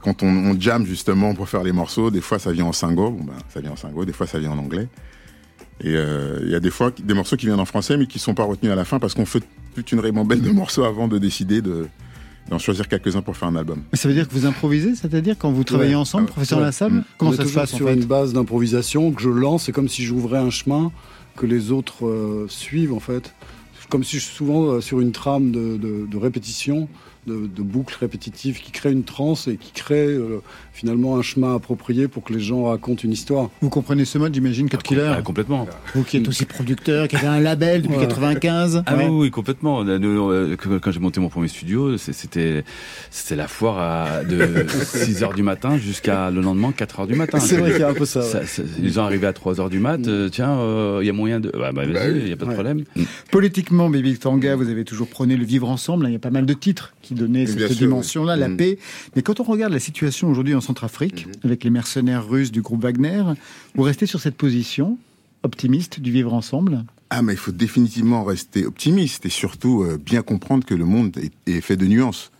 Quand 0.00 0.22
on, 0.22 0.28
on 0.28 0.60
jam 0.60 0.86
justement 0.86 1.34
pour 1.34 1.48
faire 1.48 1.62
les 1.64 1.72
morceaux, 1.72 2.10
des 2.10 2.20
fois 2.20 2.38
ça 2.38 2.52
vient 2.52 2.66
en 2.66 2.72
singo, 2.72 3.10
bon 3.10 3.24
ben 3.24 3.34
ça 3.52 3.60
vient 3.60 3.72
en 3.72 3.76
singo, 3.76 4.04
des 4.04 4.12
fois 4.12 4.26
ça 4.26 4.38
vient 4.38 4.52
en 4.52 4.58
anglais. 4.58 4.88
Et 5.80 5.94
euh, 5.94 6.38
il 6.42 6.50
y 6.50 6.54
a 6.54 6.60
des 6.60 6.70
fois 6.70 6.90
des 7.02 7.14
morceaux 7.14 7.36
qui 7.36 7.46
viennent 7.46 7.60
en 7.60 7.64
français, 7.64 7.96
mais 7.96 8.06
qui 8.06 8.18
sont 8.18 8.34
pas 8.34 8.44
retenus 8.44 8.72
à 8.72 8.76
la 8.76 8.84
fin 8.84 8.98
parce 8.98 9.14
qu'on 9.14 9.26
fait 9.26 9.42
toute 9.74 9.92
une 9.92 10.00
ribambelle 10.00 10.40
de 10.42 10.50
morceaux 10.50 10.84
avant 10.84 11.08
de 11.08 11.18
décider 11.18 11.62
de 11.62 11.86
d'en 12.48 12.58
choisir 12.58 12.88
quelques-uns 12.88 13.20
pour 13.20 13.36
faire 13.36 13.48
un 13.48 13.56
album. 13.56 13.82
Mais 13.92 13.98
ça 13.98 14.08
veut 14.08 14.14
dire 14.14 14.26
que 14.26 14.32
vous 14.32 14.46
improvisez, 14.46 14.94
c'est-à-dire 14.94 15.36
quand 15.38 15.50
vous 15.50 15.64
travaillez 15.64 15.90
Ouais. 15.90 16.00
ensemble, 16.00 16.24
Ah, 16.28 16.32
professeur 16.32 16.58
ouais. 16.60 16.64
Lassalle 16.64 17.04
Comment 17.18 17.32
On 17.32 17.34
ça 17.34 17.44
se 17.44 17.52
passe 17.52 17.74
en 17.74 17.76
sur 17.76 17.86
fait 17.88 17.94
une 17.94 18.06
base 18.06 18.32
d'improvisation 18.32 19.12
que 19.12 19.20
je 19.20 19.28
lance. 19.28 19.64
C'est 19.66 19.72
comme 19.72 19.88
si 19.88 20.02
j'ouvrais 20.02 20.38
un 20.38 20.48
chemin 20.48 20.90
que 21.36 21.44
les 21.44 21.70
autres 21.72 22.06
euh, 22.06 22.46
suivent 22.48 22.94
en 22.94 23.00
fait. 23.00 23.34
Comme 23.90 24.02
si 24.02 24.18
je 24.18 24.24
suis 24.24 24.34
souvent 24.34 24.64
euh, 24.70 24.80
sur 24.80 25.00
une 25.00 25.12
trame 25.12 25.50
de, 25.52 25.76
de- 25.76 26.06
de 26.10 26.16
répétition, 26.16 26.88
de, 27.28 27.46
de 27.46 27.62
boucles 27.62 27.96
répétitives 28.00 28.60
qui 28.60 28.70
créent 28.72 28.92
une 28.92 29.04
transe 29.04 29.46
et 29.48 29.56
qui 29.56 29.72
créent 29.72 30.06
euh, 30.08 30.40
finalement 30.72 31.16
un 31.16 31.22
chemin 31.22 31.54
approprié 31.54 32.08
pour 32.08 32.24
que 32.24 32.32
les 32.32 32.40
gens 32.40 32.64
racontent 32.64 33.02
une 33.04 33.12
histoire. 33.12 33.50
Vous 33.60 33.68
comprenez 33.70 34.04
ce 34.04 34.18
mode, 34.18 34.34
j'imagine, 34.34 34.68
Cut 34.68 34.78
Killer 34.78 35.12
Ah, 35.16 35.22
complètement. 35.22 35.68
Vous 35.94 36.02
qui 36.04 36.16
êtes 36.16 36.26
aussi 36.28 36.44
producteur, 36.46 37.06
qui 37.08 37.16
avez 37.16 37.26
un 37.26 37.40
label 37.40 37.82
depuis 37.82 37.96
Ouais. 37.98 38.06
95. 38.08 38.82
Ah 38.86 38.96
Ouais. 38.96 39.06
oui, 39.08 39.16
oui, 39.20 39.30
complètement. 39.30 39.82
Euh, 39.84 39.98
euh, 40.02 40.56
Quand 40.80 40.90
j'ai 40.90 41.00
monté 41.00 41.20
mon 41.20 41.28
premier 41.28 41.48
studio, 41.48 41.96
c'était 41.98 42.64
c'était 43.10 43.36
la 43.36 43.48
foire 43.48 43.78
à, 43.78 44.24
de 44.24 44.66
6 44.84 45.22
heures 45.22 45.34
du 45.34 45.42
matin 45.42 45.76
jusqu'à 45.78 46.30
le 46.30 46.40
lendemain 46.40 46.72
4 46.72 47.00
heures 47.00 47.06
du 47.06 47.14
matin. 47.14 47.38
C'est 47.40 47.56
vrai 47.58 47.70
qu'il 47.72 47.80
y 47.80 47.84
a 47.84 47.88
un 47.90 47.94
peu 47.94 48.04
ça. 48.06 48.20
ouais. 48.20 48.26
Ça, 48.26 48.46
ça- 48.46 48.62
les 48.80 48.90
gens 48.90 49.04
arrivaient 49.04 49.26
à 49.26 49.32
3 49.32 49.60
heures 49.60 49.70
du 49.70 49.78
mat, 49.78 50.06
euh, 50.06 50.28
tiens, 50.28 50.56
il 51.00 51.06
y 51.06 51.10
a 51.10 51.12
moyen 51.12 51.40
de... 51.40 51.50
Bah, 51.50 51.72
bah, 51.72 51.84
vas-y, 51.86 52.18
il 52.20 52.28
y 52.28 52.32
a 52.32 52.36
pas 52.36 52.44
de 52.44 52.50
Ouais. 52.50 52.54
problème. 52.54 52.84
Politiquement, 53.30 53.90
Baby 53.90 54.18
Tanga, 54.18 54.54
vous 54.56 54.68
avez 54.70 54.84
toujours 54.84 55.08
prôné 55.08 55.36
le 55.36 55.44
vivre 55.44 55.68
ensemble. 55.68 56.06
hein. 56.06 56.08
Il 56.08 56.12
y 56.12 56.16
a 56.16 56.20
pas 56.20 56.30
mal 56.30 56.46
de 56.46 56.52
titres 56.54 56.94
qui 57.02 57.14
Bien 57.26 57.46
cette 57.46 57.78
dimension-là, 57.78 58.34
oui. 58.34 58.40
la 58.40 58.48
Mhm. 58.48 58.56
paix. 58.56 58.78
Mais 59.16 59.22
quand 59.22 59.40
on 59.40 59.44
regarde 59.44 59.72
la 59.72 59.80
situation 59.80 60.28
aujourd'hui 60.30 60.54
en 60.54 60.60
Centrafrique, 60.60 61.26
avec 61.44 61.64
les 61.64 61.70
mercenaires 61.70 62.26
russes 62.28 62.52
du 62.52 62.62
groupe 62.62 62.82
Wagner, 62.82 63.22
vous 63.74 63.82
restez 63.82 64.06
sur 64.06 64.20
cette 64.20 64.36
position 64.36 64.98
optimiste 65.42 66.00
du 66.00 66.10
vivre 66.12 66.32
ensemble? 66.34 66.84
Ah, 67.10 67.22
mais 67.22 67.32
il 67.34 67.38
faut 67.38 67.52
définitivement 67.52 68.22
rester 68.24 68.66
optimiste 68.66 69.24
et 69.24 69.30
surtout 69.30 69.82
euh, 69.82 69.96
bien 69.98 70.22
comprendre 70.22 70.64
que 70.66 70.74
le 70.74 70.84
monde 70.84 71.16
est, 71.18 71.32
est 71.50 71.60
fait 71.62 71.76
de 71.76 71.86
nuances. 71.86 72.30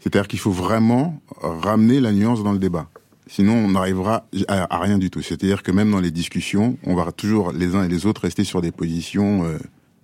C'est-à-dire 0.00 0.28
qu'il 0.28 0.38
faut 0.38 0.50
vraiment 0.52 1.20
ramener 1.40 2.00
la 2.00 2.12
nuance 2.12 2.42
dans 2.42 2.52
le 2.52 2.58
débat. 2.58 2.88
Sinon, 3.28 3.54
on 3.54 3.68
n'arrivera 3.70 4.26
à, 4.48 4.74
à 4.74 4.78
rien 4.80 4.98
du 4.98 5.10
tout. 5.10 5.22
C'est-à-dire 5.22 5.62
que 5.62 5.70
même 5.72 5.90
dans 5.90 6.00
les 6.00 6.10
discussions, 6.10 6.76
on 6.84 6.94
va 6.94 7.10
toujours 7.12 7.52
les 7.52 7.74
uns 7.74 7.84
et 7.84 7.88
les 7.88 8.04
autres 8.04 8.22
rester 8.22 8.44
sur 8.44 8.60
des 8.60 8.72
positions 8.72 9.44
euh, 9.44 9.58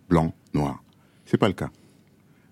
blancs, 0.09 0.33
noirs. 0.55 0.83
C'est 1.27 1.37
pas 1.37 1.49
le 1.49 1.55
cas. 1.55 1.71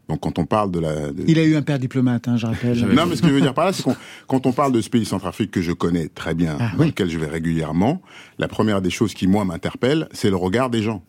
Donc, 0.09 0.21
quand 0.21 0.39
on 0.39 0.47
parle 0.47 0.71
de 0.71 0.79
la, 0.79 1.11
de- 1.13 1.25
Il 1.27 1.39
a 1.39 1.45
eu 1.45 1.57
un 1.57 1.63
père 1.63 1.79
diplomate, 1.81 2.29
hein, 2.29 2.37
je 2.37 2.47
rappelle. 2.47 2.79
non, 2.79 3.07
mais 3.07 3.17
ce 3.17 3.23
que 3.23 3.29
je 3.29 3.33
veux 3.33 3.41
dire 3.41 3.55
par 3.55 3.65
là, 3.67 3.73
c'est 3.73 3.83
qu'on, 3.83 3.97
quand 4.29 4.47
on 4.47 4.53
parle 4.53 4.71
de 4.73 4.81
ce 4.81 4.89
pays 4.89 5.05
centrafrique 5.05 5.51
que 5.51 5.61
je 5.63 5.73
connais 5.73 6.09
très 6.09 6.35
bien, 6.35 6.57
Ah, 6.61 6.71
dans 6.77 6.81
oui. 6.83 6.87
lequel 6.89 7.11
je 7.11 7.19
vais 7.19 7.27
régulièrement, 7.27 8.01
la 8.39 8.47
première 8.47 8.81
des 8.81 8.91
choses 8.91 9.15
qui, 9.15 9.27
moi, 9.27 9.45
m'interpelle, 9.45 10.09
c'est 10.13 10.31
le 10.31 10.37
regard 10.37 10.71
des 10.71 10.81
gens. 10.83 11.03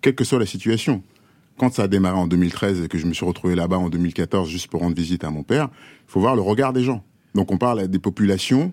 Quelle 0.00 0.16
que 0.16 0.24
soit 0.24 0.40
la 0.40 0.46
situation. 0.46 1.02
Quand 1.58 1.72
ça 1.74 1.84
a 1.84 1.88
démarré 1.88 2.16
en 2.18 2.26
2013 2.26 2.82
et 2.82 2.88
que 2.88 2.98
je 2.98 3.06
me 3.06 3.12
suis 3.14 3.24
retrouvé 3.26 3.54
là-bas 3.54 3.78
en 3.78 3.88
2014 3.88 4.48
juste 4.48 4.66
pour 4.68 4.80
rendre 4.80 4.96
visite 4.96 5.22
à 5.22 5.30
mon 5.30 5.44
père, 5.44 5.68
il 5.72 6.10
faut 6.10 6.18
voir 6.18 6.34
le 6.34 6.40
regard 6.42 6.72
des 6.72 6.82
gens. 6.82 7.04
Donc 7.36 7.52
on 7.52 7.58
parle 7.58 7.78
à 7.80 7.86
des 7.86 7.98
populations 8.00 8.72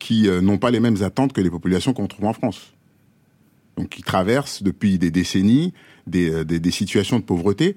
qui 0.00 0.26
euh, 0.28 0.40
n'ont 0.40 0.58
pas 0.58 0.70
les 0.72 0.80
mêmes 0.80 1.00
attentes 1.02 1.32
que 1.32 1.40
les 1.40 1.50
populations 1.50 1.92
qu'on 1.92 2.08
trouve 2.08 2.24
en 2.24 2.32
France. 2.32 2.72
Donc 3.76 3.90
qui 3.90 4.02
traversent 4.02 4.62
depuis 4.64 4.98
des 4.98 5.10
décennies 5.12 5.72
des, 6.06 6.30
euh, 6.30 6.44
des, 6.44 6.58
des 6.60 6.70
situations 6.70 7.18
de 7.18 7.24
pauvreté. 7.24 7.76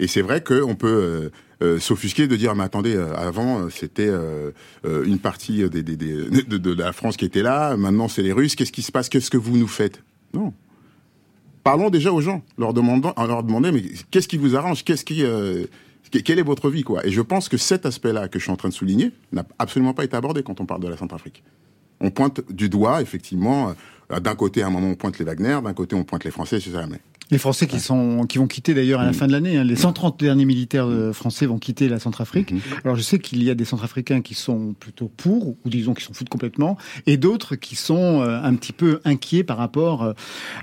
Et 0.00 0.06
c'est 0.06 0.22
vrai 0.22 0.42
qu'on 0.42 0.74
peut 0.76 0.86
euh, 0.86 1.30
euh, 1.62 1.80
s'offusquer 1.80 2.28
de 2.28 2.36
dire 2.36 2.54
mais 2.54 2.64
attendez 2.64 2.94
euh, 2.94 3.14
avant 3.16 3.68
c'était 3.68 4.10
une 4.84 5.18
partie 5.18 5.68
de, 5.68 6.74
la 6.74 6.92
France 6.92 7.16
qui 7.16 7.24
était 7.24 7.42
là 7.42 7.76
maintenant 7.76 8.08
c'est 8.08 8.22
les 8.22 8.32
Russes. 8.32 8.54
Qu'est-ce 8.54 8.72
qui 8.72 8.82
se 8.82 8.92
passe? 8.92 9.08
Qu'est-ce 9.08 9.30
que 9.30 9.36
vous 9.36 9.56
nous 9.56 9.68
faites? 9.68 10.02
Non. 10.32 10.52
Parlons 11.64 11.90
déjà 11.90 12.12
aux 12.12 12.20
gens 12.20 12.42
leur 12.56 12.72
demandant 12.72 13.12
en 13.16 13.26
leur 13.26 13.42
demander 13.42 13.72
mais 13.72 13.82
qu'est-ce 14.10 14.28
qui 14.28 14.36
vous 14.36 14.56
arrange? 14.56 14.84
Qu'est-ce 14.84 15.04
qui 15.04 15.22
que- 15.22 16.18
quelle 16.20 16.38
est 16.38 16.42
votre 16.42 16.70
vie 16.70 16.84
quoi? 16.84 17.04
Et 17.06 17.10
je 17.10 17.20
pense 17.20 17.48
que 17.48 17.56
cet 17.56 17.84
aspect-là 17.84 18.28
que 18.28 18.38
je 18.38 18.44
suis 18.44 18.52
en 18.52 18.56
train 18.56 18.68
de 18.68 18.74
souligner 18.74 19.12
n'a 19.32 19.44
absolument 19.58 19.94
pas 19.94 20.04
été 20.04 20.16
abordé 20.16 20.42
quand 20.42 20.60
on 20.60 20.66
parle 20.66 20.80
de 20.80 20.88
la 20.88 20.96
Centrafrique. 20.96 21.42
On 22.00 22.10
pointe 22.10 22.40
du 22.50 22.68
doigt 22.68 23.02
effectivement 23.02 23.74
d'un 24.08 24.34
côté 24.36 24.62
à 24.62 24.68
un 24.68 24.70
moment 24.70 24.88
on 24.88 24.94
pointe 24.94 25.18
les 25.18 25.24
Wagner 25.24 25.58
d'un 25.62 25.74
côté 25.74 25.96
on 25.96 26.04
pointe 26.04 26.24
les 26.24 26.30
Français 26.30 26.60
c'est 26.60 26.70
ça 26.70 26.86
mais 26.86 27.00
Les 27.30 27.36
Français 27.38 27.66
qui, 27.66 27.78
sont, 27.78 28.24
qui 28.26 28.38
vont 28.38 28.46
quitter 28.46 28.72
d'ailleurs 28.72 29.00
à 29.00 29.04
la 29.04 29.12
fin 29.12 29.26
de 29.26 29.32
l'année, 29.32 29.58
hein. 29.58 29.64
les 29.64 29.76
130 29.76 30.18
derniers 30.18 30.46
militaires 30.46 30.86
euh, 30.86 31.12
français 31.12 31.44
vont 31.44 31.58
quitter 31.58 31.88
la 31.88 31.98
Centrafrique. 31.98 32.54
Alors 32.84 32.96
je 32.96 33.02
sais 33.02 33.18
qu'il 33.18 33.42
y 33.42 33.50
a 33.50 33.54
des 33.54 33.66
Centrafricains 33.66 34.22
qui 34.22 34.32
sont 34.34 34.74
plutôt 34.78 35.08
pour, 35.14 35.48
ou 35.48 35.56
disons 35.66 35.92
qui 35.92 36.02
s'en 36.04 36.14
foutent 36.14 36.30
complètement, 36.30 36.78
et 37.06 37.18
d'autres 37.18 37.54
qui 37.54 37.76
sont 37.76 38.22
euh, 38.22 38.40
un 38.42 38.54
petit 38.54 38.72
peu 38.72 39.00
inquiets 39.04 39.44
par 39.44 39.58
rapport 39.58 40.02
euh, 40.04 40.12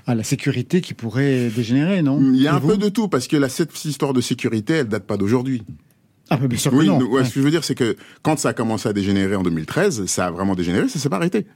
à 0.08 0.16
la 0.16 0.24
sécurité 0.24 0.80
qui 0.80 0.92
pourrait 0.92 1.50
dégénérer, 1.54 2.02
non? 2.02 2.20
Il 2.34 2.40
y 2.42 2.48
a 2.48 2.52
Et 2.52 2.54
un 2.56 2.60
peu 2.60 2.76
de 2.76 2.88
tout, 2.88 3.06
parce 3.08 3.28
que 3.28 3.36
la, 3.36 3.48
cette 3.48 3.84
histoire 3.84 4.12
de 4.12 4.20
sécurité, 4.20 4.74
elle 4.74 4.88
date 4.88 5.06
pas 5.06 5.16
d'aujourd'hui. 5.16 5.62
Ah, 6.30 6.38
mais 6.40 6.48
bien 6.48 6.58
sûr 6.58 6.72
que 6.72 6.76
Oui, 6.76 6.86
non. 6.88 6.98
nous- 6.98 7.06
ouais, 7.06 7.20
Ouais. 7.20 7.24
ce 7.24 7.28
que 7.34 7.38
je 7.38 7.44
veux 7.44 7.50
dire, 7.52 7.62
c'est 7.62 7.76
que 7.76 7.96
quand 8.22 8.36
ça 8.40 8.48
a 8.48 8.52
commencé 8.52 8.88
à 8.88 8.92
dégénérer 8.92 9.36
en 9.36 9.44
2013, 9.44 10.06
ça 10.06 10.26
a 10.26 10.30
vraiment 10.32 10.56
dégénéré, 10.56 10.88
ça 10.88 10.98
s'est 10.98 11.08
pas 11.08 11.16
arrêté. 11.18 11.46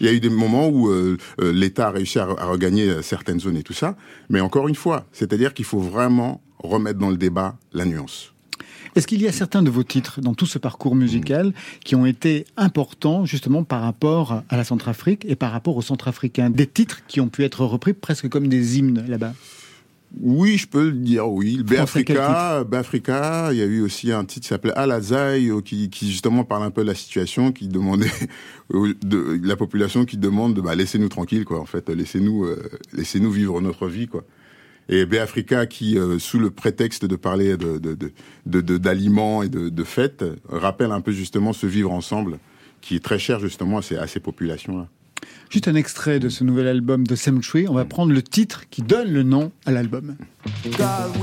Il 0.00 0.06
y 0.06 0.08
a 0.08 0.12
eu 0.12 0.20
des 0.20 0.30
moments 0.30 0.68
où 0.68 0.88
euh, 0.88 1.16
euh, 1.40 1.52
l'État 1.52 1.88
a 1.88 1.90
réussi 1.90 2.18
à, 2.18 2.24
à 2.24 2.46
regagner 2.46 2.88
euh, 2.88 3.02
certaines 3.02 3.40
zones 3.40 3.56
et 3.56 3.62
tout 3.62 3.72
ça, 3.72 3.96
mais 4.28 4.40
encore 4.40 4.68
une 4.68 4.74
fois, 4.74 5.06
c'est-à-dire 5.12 5.54
qu'il 5.54 5.64
faut 5.64 5.78
vraiment 5.78 6.42
remettre 6.58 6.98
dans 6.98 7.10
le 7.10 7.16
débat 7.16 7.56
la 7.72 7.84
nuance. 7.84 8.32
Est-ce 8.96 9.08
qu'il 9.08 9.20
y 9.20 9.26
a 9.26 9.32
certains 9.32 9.62
de 9.62 9.70
vos 9.70 9.82
titres 9.82 10.20
dans 10.20 10.34
tout 10.34 10.46
ce 10.46 10.58
parcours 10.58 10.94
musical 10.94 11.52
qui 11.84 11.96
ont 11.96 12.06
été 12.06 12.44
importants 12.56 13.24
justement 13.24 13.64
par 13.64 13.82
rapport 13.82 14.42
à 14.48 14.56
la 14.56 14.62
Centrafrique 14.62 15.24
et 15.24 15.34
par 15.34 15.50
rapport 15.50 15.76
aux 15.76 15.82
Centrafricains 15.82 16.50
Des 16.50 16.68
titres 16.68 17.04
qui 17.08 17.20
ont 17.20 17.28
pu 17.28 17.42
être 17.42 17.64
repris 17.64 17.92
presque 17.92 18.28
comme 18.28 18.46
des 18.46 18.78
hymnes 18.78 19.04
là-bas 19.08 19.32
Oui, 20.20 20.56
je 20.58 20.66
peux 20.68 20.84
le 20.86 20.92
dire, 20.92 21.28
oui. 21.28 21.56
Le 21.56 21.62
Béafrica, 21.64 22.64
Béafrica, 22.64 23.48
il 23.52 23.58
y 23.58 23.62
a 23.62 23.64
eu 23.66 23.80
aussi 23.82 24.12
un 24.12 24.24
titre 24.24 24.42
qui 24.42 24.48
s'appelait 24.48 24.72
Alazaï, 24.74 25.48
euh, 25.50 25.60
qui, 25.60 25.90
qui 25.90 26.10
justement 26.10 26.44
parle 26.44 26.62
un 26.62 26.70
peu 26.70 26.82
de 26.82 26.86
la 26.86 26.94
situation, 26.94 27.50
qui 27.52 27.68
demandait 27.68 28.06
de, 28.72 28.94
de 29.02 29.40
la 29.48 29.56
population 29.56 30.04
qui 30.04 30.16
demande, 30.16 30.54
de, 30.54 30.60
bah, 30.60 30.74
laissez-nous 30.74 31.08
tranquille, 31.08 31.44
quoi. 31.44 31.60
En 31.60 31.66
fait, 31.66 31.88
laissez-nous, 31.88 32.44
euh, 32.44 32.62
laissez-nous 32.92 33.30
vivre 33.30 33.60
notre 33.60 33.88
vie, 33.88 34.06
quoi. 34.06 34.24
Et 34.88 35.06
Béafrica, 35.06 35.66
qui, 35.66 35.96
euh, 35.98 36.18
sous 36.18 36.38
le 36.38 36.50
prétexte 36.50 37.06
de 37.06 37.16
parler 37.16 37.56
de, 37.56 37.78
de, 37.78 37.94
de, 37.94 38.12
de- 38.46 38.60
de- 38.60 38.76
d'aliments 38.78 39.42
et 39.42 39.48
de, 39.48 39.68
de 39.70 39.84
fêtes, 39.84 40.24
rappelle 40.48 40.92
un 40.92 41.00
peu 41.00 41.10
justement 41.12 41.52
ce 41.54 41.66
vivre 41.66 41.90
ensemble, 41.90 42.38
qui 42.82 42.94
est 42.96 43.02
très 43.02 43.18
cher 43.18 43.40
justement 43.40 43.78
à 43.78 43.82
ces, 43.82 43.96
à 43.96 44.06
ces 44.06 44.20
populations-là. 44.20 44.88
Juste 45.50 45.68
un 45.68 45.74
extrait 45.74 46.18
de 46.18 46.28
ce 46.28 46.44
nouvel 46.44 46.66
album 46.66 47.06
de 47.06 47.14
Cemetery. 47.14 47.66
On 47.68 47.74
va 47.74 47.84
prendre 47.84 48.12
le 48.12 48.22
titre 48.22 48.64
qui 48.70 48.82
donne 48.82 49.12
le 49.12 49.22
nom 49.22 49.52
à 49.66 49.70
l'album. 49.70 50.16
God 50.76 51.14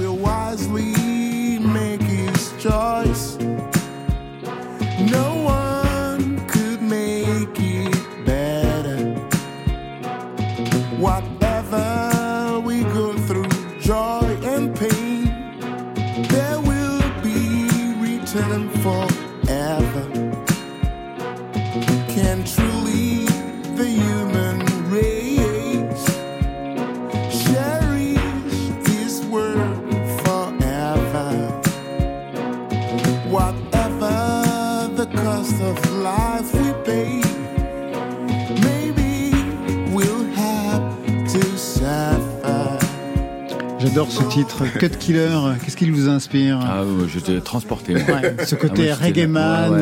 J'adore 43.92 44.10
ce 44.10 44.24
titre. 44.24 44.64
Cut 44.80 44.90
Killer, 45.00 45.38
qu'est-ce 45.62 45.76
qui 45.76 45.90
vous 45.90 46.08
inspire 46.08 46.60
Ah, 46.64 46.86
ouais, 46.86 47.10
j'étais 47.14 47.42
transporté. 47.42 47.96
Ouais, 47.96 48.38
ce 48.46 48.56
côté 48.56 48.90
Ah, 48.90 48.96
j'étais- 49.04 49.22
reggae 49.24 49.28
man. 49.30 49.70
ouais, 49.74 49.80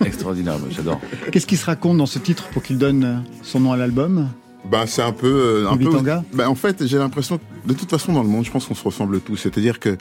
ouais, 0.00 0.06
Extraordinaire, 0.06 0.56
moi, 0.60 0.68
j'adore. 0.70 1.00
Qu'est-ce 1.32 1.48
qui 1.48 1.56
se 1.56 1.66
raconte 1.66 1.96
dans 1.96 2.06
ce 2.06 2.20
titre 2.20 2.44
pour 2.52 2.62
qu'il 2.62 2.78
donne 2.78 3.24
son 3.42 3.58
nom 3.58 3.72
à 3.72 3.76
l'album 3.76 4.28
Ben, 4.70 4.86
c'est 4.86 5.02
un 5.02 5.10
peu, 5.10 5.26
euh, 5.66 5.68
un 5.68 5.76
peu. 5.76 5.90
Ben, 6.32 6.46
en 6.46 6.54
fait, 6.54 6.86
j'ai 6.86 6.98
l'impression, 6.98 7.38
que, 7.38 7.68
de 7.68 7.74
toute 7.74 7.90
façon, 7.90 8.12
dans 8.12 8.22
le 8.22 8.28
monde, 8.28 8.44
je 8.44 8.52
pense 8.52 8.66
qu'on 8.66 8.74
se 8.76 8.84
ressemble 8.84 9.18
tous. 9.20 9.36
C'est-à-dire 9.36 9.80
que 9.80 9.98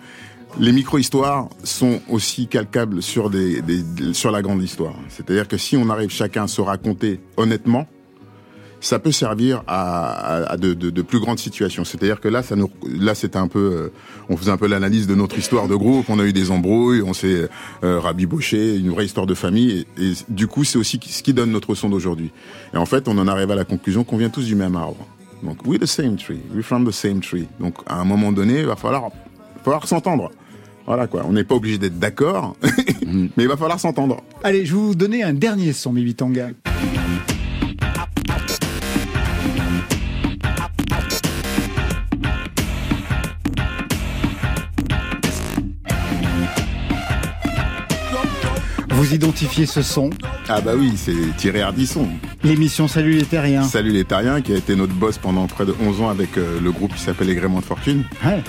les 0.60 0.72
micro-histoires 0.72 1.50
sont 1.64 2.02
aussi 2.08 2.46
calcables 2.46 3.02
sur 3.02 3.32
des- 3.32 3.64
sur 4.14 4.30
la 4.30 4.44
grande 4.44 4.62
histoire. 4.62 4.94
C'est-à-dire 5.10 5.48
que 5.48 5.58
si 5.58 5.76
on 5.76 5.90
arrive 5.90 6.12
chacun 6.12 6.44
à 6.44 6.48
se 6.48 6.62
raconter 6.62 7.20
honnêtement, 7.36 7.88
ça 8.82 8.98
peut 9.00 9.12
servir 9.12 9.64
à, 9.68 10.10
à- 10.12 10.52
à 10.54 10.58
de, 10.58 10.74
de- 10.74 10.90
de 10.90 11.02
plus 11.02 11.20
grandes 11.20 11.40
situations. 11.40 11.84
C'est-à-dire 11.84 12.20
que 12.22 12.28
là, 12.28 12.44
ça 12.44 12.56
nous, 12.56 12.70
là, 12.88 13.14
c'était 13.16 13.38
un 13.38 13.48
peu, 13.48 13.60
euh, 13.60 13.92
on 14.30 14.38
faisait 14.38 14.52
un 14.52 14.58
peu 14.58 14.68
l'analyse 14.68 15.06
de 15.08 15.16
notre 15.16 15.38
histoire 15.38 15.68
de 15.68 15.76
groupe. 15.76 16.06
On 16.10 16.20
a 16.20 16.26
eu 16.26 16.34
des 16.34 16.52
embrouilles, 16.52 17.02
on 17.02 17.14
s'est 17.14 17.50
euh, 17.84 18.00
rabiboché, 18.00 18.78
une 18.78 18.90
vraie 18.90 19.06
histoire 19.06 19.26
de 19.26 19.34
famille. 19.34 19.86
Et, 19.98 20.04
et 20.12 20.14
du 20.30 20.48
coup, 20.48 20.64
c'est 20.64 20.78
aussi 20.78 21.00
ce 21.06 21.22
qui 21.24 21.34
donne 21.34 21.52
notre 21.52 21.76
son 21.76 21.90
d'aujourd'hui. 21.90 22.32
Et 22.74 22.78
en 22.78 22.86
fait, 22.86 23.08
on 23.08 23.18
en 23.18 23.28
arrive 23.28 23.52
à 23.52 23.56
la 23.56 23.66
conclusion 23.66 24.04
qu'on 24.04 24.18
vient 24.18 24.30
tous 24.30 24.46
du 24.46 24.56
même 24.56 24.76
arbre. 24.76 25.06
Donc, 25.44 25.66
we're 25.66 25.80
the 25.80 25.86
same 25.86 26.16
tree, 26.18 26.40
we're 26.54 26.64
from 26.64 26.86
the 26.86 26.92
same 26.92 27.22
tree. 27.22 27.48
Donc, 27.60 27.76
à 27.86 28.00
un 28.00 28.04
moment 28.06 28.32
donné, 28.34 28.60
il 28.60 28.66
va 28.66 28.76
falloir, 28.76 29.10
falloir 29.64 29.88
s'entendre. 29.88 30.32
Voilà 30.86 31.08
quoi. 31.08 31.24
On 31.28 31.34
n'est 31.34 31.44
pas 31.44 31.56
obligé 31.56 31.78
d'être 31.78 32.00
d'accord, 32.00 32.56
mais 33.06 33.30
il 33.44 33.48
va 33.48 33.56
falloir 33.58 33.80
s'entendre. 33.80 34.22
Allez, 34.44 34.66
je 34.66 34.74
vais 34.74 34.82
vous 34.82 34.96
donner 34.96 35.22
un 35.24 35.34
dernier 35.34 35.72
son, 35.72 35.94
Bibi 35.94 36.16
Vous 49.00 49.14
identifiez 49.14 49.66
ce 49.66 49.82
son 49.82 50.10
Ah 50.50 50.60
bah 50.60 50.74
oui, 50.78 50.92
c'est 50.98 51.16
Thierry 51.38 51.62
Ardisson. 51.62 52.06
L'émission 52.44 52.90
Salut 52.90 53.14
les 53.14 53.24
Terriens. 53.24 53.64
Salut 53.64 53.92
les 53.94 54.04
Terriens, 54.04 54.42
qui 54.42 54.52
a 54.52 54.58
été 54.58 54.76
notre 54.76 54.92
boss 54.92 55.18
pendant 55.18 55.48
près 55.48 55.66
de 55.66 55.74
11 55.82 56.02
ans 56.02 56.10
avec 56.10 56.38
euh, 56.38 56.60
le 56.60 56.70
groupe 56.74 56.94
qui 56.94 57.00
s'appelle 57.00 57.28
Les 57.28 57.36
Gréments 57.36 57.62
de 57.62 57.66
Fortune. 57.66 58.04
Ouais. 58.26 58.44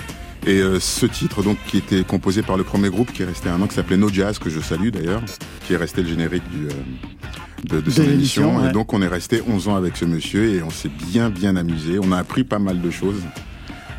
Et 0.45 0.59
euh, 0.59 0.77
ce 0.81 1.05
titre, 1.05 1.41
donc, 1.41 1.57
qui 1.67 1.77
était 1.77 2.03
composé 2.03 2.41
par 2.41 2.57
le 2.57 2.65
premier 2.65 2.89
groupe 2.89 3.13
qui 3.13 3.21
est 3.21 3.25
resté 3.27 3.47
un 3.47 3.61
an, 3.61 3.67
qui 3.67 3.75
s'appelait 3.75 3.95
No 3.95 4.09
Jazz, 4.09 4.39
que 4.39 4.49
je 4.49 4.59
salue 4.59 4.89
d'ailleurs, 4.89 5.21
qui 5.65 5.71
est 5.71 5.77
resté 5.77 6.01
le 6.03 6.09
générique 6.09 6.43
du, 6.49 6.65
euh, 6.65 7.77
de, 7.77 7.79
de 7.79 7.89
son 7.89 8.03
émission. 8.03 8.57
ouais. 8.57 8.71
Et 8.71 8.71
donc, 8.73 8.91
on 8.91 9.01
est 9.01 9.07
resté 9.07 9.41
11 9.47 9.69
ans 9.69 9.77
avec 9.77 9.95
ce 9.95 10.03
monsieur 10.03 10.53
et 10.53 10.61
on 10.63 10.69
s'est 10.69 10.91
bien, 11.13 11.29
bien 11.29 11.55
amusé. 11.55 11.97
On 12.03 12.11
a 12.11 12.17
appris 12.17 12.43
pas 12.43 12.59
mal 12.59 12.81
de 12.81 12.91
choses, 12.91 13.21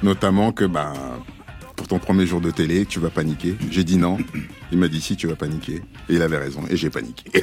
notamment 0.02 0.52
que, 0.52 0.66
bah, 0.66 0.92
ton 1.88 1.98
premier 1.98 2.26
jour 2.26 2.40
de 2.40 2.50
télé, 2.50 2.86
tu 2.86 3.00
vas 3.00 3.10
paniquer. 3.10 3.54
J'ai 3.70 3.84
dit 3.84 3.96
non. 3.96 4.18
Il 4.72 4.78
m'a 4.78 4.88
dit 4.88 5.00
si, 5.00 5.16
tu 5.16 5.26
vas 5.26 5.36
paniquer. 5.36 5.82
Et 6.08 6.14
il 6.14 6.22
avait 6.22 6.38
raison. 6.38 6.62
Et 6.70 6.76
j'ai 6.76 6.90
paniqué. 6.90 7.24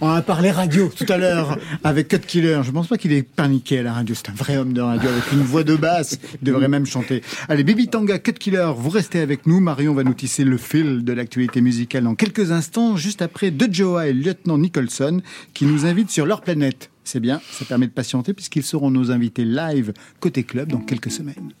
On 0.00 0.10
a 0.10 0.20
parlé 0.22 0.50
radio 0.50 0.90
tout 0.94 1.06
à 1.08 1.16
l'heure 1.16 1.58
avec 1.84 2.08
Cut 2.08 2.18
Killer. 2.18 2.60
Je 2.62 2.70
pense 2.70 2.88
pas 2.88 2.98
qu'il 2.98 3.12
ait 3.12 3.22
paniqué 3.22 3.78
à 3.78 3.82
la 3.82 3.94
radio. 3.94 4.14
C'est 4.14 4.30
un 4.30 4.34
vrai 4.34 4.56
homme 4.58 4.72
de 4.72 4.80
radio 4.80 5.08
avec 5.08 5.32
une 5.32 5.42
voix 5.42 5.64
de 5.64 5.74
basse. 5.74 6.18
Il 6.40 6.46
devrait 6.46 6.68
même 6.68 6.86
chanter. 6.86 7.22
Allez, 7.48 7.64
Baby 7.64 7.88
Tanga, 7.88 8.18
Cut 8.18 8.34
Killer, 8.34 8.72
vous 8.76 8.90
restez 8.90 9.20
avec 9.20 9.46
nous. 9.46 9.60
Marion 9.60 9.94
va 9.94 10.04
nous 10.04 10.14
tisser 10.14 10.44
le 10.44 10.58
fil 10.58 11.04
de 11.04 11.12
l'actualité 11.12 11.60
musicale 11.60 12.04
dans 12.04 12.14
quelques 12.14 12.52
instants, 12.52 12.96
juste 12.96 13.22
après 13.22 13.50
De 13.50 13.72
Joa 13.72 14.08
et 14.08 14.12
Lieutenant 14.12 14.58
Nicholson 14.58 15.22
qui 15.54 15.64
nous 15.64 15.86
invitent 15.86 16.10
sur 16.10 16.26
leur 16.26 16.42
planète. 16.42 16.91
C'est 17.04 17.20
bien, 17.20 17.40
ça 17.50 17.64
permet 17.64 17.86
de 17.86 17.92
patienter 17.92 18.32
puisqu'ils 18.32 18.62
seront 18.62 18.90
nos 18.90 19.10
invités 19.10 19.44
live 19.44 19.92
côté 20.20 20.44
club 20.44 20.70
dans 20.70 20.80
quelques 20.80 21.10
semaines. 21.10 21.52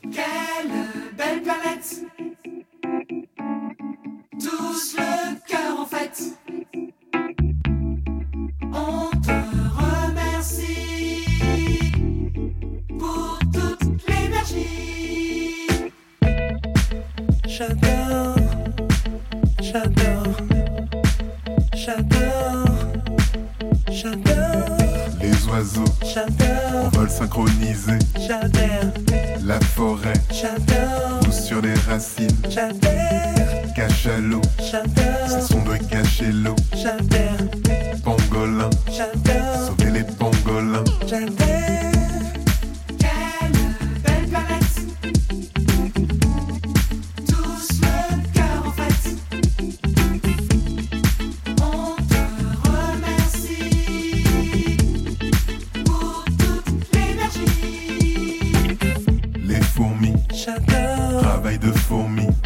belle 1.16 1.42
planète. 1.42 2.04
Tous 4.40 4.96
le 4.96 5.48
cœur 5.48 5.80
en 5.80 5.86
fête. 5.86 6.22
On 8.72 9.10
te 9.20 9.32
remercie 10.08 11.24
pour 12.98 13.38
toute 13.52 14.08
l'énergie. 14.08 15.66
J'adore, 17.46 18.36
j'adore, 19.60 20.36
j'adore, 21.74 22.66
j'adore, 23.90 24.31
oiseaux. 25.52 25.84
J'adore, 26.02 26.86
en 26.86 26.88
vol 26.96 27.10
synchronisé, 27.10 27.98
j'adore, 28.16 28.92
la 29.44 29.60
forêt. 29.60 30.12
J'adore, 30.30 31.20
pousse 31.20 31.44
sur 31.44 31.60
les 31.60 31.74
racines, 31.88 32.28
j'adore, 32.48 33.72
cachalot, 33.76 34.40
j'adore, 34.58 35.28
c'est 35.28 35.42
son 35.42 35.62
de 35.62 35.76
cacher 35.88 36.32
l'eau, 36.32 36.56
j'adore, 36.74 37.48
pangolin, 38.04 38.70
j'adore, 38.86 39.66
sauver 39.66 39.90
les 39.90 40.04
pangolins, 40.04 40.84
j'adore. 41.06 41.61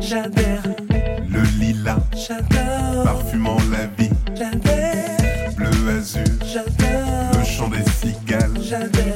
J'adore, 0.07 0.77
le 1.29 1.43
lilas, 1.59 1.99
j'adore, 2.15 3.05
parfumant 3.05 3.59
la 3.73 3.87
vie, 3.99 4.11
j'adore, 4.35 5.53
bleu 5.57 5.99
azur, 5.99 6.23
j'adore, 6.45 7.39
le 7.39 7.45
chant 7.45 7.69
des 7.69 7.83
cigales, 7.91 8.51
j'adore, 8.63 9.16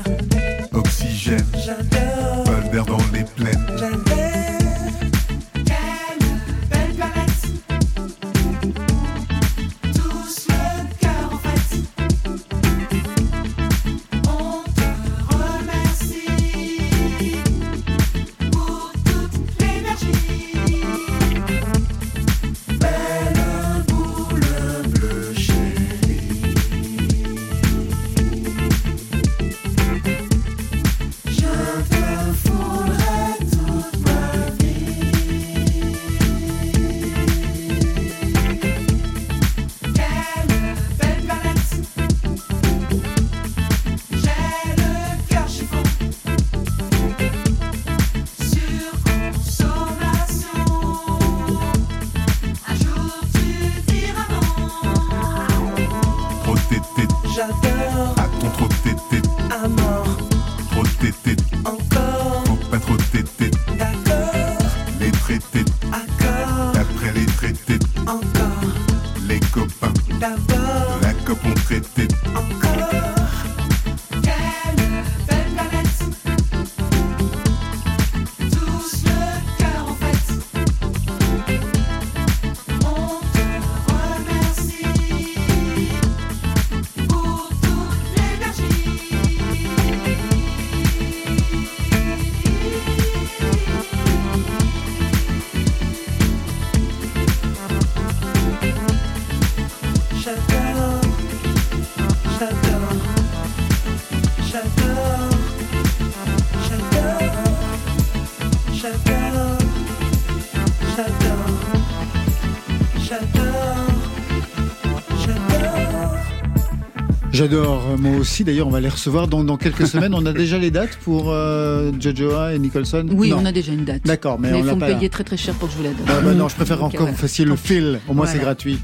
J'adore, 117.41 117.83
euh, 117.93 117.97
moi 117.97 118.19
aussi. 118.19 118.45
D'ailleurs, 118.45 118.67
on 118.67 118.71
va 118.71 118.81
les 118.81 118.91
recevoir 118.91 119.27
dans, 119.27 119.43
dans 119.43 119.57
quelques 119.57 119.87
semaines. 119.87 120.13
On 120.15 120.27
a 120.27 120.33
déjà 120.35 120.59
les 120.59 120.71
dates 120.71 120.97
pour 121.03 121.31
euh, 121.31 121.91
Jojoa 121.99 122.53
et 122.53 122.59
Nicholson? 122.59 123.07
Oui, 123.13 123.31
Non. 123.31 123.39
on 123.41 123.47
a 123.47 123.53
déjà 123.53 123.73
une 123.73 123.87
date. 123.87 124.03
D'accord, 124.05 124.39
mais, 124.39 124.51
Mais 124.51 124.59
on 124.59 124.65
il 124.65 124.69
faut 124.69 124.77
me 124.77 124.81
là. 124.83 124.95
payer 124.95 125.09
très 125.09 125.25
très 125.25 125.39
cher 125.39 125.55
pour 125.55 125.69
que 125.69 125.73
je 125.73 125.79
vous 125.79 125.85
la 125.85 125.91
donne. 125.91 126.05
Ah 126.07 126.21
bah 126.23 126.35
non, 126.35 126.49
je 126.51 126.55
préfère 126.55 126.85
encore 126.85 127.01
que 127.01 127.03
ouais. 127.05 127.11
vous 127.13 127.17
fassiez 127.17 127.47
le 127.47 127.57
fil. 127.57 127.99
Au 128.09 128.13
moins, 128.13 128.27
c'est 128.27 128.41
gratuit. 128.41 128.79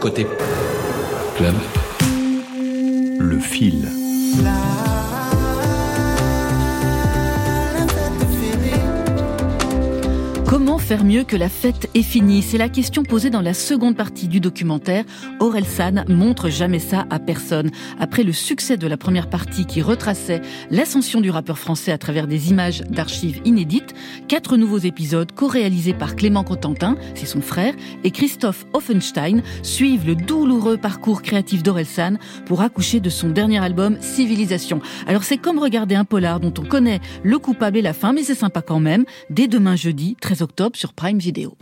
Côté 0.00 0.26
club, 1.38 1.54
le 3.20 3.38
fil. 3.38 3.88
Faire 10.82 11.04
mieux 11.04 11.22
que 11.22 11.36
la 11.36 11.48
fête 11.48 11.88
est 11.94 12.02
finie 12.02 12.42
C'est 12.42 12.58
la 12.58 12.68
question 12.68 13.04
posée 13.04 13.30
dans 13.30 13.40
la 13.40 13.54
seconde 13.54 13.96
partie 13.96 14.26
du 14.26 14.40
documentaire. 14.40 15.04
Aurel 15.38 15.64
San 15.64 16.04
montre 16.08 16.50
jamais 16.50 16.80
ça 16.80 17.06
à 17.08 17.20
personne. 17.20 17.70
Après 18.00 18.24
le 18.24 18.32
succès 18.32 18.76
de 18.76 18.86
la 18.88 18.96
première 18.96 19.30
partie 19.30 19.64
qui 19.64 19.80
retraçait 19.80 20.42
l'ascension 20.70 21.20
du 21.20 21.30
rappeur 21.30 21.58
français 21.58 21.92
à 21.92 21.98
travers 21.98 22.26
des 22.26 22.50
images 22.50 22.80
d'archives 22.90 23.40
inédites, 23.44 23.94
quatre 24.26 24.56
nouveaux 24.56 24.78
épisodes 24.78 25.30
co-réalisés 25.30 25.94
par 25.94 26.16
Clément 26.16 26.42
Cotentin, 26.42 26.96
c'est 27.14 27.26
son 27.26 27.42
frère, 27.42 27.74
et 28.02 28.10
Christophe 28.10 28.66
Offenstein 28.72 29.42
suivent 29.62 30.06
le 30.06 30.16
douloureux 30.16 30.78
parcours 30.78 31.22
créatif 31.22 31.62
d'Aurel 31.62 31.86
San 31.86 32.18
pour 32.44 32.60
accoucher 32.60 32.98
de 32.98 33.08
son 33.08 33.28
dernier 33.28 33.62
album 33.62 33.96
Civilisation. 34.00 34.80
Alors 35.06 35.22
c'est 35.22 35.38
comme 35.38 35.60
regarder 35.60 35.94
un 35.94 36.04
polar 36.04 36.40
dont 36.40 36.52
on 36.58 36.64
connaît 36.64 37.00
le 37.22 37.38
coupable 37.38 37.78
et 37.78 37.82
la 37.82 37.92
fin, 37.92 38.12
mais 38.12 38.24
c'est 38.24 38.34
sympa 38.34 38.62
quand 38.62 38.80
même. 38.80 39.04
Dès 39.30 39.46
demain 39.46 39.76
jeudi, 39.76 40.16
13 40.20 40.42
octobre 40.42 40.71
sur 40.76 40.92
Prime 40.92 41.18
Video. 41.18 41.56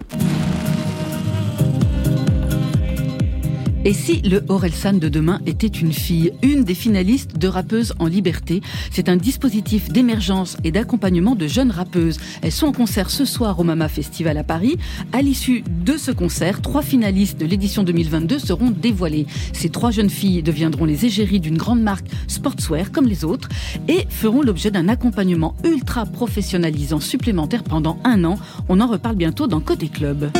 Et 3.86 3.94
si 3.94 4.20
le 4.20 4.44
Orelsan 4.48 4.94
de 4.94 5.08
demain 5.08 5.40
était 5.46 5.66
une 5.66 5.94
fille, 5.94 6.32
une 6.42 6.64
des 6.64 6.74
finalistes 6.74 7.38
de 7.38 7.48
Rappeuses 7.48 7.94
en 7.98 8.06
Liberté 8.06 8.60
C'est 8.90 9.08
un 9.08 9.16
dispositif 9.16 9.88
d'émergence 9.88 10.58
et 10.64 10.70
d'accompagnement 10.70 11.34
de 11.34 11.46
jeunes 11.46 11.70
rappeuses. 11.70 12.18
Elles 12.42 12.52
sont 12.52 12.66
en 12.66 12.72
concert 12.72 13.08
ce 13.08 13.24
soir 13.24 13.58
au 13.58 13.64
Mama 13.64 13.88
Festival 13.88 14.36
à 14.36 14.44
Paris. 14.44 14.76
À 15.12 15.22
l'issue 15.22 15.64
de 15.66 15.96
ce 15.96 16.10
concert, 16.10 16.60
trois 16.60 16.82
finalistes 16.82 17.40
de 17.40 17.46
l'édition 17.46 17.82
2022 17.82 18.38
seront 18.38 18.70
dévoilées. 18.70 19.26
Ces 19.54 19.70
trois 19.70 19.90
jeunes 19.90 20.10
filles 20.10 20.42
deviendront 20.42 20.84
les 20.84 21.06
égéries 21.06 21.40
d'une 21.40 21.56
grande 21.56 21.80
marque 21.80 22.06
sportswear 22.28 22.92
comme 22.92 23.06
les 23.06 23.24
autres 23.24 23.48
et 23.88 24.06
feront 24.10 24.42
l'objet 24.42 24.70
d'un 24.70 24.88
accompagnement 24.88 25.56
ultra 25.64 26.04
professionnalisant 26.04 27.00
supplémentaire 27.00 27.64
pendant 27.64 27.98
un 28.04 28.24
an. 28.24 28.38
On 28.68 28.80
en 28.80 28.86
reparle 28.86 29.16
bientôt 29.16 29.46
dans 29.46 29.60
Côté 29.60 29.88
Club. 29.88 30.30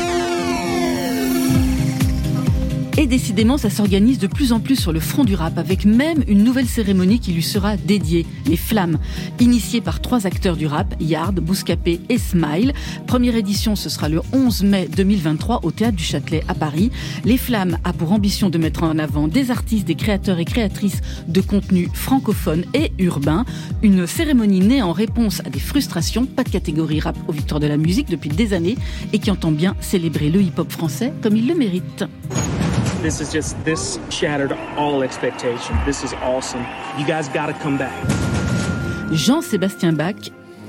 Et 2.98 3.07
décidément, 3.07 3.57
ça 3.57 3.70
s'organise 3.70 4.18
de 4.18 4.26
plus 4.26 4.53
en 4.53 4.61
plus 4.61 4.76
sur 4.76 4.92
le 4.92 5.00
front 5.00 5.24
du 5.24 5.35
rap, 5.35 5.57
avec 5.59 5.85
même 5.85 6.22
une 6.29 6.42
nouvelle 6.44 6.66
cérémonie 6.66 7.20
qui 7.20 7.33
lui 7.33 7.42
sera 7.42 7.76
dédiée, 7.76 8.26
les 8.46 8.57
Flammes. 8.57 8.98
Initiée 9.38 9.81
par 9.81 10.00
trois 10.00 10.26
acteurs 10.26 10.57
du 10.57 10.66
rap, 10.66 10.94
Yard, 11.00 11.40
Bouscapé 11.40 12.00
et 12.09 12.18
Smile. 12.18 12.74
Première 13.07 13.37
édition, 13.37 13.76
ce 13.76 13.88
sera 13.88 14.09
le 14.09 14.20
11 14.33 14.64
mai 14.64 14.88
2023 14.94 15.61
au 15.62 15.70
Théâtre 15.70 15.96
du 15.96 16.05
Châtelet 16.05 16.42
à 16.48 16.55
Paris. 16.55 16.90
Les 17.24 17.38
Flammes 17.38 17.79
a 17.85 17.92
pour 17.92 18.12
ambition 18.12 18.50
de 18.50 18.59
mettre 18.59 18.83
en 18.83 18.98
avant 18.98 19.29
des 19.29 19.50
artistes, 19.50 19.87
des 19.87 19.94
créateurs 19.94 20.38
et 20.38 20.44
créatrices 20.44 21.00
de 21.29 21.40
contenu 21.40 21.88
francophones 21.94 22.64
et 22.74 22.92
urbains. 22.98 23.44
Une 23.83 24.07
cérémonie 24.07 24.61
née 24.61 24.83
en 24.83 24.92
réponse 24.92 25.40
à 25.40 25.50
des 25.50 25.61
frustrations, 25.61 26.26
pas 26.26 26.44
de 26.44 26.50
catégorie 26.50 27.00
rap 27.00 27.16
aux 27.29 27.33
victoires 27.33 27.61
de 27.61 27.66
la 27.66 27.76
musique 27.76 28.11
depuis 28.11 28.31
des 28.31 28.53
années, 28.53 28.76
et 29.12 29.18
qui 29.18 29.31
entend 29.31 29.53
bien 29.53 29.76
célébrer 29.81 30.29
le 30.29 30.42
hip-hop 30.42 30.70
français 30.70 31.12
comme 31.22 31.37
il 31.37 31.46
le 31.46 31.55
mérite. 31.55 32.05
This 33.02 33.20
is 33.22 33.32
just, 33.32 33.64
this 33.64 33.98
shattered 34.10 34.52
all 34.76 35.02
expectation. 35.02 35.74
This 35.86 36.04
is 36.04 36.12
awesome. 36.14 36.66
You 36.98 37.06
guys 37.06 37.30
gotta 37.30 37.54
come 37.54 37.78
back. 37.78 38.06
Jean-Sébastien 39.10 39.96
Bach 39.96 40.16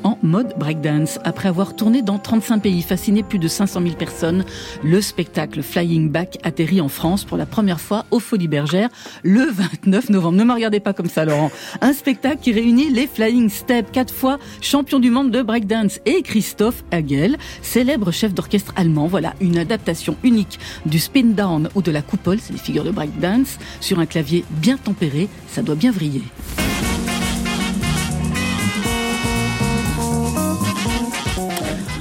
en 0.03 0.17
mode 0.23 0.53
breakdance. 0.57 1.19
Après 1.23 1.49
avoir 1.49 1.75
tourné 1.75 2.01
dans 2.01 2.17
35 2.17 2.61
pays, 2.61 2.81
fasciné 2.81 3.23
plus 3.23 3.39
de 3.39 3.47
500 3.47 3.81
000 3.81 3.95
personnes, 3.95 4.45
le 4.83 5.01
spectacle 5.01 5.61
Flying 5.61 6.09
Back 6.09 6.37
atterrit 6.43 6.81
en 6.81 6.89
France 6.89 7.23
pour 7.23 7.37
la 7.37 7.45
première 7.45 7.79
fois 7.79 8.05
au 8.11 8.19
Folies 8.19 8.47
Bergère 8.47 8.89
le 9.23 9.45
29 9.45 10.09
novembre. 10.09 10.37
Ne 10.37 10.43
me 10.43 10.53
regardez 10.53 10.79
pas 10.79 10.93
comme 10.93 11.09
ça, 11.09 11.25
Laurent. 11.25 11.51
Un 11.81 11.93
spectacle 11.93 12.41
qui 12.41 12.51
réunit 12.51 12.89
les 12.89 13.07
Flying 13.07 13.49
Steps, 13.49 13.91
quatre 13.91 14.13
fois 14.13 14.39
champion 14.61 14.99
du 14.99 15.11
monde 15.11 15.31
de 15.31 15.41
breakdance, 15.41 15.99
et 16.05 16.21
Christophe 16.21 16.83
Hagel, 16.91 17.37
célèbre 17.61 18.11
chef 18.11 18.33
d'orchestre 18.33 18.73
allemand. 18.75 19.07
Voilà, 19.07 19.33
une 19.41 19.57
adaptation 19.57 20.15
unique 20.23 20.59
du 20.85 20.99
spin 20.99 21.23
down 21.23 21.69
ou 21.75 21.81
de 21.81 21.91
la 21.91 22.01
coupole, 22.01 22.39
c'est 22.39 22.53
des 22.53 22.59
figures 22.59 22.83
de 22.83 22.91
breakdance, 22.91 23.57
sur 23.79 23.99
un 23.99 24.05
clavier 24.05 24.45
bien 24.49 24.77
tempéré. 24.77 25.27
Ça 25.47 25.61
doit 25.61 25.75
bien 25.75 25.91
vriller. 25.91 26.23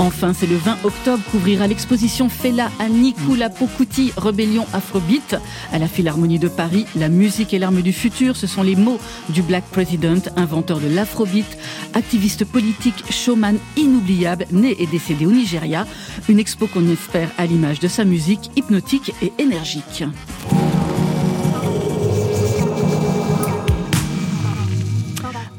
Enfin, 0.00 0.32
c'est 0.32 0.46
le 0.46 0.56
20 0.56 0.78
octobre 0.84 1.22
qu'ouvrira 1.30 1.66
l'exposition 1.66 2.30
Fela 2.30 2.70
à 2.78 2.88
Nikula 2.88 3.50
Pokuti, 3.50 4.14
Rébellion 4.16 4.64
Afrobeat, 4.72 5.36
à 5.74 5.78
la 5.78 5.88
Philharmonie 5.88 6.38
de 6.38 6.48
Paris. 6.48 6.86
La 6.96 7.10
musique 7.10 7.52
est 7.52 7.58
l'arme 7.58 7.82
du 7.82 7.92
futur, 7.92 8.34
ce 8.34 8.46
sont 8.46 8.62
les 8.62 8.76
mots 8.76 8.98
du 9.28 9.42
Black 9.42 9.64
President, 9.64 10.30
inventeur 10.36 10.80
de 10.80 10.88
l'Afrobeat, 10.88 11.58
activiste 11.92 12.46
politique, 12.46 13.04
showman 13.10 13.58
inoubliable, 13.76 14.46
né 14.52 14.74
et 14.80 14.86
décédé 14.86 15.26
au 15.26 15.32
Nigeria. 15.32 15.86
Une 16.30 16.38
expo 16.38 16.66
qu'on 16.66 16.88
espère 16.88 17.28
à 17.36 17.44
l'image 17.44 17.78
de 17.78 17.88
sa 17.88 18.06
musique 18.06 18.50
hypnotique 18.56 19.12
et 19.20 19.34
énergique. 19.36 20.04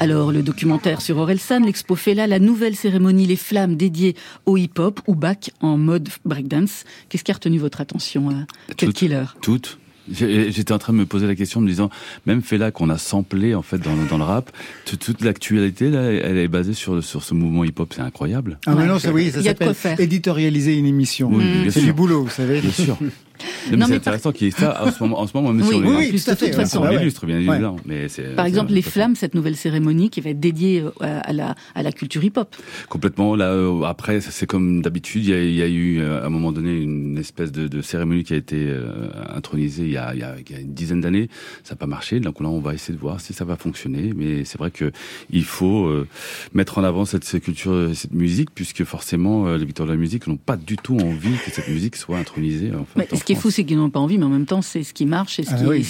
Alors, 0.02 0.32
le 0.32 0.41
documentaire 0.41 0.99
sur 0.99 1.18
Orelsan, 1.18 1.60
l'expo 1.60 1.95
Fela, 1.95 2.26
la 2.26 2.39
nouvelle 2.39 2.76
cérémonie 2.76 3.28
Les 3.28 3.36
Flammes 3.36 3.76
dédiée 3.76 4.16
au 4.47 4.58
hip-hop 4.58 4.99
ou 5.06 5.14
back 5.14 5.52
en 5.60 5.78
mode 5.78 6.10
breakdance. 6.26 6.86
Qu'est-ce 7.08 7.24
qui 7.24 7.30
a 7.30 7.36
retenu 7.36 7.60
votre 7.60 7.82
attention, 7.82 8.32
euh, 8.32 8.34
Cut 8.78 8.88
Toutes. 8.88 8.95
Killer 8.95 9.26
Toutes. 9.43 9.78
J'étais 10.12 10.72
en 10.74 10.80
train 10.80 10.91
de 10.93 10.97
me 10.97 11.06
poser 11.06 11.28
la 11.28 11.36
question, 11.36 11.60
en 11.60 11.64
me 11.64 11.68
disant, 11.68 11.91
même 12.26 12.41
Fela 12.41 12.72
qu'on 12.72 12.89
a 12.89 12.97
samplé 12.97 13.54
en 13.54 13.62
fait 13.62 13.78
dans, 13.78 13.95
dans 14.10 14.18
le 14.18 14.24
rap, 14.24 14.52
toute, 14.86 15.02
toute 15.02 15.22
l'actualité 15.24 15.91
là, 15.91 16.02
elle 16.12 16.39
est 16.39 16.47
basée 16.47 16.74
sur 16.74 17.04
sur 17.04 17.22
ce 17.22 17.36
mouvement 17.36 17.64
hip-hop, 17.64 17.93
c'est 17.95 18.02
incroyable. 18.02 18.58
Ah, 18.66 18.74
mais 18.74 18.88
non, 18.88 18.97
ça, 18.97 19.12
oui, 19.12 19.30
ça 19.30 19.43
s'appelle 19.43 19.76
éditorialiser 19.99 20.76
une 20.76 20.88
émission. 20.88 21.30
Oui, 21.32 21.43
C'est 21.70 21.82
du 21.82 21.93
boulot, 21.93 22.24
vous 22.24 22.30
savez. 22.32 22.60
Bien 22.60 22.72
sûr. 22.72 22.97
Non, 23.72 23.78
mais 23.78 23.86
c'est 23.88 23.94
intéressant 23.96 24.32
qu'il 24.32 24.48
y 24.48 24.50
ait 24.50 24.54
ça 24.54 24.84
en 24.84 24.92
ce 24.92 25.02
moment, 25.04 25.20
en 25.20 25.28
ce 25.28 25.32
moment 25.36 25.54
même 25.54 25.62
Oui, 25.66 25.70
sur 25.76 25.78
oui, 25.80 25.84
les- 26.06 26.12
oui, 26.12 26.22
tout 26.24 26.30
à 26.30 26.34
de 26.34 26.39
toute 26.39 26.48
fait, 26.50 26.54
façon. 26.54 26.80
on 26.80 26.84
ouais. 26.84 26.98
l'illustre 26.98 27.26
bien 27.26 27.38
évidemment, 27.38 27.78
mais 27.86 28.08
c'est 28.10 28.36
Par 28.36 28.46
c'est- 28.46 28.50
exemple, 28.50 28.72
Les 28.74 28.82
Flammes, 28.82 29.16
cette 29.16 29.36
nouvelle 29.36 29.56
cérémonie 29.56 30.10
qui 30.10 30.22
va 30.22 30.30
être 30.32 30.39
dédiée 30.39 30.82
euh, 30.84 30.89
à 31.24 31.34
la, 31.34 31.56
à 31.76 31.84
la 31.84 31.92
culture 31.92 32.24
hip-hop. 32.24 32.56
Complètement. 32.89 33.36
Là, 33.36 33.52
euh, 33.52 33.84
après, 33.84 34.22
c'est 34.22 34.46
comme 34.48 34.82
d'habitude. 34.82 35.24
Il 35.26 35.30
y, 35.30 35.34
a, 35.34 35.44
il 35.44 35.56
y 35.56 35.62
a 35.62 35.68
eu 35.68 36.00
euh, 36.00 36.22
à 36.24 36.26
un 36.26 36.30
moment 36.30 36.52
donné 36.52 36.82
une 36.82 37.18
espèce 37.18 37.52
de, 37.52 37.68
de 37.68 37.82
cérémonie 37.82 38.24
qui 38.24 38.34
a 38.34 38.38
été 38.38 38.58
euh, 38.68 39.10
intronisée 39.36 39.84
il 39.84 39.92
y 39.92 39.98
a, 39.98 40.14
il 40.14 40.20
y 40.20 40.24
a- 40.24 40.36
il 40.39 40.52
y 40.56 40.58
a 40.58 40.62
une 40.62 40.74
dizaine 40.74 41.02
d'années. 41.02 41.30
Ça 41.64 41.74
n'a 41.74 41.78
pas 41.78 41.86
marché. 41.88 42.20
Donc 42.20 42.39
là, 42.42 42.48
on 42.50 42.60
va 42.60 42.74
essayer 42.74 42.94
de 42.94 43.00
voir 43.00 43.20
si 43.22 43.34
ça 43.34 43.46
va 43.46 43.56
fonctionner. 43.56 44.14
Mais 44.16 44.44
c'est 44.46 44.58
vrai 44.58 44.72
que 44.72 44.92
il 45.30 45.44
faut 45.44 45.86
euh, 45.86 46.08
mettre 46.54 46.78
en 46.78 46.84
avant 46.84 47.06
cette, 47.06 47.24
cette 47.24 47.44
culture, 47.44 47.89
cette 47.94 48.14
musique, 48.14 48.50
puisque 48.54 48.84
forcément, 48.84 49.48
euh, 49.48 49.58
les 49.58 49.66
victoires 49.66 49.88
de 49.88 49.94
la 49.94 50.00
musique 50.00 50.28
n'ont 50.28 50.38
pas 50.38 50.58
du 50.58 50.76
tout 50.78 50.98
envie 50.98 51.34
que 51.46 51.52
cette 51.52 51.68
musique 51.70 51.96
soit 51.96 52.18
intronisée. 52.18 52.72
En 52.74 52.86
fait, 52.86 52.98
Mais 53.00 53.08
en 53.14 53.18
ce 53.18 53.24
qui 53.34 53.38
est 53.38 53.42
fou, 53.42 53.52
c'est 53.52 53.64
qu'ils 53.64 53.78
n'ont 53.78 53.90
pas 53.90 54.00
envie, 54.00 54.18
mais 54.18 54.26
en 54.26 54.30
même 54.30 54.46
temps, 54.46 54.62
c'est 54.62 54.84
ce 54.84 54.94
qui 54.94 55.06
marche. 55.06 55.40
et 55.40 55.44
ce 55.44 55.50
Ah 55.54 55.58
qui, 55.58 55.66
oui. 55.66 55.88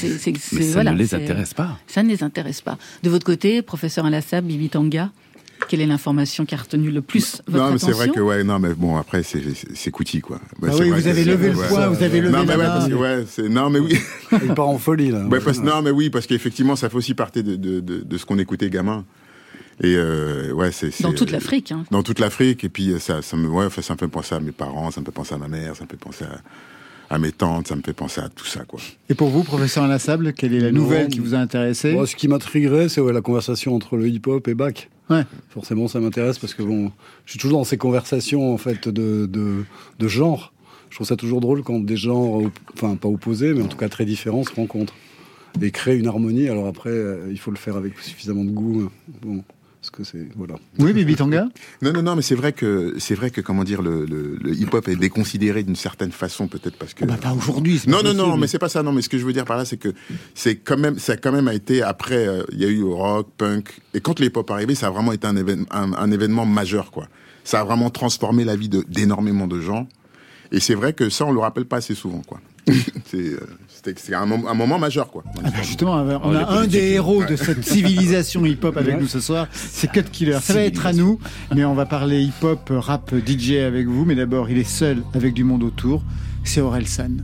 Mais 0.53 0.61
ça 0.61 0.71
voilà, 0.73 0.91
ne 0.91 0.97
les 0.97 1.13
intéresse 1.15 1.53
pas. 1.53 1.77
Ça 1.87 2.03
ne 2.03 2.09
les 2.09 2.23
intéresse 2.23 2.61
pas. 2.61 2.77
De 3.03 3.09
votre 3.09 3.25
côté, 3.25 3.61
professeur 3.61 4.05
Alassab, 4.05 4.45
Bibi 4.45 4.69
Tanga, 4.69 5.11
quelle 5.69 5.81
est 5.81 5.85
l'information 5.85 6.43
qui 6.45 6.55
a 6.55 6.57
retenu 6.57 6.89
le 6.89 7.01
plus 7.01 7.41
votre 7.45 7.51
non, 7.51 7.57
mais 7.65 7.75
attention 7.75 7.87
c'est 7.87 7.93
vrai 7.93 8.09
que 8.09 8.19
ouais, 8.19 8.43
non, 8.43 8.57
mais 8.57 8.73
bon, 8.73 8.97
après 8.97 9.21
c'est 9.23 9.91
couti 9.91 10.19
quoi. 10.19 10.39
Ah 10.43 10.55
oui, 10.61 10.69
vrai 10.69 10.89
vous 10.89 11.03
que 11.03 11.09
avez 11.09 11.23
levé 11.23 11.49
le 11.51 11.55
ouais. 11.55 11.67
poing, 11.67 11.87
vous 11.87 12.01
avez 12.03 12.19
levé 12.19 12.31
Non, 12.33 12.39
mais 12.39 12.45
la 12.47 12.57
ouais, 12.57 12.63
main. 12.63 12.69
parce 12.73 12.87
que 12.89 12.93
ouais, 12.95 13.25
c'est 13.29 13.47
non, 13.47 13.69
mais 13.69 13.77
oui, 13.79 13.95
Il 14.43 14.53
part 14.55 14.67
en 14.69 14.79
folie, 14.79 15.11
là. 15.11 15.23
Ouais, 15.27 15.39
parce- 15.39 15.59
non, 15.59 15.81
mais 15.83 15.91
oui, 15.91 16.09
parce 16.09 16.25
qu'effectivement, 16.25 16.75
ça 16.75 16.89
fait 16.89 16.95
aussi 16.97 17.13
partie 17.13 17.43
de, 17.43 17.55
de, 17.57 17.79
de, 17.79 18.01
de 18.01 18.17
ce 18.17 18.25
qu'on 18.25 18.39
écoutait 18.39 18.69
gamin. 18.71 19.05
Et 19.83 19.95
euh, 19.97 20.51
ouais, 20.51 20.71
c'est 20.71 20.99
Dans 21.01 21.13
toute 21.13 21.31
l'Afrique. 21.31 21.71
Hein. 21.71 21.85
Dans 21.91 22.03
toute 22.03 22.19
l'Afrique. 22.19 22.63
Et 22.63 22.69
puis 22.69 22.91
euh, 22.91 22.99
ça, 22.99 23.21
ça 23.21 23.37
me, 23.37 23.47
ouais, 23.47 23.67
ça 23.81 23.93
me 23.93 23.99
fait 23.99 24.07
penser 24.07 24.33
à 24.35 24.39
mes 24.39 24.51
parents, 24.51 24.89
ça 24.91 24.99
me 25.01 25.05
fait 25.05 25.11
penser 25.11 25.35
à 25.35 25.37
ma 25.37 25.47
mère, 25.47 25.75
ça 25.75 25.83
me 25.85 25.89
fait 25.89 25.97
penser 25.97 26.25
à, 26.25 26.39
à 27.11 27.19
mes 27.19 27.31
tantes, 27.31 27.67
ça 27.67 27.75
me 27.75 27.81
fait 27.81 27.93
penser 27.93 28.21
à 28.21 28.29
tout 28.29 28.45
ça, 28.45 28.63
quoi. 28.63 28.79
Et 29.09 29.13
pour 29.15 29.29
vous, 29.29 29.43
professeur 29.43 29.83
Alassable, 29.83 30.33
quelle 30.33 30.53
est 30.53 30.59
la 30.59 30.71
Non, 30.71 30.81
nouvelle 30.81 31.09
qui 31.09 31.19
vous 31.19 31.35
a 31.35 31.37
intéressé? 31.37 31.91
Moi, 31.93 32.07
ce 32.07 32.15
qui 32.15 32.27
m'intriguerait, 32.27 32.87
c'est 32.89 33.01
ouais, 33.01 33.11
la 33.13 33.21
conversation 33.21 33.75
entre 33.75 33.97
le 33.97 34.07
hip-hop 34.07 34.47
et 34.47 34.53
Bach. 34.53 34.87
Ouais. 35.09 35.23
Forcément, 35.49 35.87
ça 35.89 35.99
m'intéresse 35.99 36.39
parce 36.39 36.53
que 36.53 36.63
bon, 36.63 36.91
je 37.25 37.31
suis 37.31 37.39
toujours 37.39 37.59
dans 37.59 37.65
ces 37.65 37.77
conversations 37.77 38.53
en 38.53 38.57
fait 38.57 38.87
de, 38.87 39.25
de, 39.25 39.65
de 39.99 40.07
genre. 40.07 40.53
Je 40.89 40.95
trouve 40.95 41.07
ça 41.07 41.17
toujours 41.17 41.41
drôle 41.41 41.63
quand 41.63 41.79
des 41.81 41.97
genres, 41.97 42.41
enfin 42.73 42.95
pas 42.95 43.09
opposés, 43.09 43.53
mais 43.53 43.61
en 43.61 43.67
tout 43.67 43.77
cas 43.77 43.89
très 43.89 44.05
différents, 44.05 44.43
se 44.43 44.53
rencontrent 44.55 44.93
et 45.61 45.71
créent 45.71 45.97
une 45.97 46.07
harmonie. 46.07 46.47
Alors 46.47 46.65
après, 46.67 46.89
euh, 46.91 47.27
il 47.29 47.39
faut 47.39 47.51
le 47.51 47.57
faire 47.57 47.75
avec 47.75 47.99
suffisamment 47.99 48.45
de 48.45 48.51
goût. 48.51 48.81
euh, 48.83 48.89
Bon, 49.21 49.43
Parce 49.81 49.89
que 49.89 50.03
c'est 50.03 50.27
voilà. 50.35 50.55
Oui, 50.77 50.93
Bibi 50.93 51.15
Tanga 51.15 51.47
Non, 51.81 51.91
non, 51.91 52.03
non, 52.03 52.15
mais 52.15 52.21
c'est 52.21 52.35
vrai 52.35 52.53
que 52.53 52.93
c'est 52.99 53.15
vrai 53.15 53.31
que 53.31 53.41
comment 53.41 53.63
dire 53.63 53.81
le, 53.81 54.05
le, 54.05 54.37
le 54.39 54.53
hip-hop 54.53 54.87
est 54.87 54.95
déconsidéré 54.95 55.63
d'une 55.63 55.75
certaine 55.75 56.11
façon 56.11 56.47
peut-être 56.47 56.77
parce 56.77 56.93
que. 56.93 57.03
Bah, 57.03 57.17
pas 57.19 57.33
aujourd'hui. 57.33 57.79
c'est 57.79 57.89
Non, 57.89 58.03
non, 58.03 58.13
non, 58.13 58.37
mais 58.37 58.45
c'est 58.45 58.59
pas 58.59 58.69
ça. 58.69 58.83
Non, 58.83 58.91
mais 58.91 59.01
ce 59.01 59.09
que 59.09 59.17
je 59.17 59.25
veux 59.25 59.33
dire 59.33 59.43
par 59.45 59.57
là, 59.57 59.65
c'est 59.65 59.77
que 59.77 59.91
c'est 60.35 60.57
quand 60.57 60.77
même, 60.77 60.99
ça 60.99 61.17
quand 61.17 61.31
même 61.31 61.47
a 61.47 61.55
été 61.55 61.81
après. 61.81 62.27
euh, 62.27 62.43
Il 62.51 62.59
y 62.61 62.65
a 62.65 62.67
eu 62.69 62.83
rock, 62.83 63.27
punk, 63.37 63.79
et 63.95 64.01
quand 64.01 64.19
le 64.19 64.27
hip-hop 64.27 64.47
est 64.49 64.53
arrivé, 64.53 64.75
ça 64.75 64.87
a 64.87 64.89
vraiment 64.91 65.13
été 65.13 65.25
un, 65.25 65.35
évén- 65.35 65.65
un, 65.71 65.93
un 65.93 66.11
événement 66.11 66.45
majeur, 66.45 66.91
quoi. 66.91 67.07
Ça 67.43 67.61
a 67.61 67.63
vraiment 67.63 67.89
transformé 67.89 68.43
la 68.43 68.55
vie 68.55 68.69
d'énormément 68.69 69.47
de 69.47 69.59
gens. 69.59 69.87
Et 70.51 70.59
c'est 70.59 70.75
vrai 70.75 70.93
que 70.93 71.09
ça, 71.09 71.25
on 71.25 71.31
le 71.31 71.39
rappelle 71.39 71.65
pas 71.65 71.77
assez 71.77 71.95
souvent, 71.95 72.21
quoi. 72.21 72.39
c'est 73.07 73.17
euh, 73.17 73.39
c'est 73.97 74.13
un, 74.13 74.25
mom- 74.25 74.45
un 74.47 74.53
moment 74.53 74.77
majeur, 74.79 75.09
quoi. 75.09 75.23
Ah 75.43 75.49
bah 75.49 75.61
justement, 75.63 75.93
on 75.95 76.19
Oh, 76.23 76.35
a 76.35 76.41
un 76.41 76.45
politiques. 76.45 76.71
des 76.71 76.87
héros 76.91 77.23
de 77.23 77.35
cette 77.35 77.63
civilisation 77.65 78.45
hip-hop 78.45 78.77
avec 78.77 78.99
nous 78.99 79.07
ce 79.07 79.19
soir, 79.19 79.47
c'est 79.51 79.91
Cut 79.91 80.03
Killer. 80.11 80.37
Ça 80.41 80.53
va 80.53 80.61
être 80.61 80.85
à 80.85 80.93
nous, 80.93 81.19
mais 81.55 81.65
on 81.65 81.73
va 81.73 81.85
parler 81.85 82.21
hip-hop, 82.21 82.71
rap, 82.71 83.13
DJ 83.25 83.53
avec 83.65 83.87
vous. 83.87 84.05
Mais 84.05 84.15
d'abord, 84.15 84.49
il 84.49 84.57
est 84.57 84.63
seul 84.69 85.03
avec 85.13 85.33
du 85.33 85.43
monde 85.43 85.63
autour. 85.63 86.03
C'est 86.43 86.61
Aurel 86.61 86.87
San. 86.87 87.23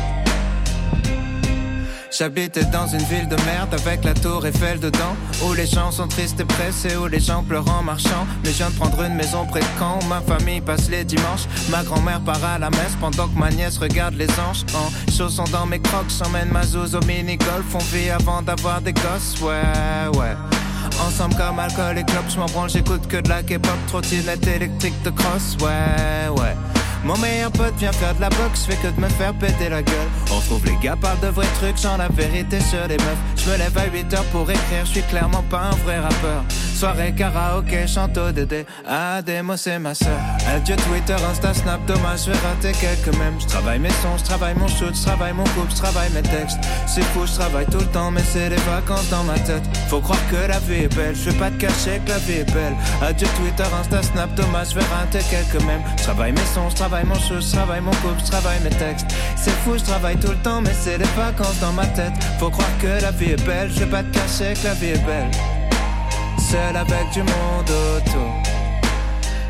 J'habitais 2.11 2.65
dans 2.65 2.87
une 2.87 3.03
ville 3.03 3.29
de 3.29 3.37
merde 3.45 3.73
avec 3.73 4.03
la 4.03 4.13
tour 4.13 4.45
Eiffel 4.45 4.81
dedans 4.81 5.15
Où 5.45 5.53
les 5.53 5.65
gens 5.65 5.91
sont 5.91 6.09
tristes 6.09 6.41
et 6.41 6.45
pressés, 6.45 6.97
où 6.97 7.07
les 7.07 7.21
gens 7.21 7.41
pleurent 7.41 7.69
en 7.69 7.83
marchant. 7.83 8.27
Mais 8.43 8.51
je 8.51 8.57
viens 8.57 8.69
de 8.69 8.75
prendre 8.75 9.01
une 9.03 9.15
maison 9.15 9.45
près 9.45 9.61
de 9.61 9.65
Caen 9.79 9.99
où 10.01 10.05
ma 10.07 10.19
famille 10.19 10.59
passe 10.59 10.89
les 10.89 11.05
dimanches. 11.05 11.47
Ma 11.69 11.83
grand-mère 11.83 12.19
part 12.19 12.43
à 12.43 12.59
la 12.59 12.69
messe 12.69 12.97
pendant 12.99 13.29
que 13.29 13.39
ma 13.39 13.49
nièce 13.49 13.77
regarde 13.77 14.15
les 14.15 14.29
anges. 14.31 14.65
En 14.75 15.11
chaussons 15.11 15.45
dans 15.51 15.65
mes 15.65 15.79
crocs, 15.79 16.11
j'emmène 16.21 16.49
ma 16.51 16.63
zouze 16.63 16.95
au 16.95 17.01
mini-golf. 17.05 17.65
On 17.73 17.95
vit 17.95 18.09
avant 18.09 18.41
d'avoir 18.41 18.81
des 18.81 18.93
gosses, 18.93 19.39
ouais, 19.41 20.19
ouais. 20.19 20.35
Ensemble 21.07 21.35
comme 21.35 21.59
alcool 21.59 21.97
et 21.97 22.03
clopes, 22.03 22.29
je 22.29 22.37
m'en 22.37 22.45
branle, 22.47 22.69
j'écoute 22.69 23.07
que 23.07 23.17
de 23.17 23.29
la 23.29 23.41
K-pop, 23.41 23.77
trottinette 23.87 24.45
électrique 24.47 25.01
de 25.03 25.11
cross, 25.11 25.55
ouais, 25.61 26.27
ouais. 26.37 26.55
Mon 27.03 27.17
meilleur 27.17 27.51
pote 27.51 27.73
vient 27.77 27.91
faire 27.91 28.13
de 28.15 28.21
la 28.21 28.29
boxe, 28.29 28.65
je 28.67 28.71
fais 28.71 28.77
que 28.77 28.93
de 28.93 29.01
me 29.01 29.09
faire 29.09 29.33
péter 29.33 29.69
la 29.69 29.81
gueule. 29.81 30.09
On 30.31 30.39
trouve 30.41 30.63
les 30.65 30.77
gars 30.77 30.95
parlent 30.95 31.19
de 31.19 31.27
vrais 31.27 31.47
trucs, 31.59 31.77
genre 31.77 31.97
la 31.97 32.07
vérité 32.09 32.59
sur 32.59 32.87
les 32.87 32.97
meufs. 32.97 33.17
Je 33.37 33.49
me 33.49 33.57
lève 33.57 33.77
à 33.77 33.85
8 33.85 34.13
heures 34.13 34.25
pour 34.25 34.49
écrire, 34.49 34.85
je 34.85 34.91
suis 34.91 35.03
clairement 35.03 35.43
pas 35.49 35.61
un 35.61 35.75
vrai 35.77 35.99
rappeur. 35.99 36.43
Soirée 36.81 37.13
karaoké, 37.13 37.85
chante 37.85 38.17
au 38.17 38.31
Dédé. 38.31 38.65
Ah, 38.87 39.21
démo, 39.21 39.55
c'est 39.55 39.77
ma 39.77 39.93
soeur. 39.93 40.17
Adieu 40.51 40.75
Twitter, 40.77 41.13
Insta, 41.29 41.53
Snap, 41.53 41.85
dommage, 41.85 42.21
je 42.25 42.31
vais 42.31 42.37
rater 42.39 42.71
quelques 42.71 43.15
mèmes. 43.19 43.39
Je 43.39 43.45
travaille 43.45 43.77
mes 43.77 43.91
sons, 44.01 44.17
je 44.17 44.23
travaille 44.23 44.55
mon 44.55 44.67
shoot, 44.67 44.95
je 44.95 45.03
travaille 45.03 45.33
mon 45.33 45.43
couple, 45.43 45.69
je 45.69 45.75
travaille 45.75 46.09
mes 46.09 46.23
textes. 46.23 46.57
C'est 46.87 47.03
fou, 47.03 47.27
je 47.27 47.33
travaille 47.33 47.67
tout 47.67 47.77
le 47.77 47.85
temps, 47.85 48.09
mais 48.09 48.23
c'est 48.23 48.49
des 48.49 48.63
vacances 48.67 49.07
dans 49.11 49.23
ma 49.23 49.37
tête. 49.37 49.61
Faut 49.89 49.99
croire 49.99 50.17
que 50.31 50.47
la 50.47 50.57
vie 50.57 50.85
est 50.85 50.95
belle, 50.95 51.15
je 51.15 51.29
vais 51.29 51.37
pas 51.37 51.51
te 51.51 51.57
cacher 51.57 52.01
que 52.03 52.09
la 52.09 52.17
vie 52.17 52.39
est 52.39 52.51
belle. 52.51 52.73
Adieu 52.99 53.27
Twitter, 53.37 53.69
Insta, 53.79 54.01
Snap, 54.01 54.33
dommage, 54.33 54.69
je 54.71 54.79
vais 54.79 54.85
rater 54.85 55.19
quelques 55.29 55.63
mèmes. 55.63 55.83
Je 55.99 56.01
travaille 56.01 56.31
mes 56.31 56.47
sons, 56.51 56.67
je 56.71 56.75
travaille 56.77 57.05
mon 57.05 57.19
shoot, 57.19 57.43
je 57.43 57.51
travaille 57.51 57.81
mon 57.81 57.91
couple, 57.91 58.21
je 58.25 58.31
travaille 58.31 58.59
mes 58.63 58.71
textes. 58.71 59.05
C'est 59.35 59.55
fou, 59.63 59.77
je 59.77 59.83
travaille 59.83 60.17
tout 60.17 60.31
le 60.31 60.41
temps, 60.41 60.61
mais 60.61 60.73
c'est 60.73 60.97
des 60.97 61.11
vacances 61.15 61.59
dans 61.59 61.73
ma 61.73 61.85
tête. 61.85 62.13
Faut 62.39 62.49
croire 62.49 62.75
que 62.81 63.03
la 63.03 63.11
vie 63.11 63.33
est 63.33 63.45
belle, 63.45 63.69
je 63.71 63.81
vais 63.81 63.91
pas 63.91 64.01
te 64.01 64.17
cacher 64.17 64.55
que 64.59 64.63
la 64.63 64.73
vie 64.73 64.97
est 64.97 65.05
belle. 65.05 65.29
Seul 66.51 66.75
avec 66.75 67.09
du 67.13 67.23
monde 67.23 67.71
autour. 67.95 68.43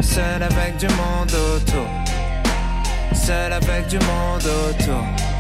Seul 0.02 0.44
avec 0.44 0.78
du 0.78 0.86
monde 0.90 1.32
autour. 1.32 1.88
Seul 3.12 3.54
avec 3.54 3.88
du 3.88 3.98
monde 3.98 4.46
autour. 4.46 5.31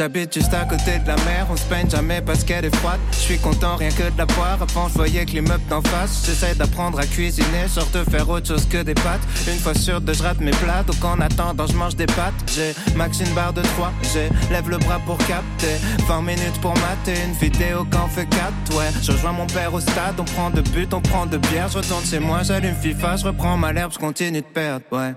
J'habite 0.00 0.32
juste 0.32 0.54
à 0.54 0.64
côté 0.64 0.98
de 0.98 1.06
la 1.06 1.16
mer, 1.26 1.46
on 1.50 1.56
se 1.56 1.64
peigne 1.64 1.90
jamais 1.90 2.22
parce 2.22 2.42
qu'elle 2.42 2.64
est 2.64 2.74
froide. 2.76 2.98
Je 3.12 3.18
suis 3.18 3.38
content 3.38 3.76
rien 3.76 3.90
que 3.90 4.04
de 4.04 4.16
la 4.16 4.24
boire, 4.24 4.56
avant 4.62 4.88
je 4.88 4.94
voyais 4.94 5.26
que 5.26 5.32
l'immeuble 5.32 5.62
d'en 5.68 5.82
face. 5.82 6.24
J'essaie 6.24 6.54
d'apprendre 6.54 6.98
à 6.98 7.04
cuisiner, 7.04 7.68
genre 7.68 7.86
de 7.92 8.02
faire 8.10 8.26
autre 8.30 8.46
chose 8.46 8.66
que 8.66 8.82
des 8.82 8.94
pâtes. 8.94 9.20
Une 9.46 9.58
fois 9.58 9.74
sur 9.74 10.00
deux, 10.00 10.14
je 10.14 10.22
rate 10.22 10.40
mes 10.40 10.52
plats, 10.52 10.84
donc 10.84 11.04
en 11.04 11.20
attendant, 11.20 11.66
je 11.66 11.74
mange 11.74 11.96
des 11.96 12.06
pâtes. 12.06 12.32
J'ai 12.46 12.74
max 12.96 13.20
une 13.20 13.34
barre 13.34 13.52
de 13.52 13.60
3, 13.60 13.92
j'ai 14.14 14.30
lève 14.50 14.70
le 14.70 14.78
bras 14.78 15.00
pour 15.04 15.18
capter. 15.18 15.76
20 16.08 16.22
minutes 16.22 16.58
pour 16.62 16.72
mater 16.72 17.20
une 17.22 17.34
vidéo 17.34 17.86
quand 17.90 18.08
fait 18.08 18.24
4, 18.24 18.78
ouais. 18.78 18.88
Je 19.02 19.12
rejoins 19.12 19.32
mon 19.32 19.48
père 19.48 19.74
au 19.74 19.80
stade, 19.80 20.18
on 20.18 20.24
prend 20.24 20.48
de 20.48 20.62
but, 20.62 20.94
on 20.94 21.02
prend 21.02 21.26
de 21.26 21.36
bière. 21.36 21.68
Je 21.68 21.76
retourne 21.76 22.06
chez 22.06 22.20
moi, 22.20 22.42
j'allume 22.42 22.74
FIFA, 22.74 23.16
je 23.16 23.24
reprends 23.26 23.58
ma 23.58 23.70
l'herbe, 23.70 23.92
je 23.92 23.98
continue 23.98 24.40
de 24.40 24.46
perdre, 24.46 24.86
ouais. 24.92 25.12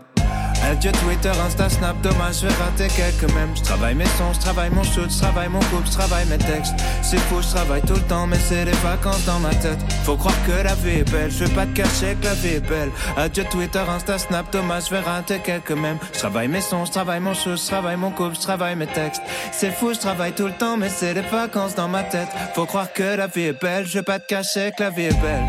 Adieu 0.64 0.92
Twitter, 0.94 1.32
Insta, 1.46 1.70
Snap, 1.70 2.00
dommage, 2.02 2.42
je 2.42 2.48
vais 2.48 2.54
rater 2.54 2.88
quelques 2.88 3.32
mèmes. 3.34 3.56
Je 3.56 3.62
travaille 3.62 3.96
mes 3.96 4.06
sons, 4.06 4.34
je 4.34 4.40
travaille 4.40 4.70
mon 4.70 4.84
shoot, 4.84 5.12
je 5.12 5.18
travaille 5.18 5.50
mon 5.50 5.60
couple, 5.60 5.86
je 5.86 5.92
travaille 5.92 6.26
mes 6.28 6.38
textes. 6.38 6.74
C'est 7.02 7.18
fou, 7.18 7.42
je 7.42 7.50
travaille 7.50 7.82
tout 7.82 7.96
le 7.96 8.02
temps, 8.02 8.28
mais 8.28 8.40
c'est 8.40 8.66
des 8.66 8.72
vacances 8.84 9.26
dans 9.26 9.40
ma 9.40 9.54
tête. 9.56 9.80
Faut 10.04 10.16
croire 10.16 10.36
que 10.46 10.64
la 10.64 10.74
vie 10.76 11.00
est 11.00 11.12
belle, 11.12 11.30
je 11.32 11.44
vais 11.44 11.54
pas 11.54 11.66
te 11.66 11.74
cacher 11.74 12.16
que 12.20 12.26
la 12.26 12.34
vie 12.34 12.56
est 12.56 12.68
belle. 12.68 12.92
Adieu 13.18 13.44
Twitter, 13.52 13.84
Insta, 13.88 14.18
Snap, 14.18 14.52
dommage, 14.52 14.86
je 14.86 14.92
vais 14.92 15.02
rater 15.02 15.40
quelques 15.40 15.72
mèmes. 15.72 15.98
Je 16.14 16.20
travaille 16.20 16.48
mes 16.48 16.62
sons, 16.62 16.86
je 16.86 16.92
travaille 16.92 17.20
mon 17.20 17.34
shoot, 17.34 17.58
je 17.58 17.68
travaille 17.68 17.98
mon 17.98 18.12
couple, 18.12 18.36
je 18.36 18.42
travaille 18.42 18.76
mes 18.76 18.88
textes. 18.88 19.22
C'est 19.52 19.72
fou, 19.72 19.94
je 19.94 20.00
travaille 20.00 20.32
tout 20.32 20.48
le 20.48 20.54
temps, 20.54 20.78
mais 20.78 20.90
c'est 20.90 21.14
des 21.14 21.22
vacances 21.22 21.76
dans 21.76 21.90
ma 21.90 22.04
tête. 22.04 22.30
Faut 22.56 22.66
croire 22.66 22.92
que 22.94 23.18
la 23.18 23.28
vie 23.28 23.48
est 23.48 23.62
belle, 23.62 23.86
je 23.86 23.96
vais 23.96 24.04
pas 24.04 24.20
te 24.20 24.28
cacher 24.28 24.72
que 24.78 24.84
la 24.84 24.90
vie 24.90 25.04
est 25.04 25.22
belle. 25.22 25.46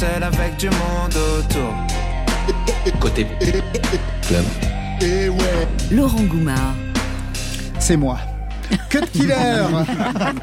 Seul 0.00 0.22
avec 0.22 0.56
du 0.56 0.70
monde 0.70 1.14
autour. 1.38 1.74
Côté 3.00 3.26
club. 4.26 4.44
Laurent 5.90 6.22
Goumard. 6.22 6.74
C'est 7.78 7.98
moi. 7.98 8.16
Cut 8.88 9.06
Killer 9.12 9.64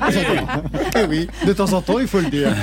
J'adore. 0.10 0.64
Eh 0.96 1.06
oui, 1.06 1.28
de 1.46 1.54
temps 1.54 1.74
en 1.74 1.82
temps, 1.82 2.00
il 2.00 2.08
faut 2.08 2.20
le 2.20 2.30
dire. 2.30 2.54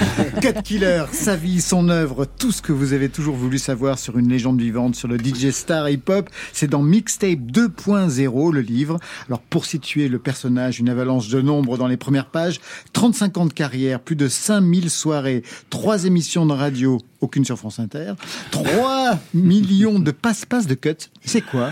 Cut 0.41 0.63
Killer, 0.63 1.05
sa 1.13 1.37
vie, 1.37 1.61
son 1.61 1.89
œuvre, 1.89 2.27
tout 2.27 2.53
ce 2.53 2.63
que 2.63 2.73
vous 2.73 2.93
avez 2.93 3.09
toujours 3.09 3.37
voulu 3.37 3.59
savoir 3.59 3.99
sur 3.99 4.19
une 4.19 4.29
légende 4.29 4.61
vivante, 4.61 4.95
sur 4.95 5.09
le 5.09 5.19
DJ 5.19 5.51
star 5.51 5.89
hip-hop, 5.89 6.29
c'est 6.53 6.69
dans 6.69 6.83
Mixtape 6.83 7.41
2.0, 7.41 8.53
le 8.53 8.61
livre. 8.61 8.99
Alors, 9.29 9.41
pour 9.41 9.67
situer 9.67 10.09
le 10.09 10.19
personnage, 10.19 10.81
une 10.81 10.89
avalanche 10.89 11.29
de 11.29 11.41
nombres 11.41 11.79
dans 11.79 11.87
les 11.87 11.97
premières 11.97 12.27
pages, 12.27 12.61
35 12.93 13.39
ans 13.39 13.47
de 13.47 13.53
carrière, 13.53 14.01
plus 14.01 14.17
de 14.17 14.29
5000 14.29 14.91
soirées, 14.91 15.43
3 15.71 16.05
émissions 16.05 16.47
de 16.47 16.53
radio, 16.53 17.01
aucune 17.21 17.45
sur 17.45 17.59
France 17.59 17.79
Inter, 17.79 18.15
3 18.51 19.19
millions 19.33 19.99
de 19.99 20.11
passe-passe 20.11 20.67
de 20.67 20.75
cuts. 20.75 20.95
C'est 21.25 21.41
quoi? 21.43 21.71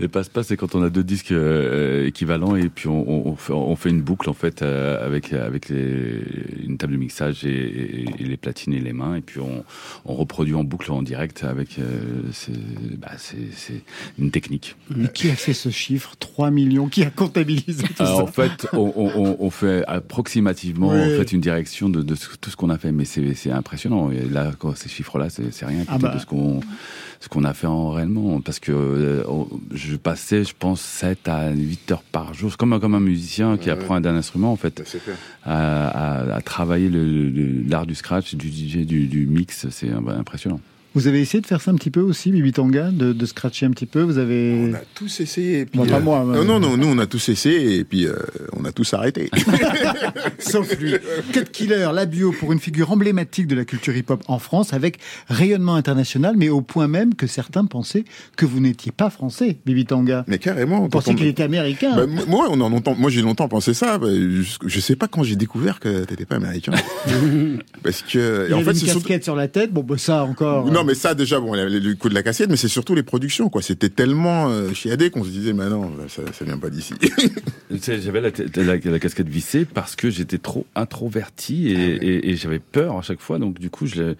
Les 0.00 0.06
passe-passe, 0.06 0.46
c'est 0.48 0.56
quand 0.56 0.74
on 0.76 0.82
a 0.82 0.90
deux 0.90 1.02
disques 1.02 1.32
euh, 1.32 2.06
équivalents 2.06 2.54
et 2.54 2.68
puis 2.68 2.86
on, 2.88 3.08
on, 3.26 3.30
on 3.30 3.36
fait, 3.36 3.52
on 3.52 3.74
fait 3.74 3.90
une 3.90 4.00
boucle 4.00 4.30
en 4.30 4.32
fait 4.32 4.62
euh, 4.62 5.04
avec 5.04 5.32
avec 5.32 5.68
les, 5.68 6.20
une 6.64 6.78
table 6.78 6.92
de 6.92 6.98
mixage 6.98 7.44
et, 7.44 7.48
et- 7.50 8.04
et 8.20 8.24
les 8.24 8.36
platines 8.36 8.72
et 8.74 8.78
les 8.80 8.92
mains 8.92 9.16
et 9.16 9.20
puis 9.20 9.40
on, 9.40 9.64
on 10.04 10.14
reproduit 10.14 10.54
en 10.54 10.62
boucle 10.62 10.92
en 10.92 11.02
direct 11.02 11.42
avec 11.42 11.78
euh, 11.80 12.22
c'est 12.32 12.52
bah, 12.96 13.10
une 14.20 14.30
technique. 14.30 14.76
Mais 14.94 15.08
qui 15.08 15.30
a 15.30 15.34
fait 15.34 15.52
ce 15.52 15.68
chiffre? 15.70 16.14
3 16.20 16.50
millions 16.52 16.86
Qui 16.88 17.02
a 17.02 17.10
comptabilisé 17.10 17.82
tout 17.82 17.94
Alors, 18.02 18.18
ça? 18.18 18.22
en 18.22 18.26
fait, 18.28 18.66
on, 18.74 18.92
on- 18.94 19.12
on- 19.16 19.36
on 19.40 19.50
fait 19.50 19.84
approximativement 19.88 20.90
Oui. 20.90 21.00
en 21.00 21.16
fait 21.18 21.32
une 21.32 21.40
direction 21.40 21.88
de, 21.88 22.02
de 22.02 22.14
tout 22.40 22.50
ce 22.50 22.56
qu'on 22.56 22.70
a 22.70 22.78
fait, 22.78 22.92
mais 22.92 23.04
c'est 23.04 23.34
c'est 23.34 23.50
impressionnant. 23.50 24.10
Et 24.12 24.28
là, 24.28 24.52
quand 24.58 24.76
ces 24.76 24.88
chiffres-là, 24.88 25.28
c'est 25.30 25.66
rien 25.66 25.84
Ah 25.88 25.98
bah. 25.98 26.14
de 26.14 26.20
ce 26.20 26.26
qu'on 26.26 26.60
ce 27.20 27.28
qu'on 27.28 27.42
a 27.44 27.52
fait 27.52 27.66
en 27.66 27.90
réellement, 27.90 28.40
parce 28.40 28.60
que 28.60 28.70
euh, 28.72 29.22
je 29.74 29.96
passais, 29.96 30.44
je 30.44 30.54
pense, 30.56 30.80
7 30.80 31.26
à 31.28 31.50
8 31.50 31.90
heures 31.92 32.02
par 32.02 32.32
jour, 32.34 32.50
C'est 32.52 32.56
comme 32.56 32.72
un, 32.72 32.78
comme 32.80 32.94
un 32.94 33.00
musicien 33.00 33.56
qui 33.58 33.66
Ouais, 33.66 33.72
apprend 33.72 33.96
un 33.96 34.04
instrument 34.04 34.52
en 34.52 34.56
fait, 34.56 34.82
clair. 35.04 35.16
à, 35.44 35.88
à- 35.88 36.34
à 36.36 36.40
travailler 36.42 36.88
le- 36.90 37.28
le- 37.28 37.62
l'art 37.68 37.86
du 37.86 37.94
scratch, 37.96 38.34
du 38.36 38.48
DJ, 38.48 38.86
du, 38.86 39.06
du 39.08 39.26
mix, 39.26 39.68
c'est 39.70 39.88
bah, 40.00 40.14
impressionnant. 40.18 40.60
Vous 40.98 41.06
avez 41.06 41.20
essayé 41.20 41.40
de 41.40 41.46
faire 41.46 41.60
ça 41.60 41.70
un 41.70 41.76
petit 41.76 41.92
peu 41.92 42.00
aussi, 42.00 42.32
Bibi 42.32 42.50
Tanga, 42.50 42.90
de, 42.90 43.12
de 43.12 43.24
scratcher 43.24 43.66
un 43.66 43.70
petit 43.70 43.86
peu 43.86 44.02
Vous 44.02 44.18
avez. 44.18 44.68
On 44.68 44.74
a 44.74 44.80
tous 44.96 45.20
essayé. 45.20 45.60
et 45.60 45.64
puis, 45.64 45.78
Bon, 45.78 45.86
pas 45.86 45.98
euh, 45.98 46.00
moi, 46.00 46.24
mais- 46.26 46.38
Non, 46.38 46.44
non, 46.44 46.58
non, 46.58 46.76
nous 46.76 46.88
on 46.88 46.98
a 46.98 47.06
tous 47.06 47.28
essayé 47.28 47.76
et 47.76 47.84
puis 47.84 48.04
euh, 48.04 48.16
on 48.52 48.64
a 48.64 48.72
tous 48.72 48.92
arrêté. 48.94 49.30
Sauf 50.40 50.76
lui. 50.80 50.94
Cut 51.32 51.44
Killer, 51.52 51.88
la 51.94 52.04
bio 52.04 52.32
pour 52.32 52.52
une 52.52 52.58
figure 52.58 52.90
emblématique 52.90 53.46
de 53.46 53.54
la 53.54 53.64
culture 53.64 53.96
hip-hop 53.96 54.24
en 54.26 54.40
France, 54.40 54.72
avec 54.72 54.98
rayonnement 55.28 55.76
international, 55.76 56.34
mais 56.36 56.48
au 56.48 56.62
point 56.62 56.88
même 56.88 57.14
que 57.14 57.28
certains 57.28 57.64
pensaient 57.64 58.04
que 58.36 58.44
vous 58.44 58.58
n'étiez 58.58 58.90
pas 58.90 59.08
français, 59.08 59.58
Bibi 59.66 59.84
Tanga. 59.86 60.24
Mais 60.26 60.38
carrément. 60.38 60.80
Vous 60.80 60.88
pensiez 60.88 61.14
qu'il 61.14 61.26
était 61.28 61.44
américain. 61.44 61.94
Bah, 61.94 62.06
moi- 62.26 62.48
on 62.50 62.54
a 62.60 62.68
longtemps, 62.68 62.96
moi 62.98 63.08
j'ai 63.08 63.22
longtemps 63.22 63.46
pensé 63.46 63.72
ça. 63.72 63.98
bah, 63.98 64.08
je, 64.10 64.80
sais 64.80 64.96
pas 64.96 65.06
quand 65.06 65.22
j'ai 65.22 65.36
découvert 65.36 65.78
que 65.78 66.02
t'étais 66.06 66.24
pas 66.24 66.34
américain. 66.36 66.72
Parce 67.84 68.02
que 68.02 68.46
Il 68.48 68.54
en 68.54 68.58
avait 68.58 68.74
fait 68.74 68.80
une 68.86 68.92
casquette 68.94 69.22
sur 69.22 69.36
la 69.36 69.46
tête, 69.46 69.72
bon, 69.72 69.84
bah, 69.84 69.96
ça 69.96 70.24
encore. 70.24 70.66
Non, 70.66 70.87
mais 70.88 70.94
ça 70.94 71.14
déjà, 71.14 71.38
bon, 71.38 71.54
il 71.54 71.58
y 71.58 71.60
avait 71.60 71.78
le 71.78 71.94
coup 71.94 72.08
de 72.08 72.14
la 72.14 72.22
cassette, 72.24 72.50
mais 72.50 72.56
c'est 72.56 72.66
surtout 72.68 72.94
les 72.96 73.02
productions, 73.04 73.48
quoi. 73.48 73.62
C'était 73.62 73.90
tellement 73.90 74.48
euh, 74.48 74.72
chiadé 74.74 75.10
qu'on 75.10 75.22
se 75.22 75.28
disait, 75.30 75.52
mais 75.52 75.68
non, 75.68 75.92
ça, 76.08 76.22
ça 76.32 76.44
vient 76.44 76.58
pas 76.58 76.70
d'ici. 76.70 76.94
J'avais 77.70 78.20
la, 78.22 78.30
tête- 78.30 78.56
la- 78.56 78.76
la 78.78 78.98
casquette 78.98 79.28
vissée 79.28 79.66
parce 79.66 79.94
que 79.94 80.08
j'étais 80.10 80.38
trop 80.38 80.66
introverti 80.74 81.68
et, 81.70 81.76
Ah 82.00 82.04
et- 82.04 82.30
et 82.30 82.36
j'avais 82.36 82.58
peur 82.60 82.96
à 82.96 83.02
chaque 83.02 83.20
fois. 83.20 83.38
Donc 83.38 83.58
du 83.58 83.68
coup, 83.70 83.86
je, 83.86 84.14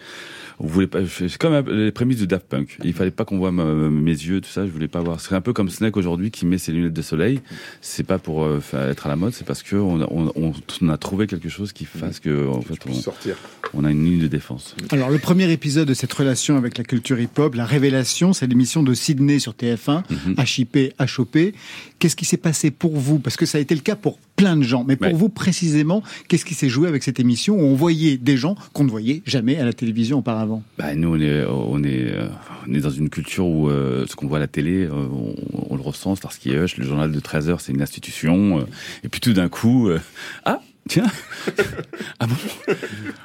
on 0.60 0.66
voulait 0.66 0.86
pas. 0.86 0.98
C'est 1.06 1.36
comme 1.38 1.66
les 1.70 1.90
prémices 1.92 2.20
de 2.20 2.26
Daft 2.26 2.46
Punk. 2.46 2.76
Il 2.84 2.92
fallait 2.92 3.10
pas 3.10 3.24
qu'on 3.24 3.38
voit 3.38 3.50
ma- 3.52 3.64
mes 3.64 4.10
yeux, 4.12 4.40
tout 4.42 4.50
ça. 4.50 4.66
Je 4.66 4.70
voulais 4.70 4.88
pas 4.88 5.00
voir. 5.00 5.20
C'est 5.20 5.34
un 5.34 5.40
peu 5.40 5.52
comme 5.54 5.70
Snake 5.70 5.96
aujourd'hui 5.96 6.30
qui 6.30 6.44
met 6.44 6.58
ses 6.58 6.72
lunettes 6.72 6.92
de 6.92 7.02
soleil. 7.02 7.40
C'est 7.80 8.06
pas 8.06 8.18
pour 8.18 8.44
euh, 8.44 8.60
être 8.74 9.06
à 9.06 9.08
la 9.08 9.16
mode, 9.16 9.32
c'est 9.32 9.46
parce 9.46 9.62
que 9.62 9.76
on 9.76 10.02
a, 10.02 10.06
on, 10.10 10.30
on- 10.36 10.52
on 10.82 10.88
a 10.90 10.98
trouvé 10.98 11.26
quelque 11.26 11.48
chose 11.48 11.72
qui 11.72 11.86
fasse 11.86 12.20
que 12.20 12.46
en 12.48 12.60
fait 12.60 12.74
on, 12.88 12.92
sortir. 12.92 13.36
on 13.72 13.84
a 13.84 13.90
une 13.90 14.04
ligne 14.04 14.20
de 14.20 14.26
défense. 14.28 14.76
Alors, 14.90 15.08
le 15.10 15.18
premier 15.18 15.50
épisode 15.50 15.88
de 15.88 15.94
cette 15.94 16.12
relation 16.12 16.47
avec 16.56 16.78
la 16.78 16.84
culture 16.84 17.18
hip-hop, 17.20 17.54
la 17.54 17.64
révélation, 17.66 18.32
c'est 18.32 18.46
l'émission 18.46 18.82
de 18.82 18.94
Sydney 18.94 19.38
sur 19.38 19.52
TF1, 19.54 20.02
Mhm. 20.10 20.34
HIP, 20.38 20.94
HOP. 20.98 21.52
Qu'est-ce 21.98 22.16
qui 22.16 22.24
s'est 22.24 22.36
passé 22.36 22.70
pour 22.70 22.96
vous? 22.96 23.18
Parce 23.18 23.36
que 23.36 23.46
ça 23.46 23.58
a 23.58 23.60
été 23.60 23.74
le 23.74 23.80
cas 23.80 23.96
pour 23.96 24.18
plein 24.36 24.56
de 24.56 24.62
gens. 24.62 24.84
Mais 24.86 24.96
pour 24.96 25.08
Ouais. 25.08 25.12
vous, 25.14 25.28
précisément, 25.28 26.02
qu'est-ce 26.28 26.44
qui 26.44 26.54
s'est 26.54 26.68
joué 26.68 26.88
avec 26.88 27.02
cette 27.02 27.18
émission 27.20 27.56
où 27.56 27.62
on 27.62 27.74
voyait 27.74 28.16
des 28.16 28.36
gens 28.36 28.54
qu'on 28.72 28.84
ne 28.84 28.90
voyait 28.90 29.22
jamais 29.26 29.56
à 29.56 29.64
la 29.64 29.72
télévision 29.72 30.18
auparavant? 30.18 30.62
Bah, 30.78 30.94
nous, 30.94 31.08
on 31.16 31.20
est, 31.20 31.44
on 31.44 31.82
est, 31.82 32.12
euh, 32.12 32.28
on 32.68 32.72
est 32.74 32.80
dans 32.80 32.90
une 32.90 33.10
culture 33.10 33.46
où 33.46 33.68
euh, 33.68 34.06
ce 34.06 34.14
qu'on 34.14 34.28
voit 34.28 34.36
à 34.38 34.40
la 34.40 34.46
télé, 34.46 34.84
euh, 34.84 34.90
on, 34.92 35.34
on 35.70 35.76
le 35.76 35.82
ressent. 35.82 36.14
Starsky 36.14 36.50
Hutch, 36.54 36.76
le 36.76 36.84
journal 36.84 37.10
de 37.10 37.20
13 37.20 37.48
heures, 37.48 37.60
c'est 37.60 37.72
une 37.72 37.82
institution. 37.82 38.60
euh, 38.60 38.62
et 39.04 39.08
puis 39.08 39.20
tout 39.20 39.32
d'un 39.32 39.48
coup, 39.48 39.88
euh, 39.88 39.98
ah, 40.44 40.60
tiens, 40.88 41.06
ah 42.20 42.26
bon, 42.26 42.34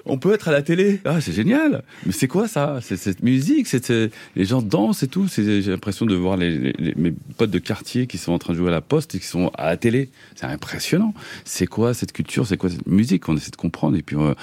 on 0.05 0.17
peut 0.17 0.33
être 0.33 0.47
à 0.49 0.51
la 0.51 0.61
télé. 0.61 0.99
Ah, 1.05 1.19
c'est 1.21 1.31
génial. 1.33 1.83
Mais 2.05 2.11
c'est 2.11 2.27
quoi 2.27 2.47
ça? 2.47 2.79
C'est 2.81 2.97
cette 2.97 3.23
musique, 3.23 3.67
c'est 3.67 3.89
les 4.35 4.45
gens 4.45 4.61
dansent 4.61 5.03
et 5.03 5.07
tout. 5.07 5.27
J'ai 5.35 5.61
l'impression 5.61 6.05
de 6.05 6.13
voir 6.15 6.37
les, 6.37 6.57
les- 6.57 6.73
les- 6.77 6.93
mes 6.95 7.13
potes 7.37 7.49
de 7.51 7.59
quartier 7.59 8.05
qui 8.07 8.17
sont 8.17 8.31
en 8.33 8.37
train 8.39 8.53
de 8.53 8.57
jouer 8.59 8.67
à 8.67 8.71
la 8.71 8.81
poste 8.81 9.15
et 9.15 9.19
qui 9.19 9.25
sont 9.25 9.49
à 9.55 9.65
la 9.67 9.77
télé. 9.77 10.09
C'est 10.35 10.45
impressionnant. 10.45 11.13
C'est 11.45 11.67
quoi 11.67 11.93
cette 11.93 12.11
culture? 12.13 12.45
C'est 12.45 12.57
quoi 12.57 12.69
cette 12.69 12.85
musique? 12.87 13.27
On 13.29 13.35
essaie 13.37 13.51
de 13.51 13.55
comprendre. 13.55 13.97
Et 13.97 14.03
puis 14.03 14.15
euh, 14.17 14.33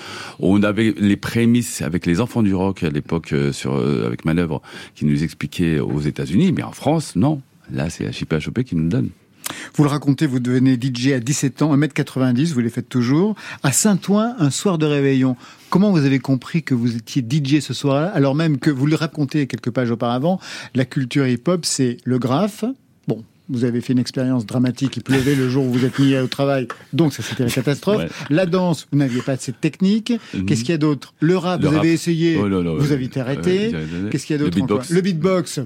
on 0.41 0.63
avait 0.63 0.95
les 0.99 1.17
prémices 1.17 1.83
avec 1.83 2.07
les 2.07 2.21
enfants 2.21 2.43
du 2.43 2.55
rock 2.55 2.83
à 2.83 2.91
l'époque 2.91 3.33
euh, 3.33 3.53
sur 3.53 3.75
euh, 3.77 4.07
avec 4.07 4.25
Manœuvre 4.25 4.63
qui 4.95 5.05
nous 5.05 5.23
expliquaient 5.23 5.79
aux 5.79 6.01
États-Unis, 6.01 6.53
mais 6.53 6.63
en 6.63 6.73
France, 6.73 7.15
non. 7.17 7.43
Là, 7.73 7.89
c'est 7.91 8.05
HIP 8.05 8.33
HOP 8.33 8.63
qui 8.65 8.75
nous 8.75 8.83
le 8.85 8.89
donne. 8.89 9.11
Vous 9.77 9.83
le 9.85 9.91
racontez, 9.91 10.27
vous 10.27 10.41
devenez 10.41 10.75
DJ 10.81 11.09
à 11.13 11.21
17 11.21 11.63
ans, 11.63 11.77
1m90, 11.77 12.53
vous 12.53 12.61
les 12.61 12.71
faites 12.71 12.89
toujours. 12.89 13.35
À 13.63 13.73
Saint-Ouen, 13.73 14.35
un 14.39 14.51
soir 14.51 14.79
de 14.79 14.87
réveillon. 14.87 15.37
Comment 15.71 15.91
vous 15.91 16.05
avez 16.05 16.19
compris 16.19 16.63
que 16.63 16.75
vous 16.75 16.97
étiez 16.97 17.25
DJ 17.29 17.61
ce 17.61 17.75
soir-là, 17.75 18.09
alors 18.09 18.35
même 18.35 18.59
que 18.59 18.71
vous 18.71 18.87
le 18.87 18.97
racontez 18.97 19.47
quelques 19.47 19.71
pages 19.71 19.91
auparavant, 19.91 20.41
la 20.75 20.85
culture 20.85 21.27
hip-hop, 21.27 21.65
c'est 21.65 21.99
le 22.05 22.19
graphe. 22.19 22.65
Bon, 23.07 23.25
vous 23.49 23.65
avez 23.65 23.81
fait 23.81 23.93
une 23.93 23.99
expérience 23.99 24.47
dramatique, 24.47 24.97
il 24.97 25.03
pleuvait 25.03 25.35
le 25.35 25.49
jour 25.49 25.65
où 25.67 25.73
vous 25.73 25.85
êtes 25.85 25.99
mis 25.99 26.17
au 26.17 26.27
travail, 26.29 26.69
donc 26.93 27.13
ça 27.13 27.23
c'était 27.23 27.45
la 27.45 27.51
catastrophe. 27.51 27.99
Ouais. 27.99 28.09
La 28.31 28.47
danse, 28.47 28.87
vous 28.93 28.99
n'aviez 28.99 29.23
pas 29.23 29.37
cette 29.37 29.61
technique. 29.61 30.13
Mhm. 30.35 30.47
Qu'est-ce 30.47 30.61
qu'il 30.61 30.71
y 30.71 30.75
a 30.75 30.79
d'autre? 30.79 31.15
Le 31.21 31.37
rap, 31.37 31.61
Le 31.61 31.69
vous 31.69 31.75
rap. 31.75 31.85
avez 31.85 31.93
essayé, 31.93 32.37
Oh 32.41 32.49
vous 32.79 32.93
avez 32.93 33.05
été 33.05 33.21
arrêté. 33.21 33.73
Qu'est-ce 34.11 34.27
qu'il 34.27 34.37
y 34.37 34.39
a 34.39 34.43
d'autre 34.43 34.57
beatbox. 34.57 34.91
Le 34.91 35.01
beatbox. 35.01 35.61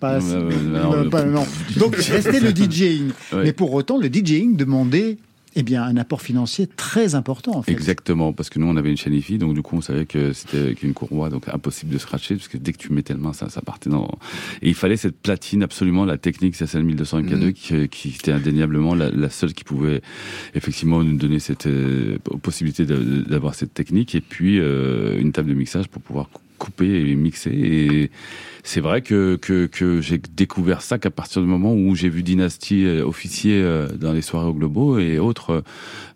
Pas, 0.00 0.18
non, 0.20 1.04
non. 1.26 1.46
Donc 1.76 1.94
restait 1.96 2.40
le 2.40 2.50
DJing. 2.54 3.08
Ouais. 3.32 3.44
Mais 3.44 3.52
pour 3.52 3.72
autant, 3.74 3.98
le 3.98 4.08
DJing 4.12 4.56
demandait 4.56 5.18
eh 5.56 5.64
bien, 5.64 5.82
un 5.82 5.96
apport 5.96 6.22
financier 6.22 6.68
très 6.68 7.16
important, 7.16 7.56
en 7.56 7.62
fait. 7.62 7.72
Exactement, 7.72 8.32
parce 8.32 8.50
que 8.50 8.60
nous 8.60 8.68
on 8.68 8.76
avait 8.76 8.88
une 8.90 8.96
chaîne 8.96 9.14
IFI, 9.14 9.36
donc 9.36 9.54
du 9.54 9.62
coup 9.62 9.76
on 9.76 9.80
savait 9.80 10.06
que 10.06 10.32
c'était 10.32 10.74
qu'une 10.76 10.94
courroie, 10.94 11.28
donc 11.28 11.48
impossible 11.48 11.92
de 11.92 11.98
scratcher, 11.98 12.36
parce 12.36 12.46
que 12.46 12.56
dès 12.56 12.72
que 12.72 12.78
tu 12.78 12.92
mettais 12.92 13.14
le 13.14 13.18
main, 13.18 13.32
ça, 13.32 13.48
ça 13.50 13.60
partait 13.60 13.90
dans. 13.90 14.08
Et 14.62 14.68
il 14.68 14.74
fallait 14.76 14.96
cette 14.96 15.16
platine 15.20 15.64
absolument, 15.64 16.04
la 16.04 16.18
technique 16.18 16.54
CSL 16.56 16.84
1200 16.84 17.22
MK2, 17.22 17.46
Mhm. 17.46 17.52
qui, 17.52 17.88
qui 17.88 18.08
était 18.10 18.30
indéniablement 18.30 18.94
la, 18.94 19.10
la 19.10 19.28
seule 19.28 19.52
qui 19.52 19.64
pouvait 19.64 20.02
effectivement 20.54 21.02
nous 21.02 21.16
donner 21.16 21.40
cette 21.40 21.66
euh, 21.66 22.18
possibilité 22.42 22.86
d'avoir 22.86 23.56
cette 23.56 23.74
technique, 23.74 24.14
et 24.14 24.20
puis 24.20 24.60
euh, 24.60 25.18
une 25.18 25.32
table 25.32 25.48
de 25.48 25.54
mixage 25.54 25.88
pour 25.88 26.00
pouvoir 26.00 26.30
cou- 26.60 26.70
couper 26.70 27.10
et 27.10 27.14
mixer. 27.16 27.50
Et 27.50 28.10
c'est 28.62 28.80
vrai 28.80 29.02
que, 29.02 29.36
que, 29.36 29.66
que 29.66 30.00
j'ai 30.00 30.18
découvert 30.36 30.82
ça 30.82 30.98
qu'à 30.98 31.10
partir 31.10 31.40
du 31.42 31.48
moment 31.48 31.74
où 31.74 31.94
j'ai 31.94 32.08
vu 32.08 32.22
Dynasty 32.22 32.84
euh, 32.84 33.04
officier 33.04 33.60
euh, 33.62 33.88
dans 33.96 34.12
les 34.12 34.22
soirées 34.22 34.46
au 34.48 34.54
Globo 34.54 34.98
et 34.98 35.18
autres 35.18 35.64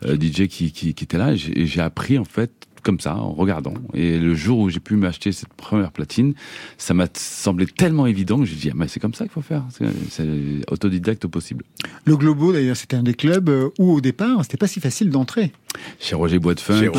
euh, 0.05 0.17
DJ 0.17 0.47
qui, 0.49 0.71
qui, 0.73 0.91
étaient 0.91 1.19
là. 1.19 1.33
Et 1.33 1.67
j'ai 1.67 1.81
appris 1.81 2.19
en 2.19 2.25
fait 2.25 2.53
comme 2.83 3.01
ça, 3.01 3.17
en 3.17 3.33
regardant. 3.33 3.73
Et 3.95 4.19
le 4.19 4.35
jour 4.35 4.59
où 4.59 4.69
j'ai 4.69 4.79
pu 4.79 4.95
m'acheter 4.97 5.33
cette 5.33 5.55
première 5.55 5.91
platine, 5.91 6.35
ça 6.77 6.93
m'a 6.93 7.07
semblé 7.15 7.65
tellement 7.65 8.07
évident 8.07 8.39
que 8.39 8.45
j'ai 8.45 8.57
dit, 8.57 8.69
ah, 8.71 8.75
mais 8.77 8.89
c'est 8.89 9.01
comme 9.01 9.15
ça 9.15 9.25
qu'il 9.25 9.33
faut 9.33 9.41
faire. 9.41 9.65
C'est- 10.11 10.71
autodidacte 10.71 11.25
au 11.25 11.31
possible. 11.31 11.65
Le 12.05 12.15
Globo, 12.15 12.53
d'ailleurs, 12.53 12.77
c'était 12.77 12.97
un 12.97 13.03
des 13.03 13.15
clubs 13.15 13.49
où, 13.79 13.91
au 13.91 14.01
départ, 14.03 14.43
c'était 14.43 14.59
pas 14.59 14.67
si 14.67 14.81
facile 14.81 15.09
d'entrer. 15.09 15.51
Chez 16.01 16.15
Roger 16.15 16.39
Boitefunk. 16.39 16.93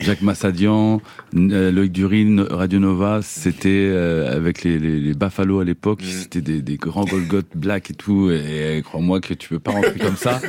Jacques 0.00 0.22
Massadian, 0.22 1.00
euh, 1.34 1.70
Loïc 1.70 1.92
Durine, 1.92 2.40
Radio 2.40 2.78
Nova, 2.78 3.20
c'était 3.22 3.68
euh, 3.70 4.34
avec 4.34 4.64
les, 4.64 4.78
les, 4.78 5.00
les 5.00 5.14
Buffalo 5.14 5.60
à 5.60 5.64
l'époque, 5.64 6.00
c'était 6.02 6.40
des, 6.40 6.62
des 6.62 6.76
grands 6.76 7.04
Golgoth 7.04 7.46
black 7.54 7.90
et 7.90 7.94
tout. 7.94 8.30
Et, 8.30 8.78
et 8.78 8.82
crois-moi 8.82 9.20
que 9.20 9.34
tu 9.34 9.48
peux 9.48 9.58
pas 9.58 9.72
rentrer 9.72 9.98
comme 9.98 10.16
ça. 10.16 10.40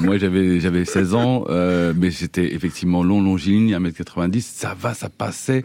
Moi, 0.00 0.18
j'avais 0.18 0.60
j'avais 0.60 0.84
16 0.84 1.14
ans, 1.14 1.44
euh, 1.48 1.92
mais 1.96 2.10
j'étais 2.10 2.54
effectivement 2.54 3.02
long, 3.02 3.22
longiligne, 3.22 3.74
1m90. 3.74 4.40
Ça 4.40 4.76
va, 4.78 4.94
ça 4.94 5.08
passait 5.08 5.64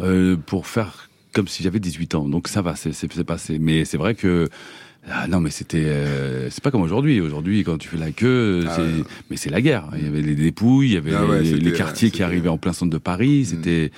euh, 0.00 0.36
pour 0.36 0.66
faire 0.66 1.08
comme 1.32 1.48
si 1.48 1.62
j'avais 1.62 1.80
18 1.80 2.14
ans. 2.14 2.28
Donc 2.28 2.48
ça 2.48 2.62
va, 2.62 2.74
c'est 2.76 3.24
passé. 3.24 3.58
Mais 3.58 3.84
c'est 3.84 3.98
vrai 3.98 4.14
que 4.14 4.48
ah 5.08 5.28
non, 5.28 5.40
mais 5.40 5.50
c'était, 5.50 5.84
euh, 5.84 6.50
c'est 6.50 6.62
pas 6.62 6.70
comme 6.72 6.82
aujourd'hui. 6.82 7.20
Aujourd'hui, 7.20 7.62
quand 7.62 7.78
tu 7.78 7.88
fais 7.88 7.96
la 7.96 8.10
queue, 8.10 8.64
Ah 8.68 8.80
ouais. 8.80 9.04
mais 9.30 9.36
c'est 9.36 9.50
la 9.50 9.60
guerre. 9.60 9.84
Il 9.96 10.04
y 10.04 10.08
avait 10.08 10.20
les 10.22 10.34
dépouilles, 10.34 10.88
il 10.88 10.94
y 10.94 10.96
avait 10.96 11.14
Ah 11.14 11.24
ouais, 11.24 11.42
les, 11.42 11.72
quartiers 11.72 12.10
qui 12.10 12.22
arrivaient 12.24 12.48
en 12.48 12.58
plein 12.58 12.72
centre 12.72 12.90
de 12.90 12.98
Paris. 12.98 13.44
C'était, 13.46 13.92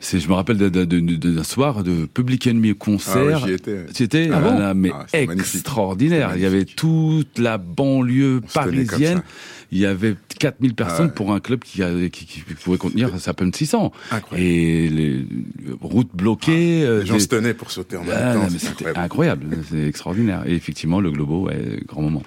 c'est, 0.00 0.18
je 0.18 0.28
me 0.28 0.34
rappelle 0.34 0.56
d'un- 0.56 1.44
soir 1.44 1.84
de 1.84 2.06
Public 2.06 2.46
Enemy 2.48 2.74
concert. 2.74 3.16
Ah 3.16 3.24
ouais, 3.24 3.48
j'y 3.48 3.52
étais. 3.52 3.86
Tu 3.94 4.02
étais 4.02 4.28
Ah 4.32 4.40
bon 4.40 4.74
mais 4.74 4.90
Ah, 4.92 5.06
extraordinaire. 5.12 6.32
Il 6.34 6.42
y 6.42 6.46
avait 6.46 6.64
toute 6.64 7.38
la 7.38 7.56
banlieue 7.58 8.40
parisienne. 8.52 9.22
Ça. 9.70 9.76
Il 9.76 9.78
y 9.78 9.86
avait 9.86 10.16
4000 10.38 10.74
personnes 10.74 11.06
ouais. 11.06 11.12
pour 11.12 11.32
un 11.32 11.40
club 11.40 11.60
qui, 11.60 11.82
a- 11.82 12.08
qui, 12.08 12.26
qui 12.26 12.40
pouvait 12.40 12.78
contenir 12.78 13.10
à 13.26 13.34
peine 13.34 13.52
600. 13.54 13.92
Incroyable. 14.10 14.48
Et 14.50 14.88
les 14.88 15.26
routes 15.80 16.10
bloquées. 16.14 16.82
euh, 16.84 17.00
Les 17.00 17.06
gens 17.06 17.14
des- 17.14 17.20
se 17.20 17.28
tenaient 17.28 17.54
pour 17.54 17.70
sauter 17.70 17.96
en 17.96 18.04
même 18.04 18.16
ah, 18.16 18.34
temps. 18.34 18.40
non, 18.42 18.48
mais 18.50 18.58
c'était 18.58 18.86
incroyable. 18.86 18.98
incroyable, 18.98 19.46
c'est 19.70 19.86
extraordinaire. 19.86 20.42
Et 20.46 20.54
effectivement, 20.54 21.00
le 21.00 21.10
Globo, 21.10 21.46
ouais, 21.46 21.80
grand 21.86 22.02
moment. 22.02 22.22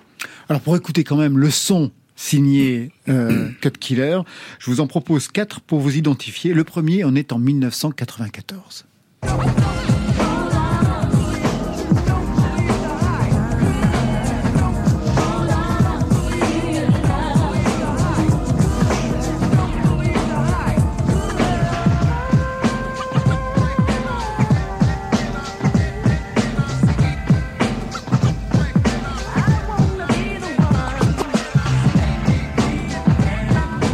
Alors, 0.49 0.61
pour 0.61 0.75
écouter 0.75 1.03
quand 1.03 1.17
même 1.17 1.37
le 1.37 1.49
son 1.49 1.91
signé 2.15 2.91
euh, 3.09 3.49
Cut 3.61 3.71
Killer, 3.79 4.19
je 4.59 4.69
vous 4.71 4.79
en 4.81 4.87
propose 4.87 5.27
quatre 5.27 5.59
pour 5.61 5.79
vous 5.79 5.97
identifier. 5.97 6.53
Le 6.53 6.63
premier 6.63 7.03
en 7.03 7.15
est 7.15 7.31
en 7.33 7.39
1994. 7.39 8.85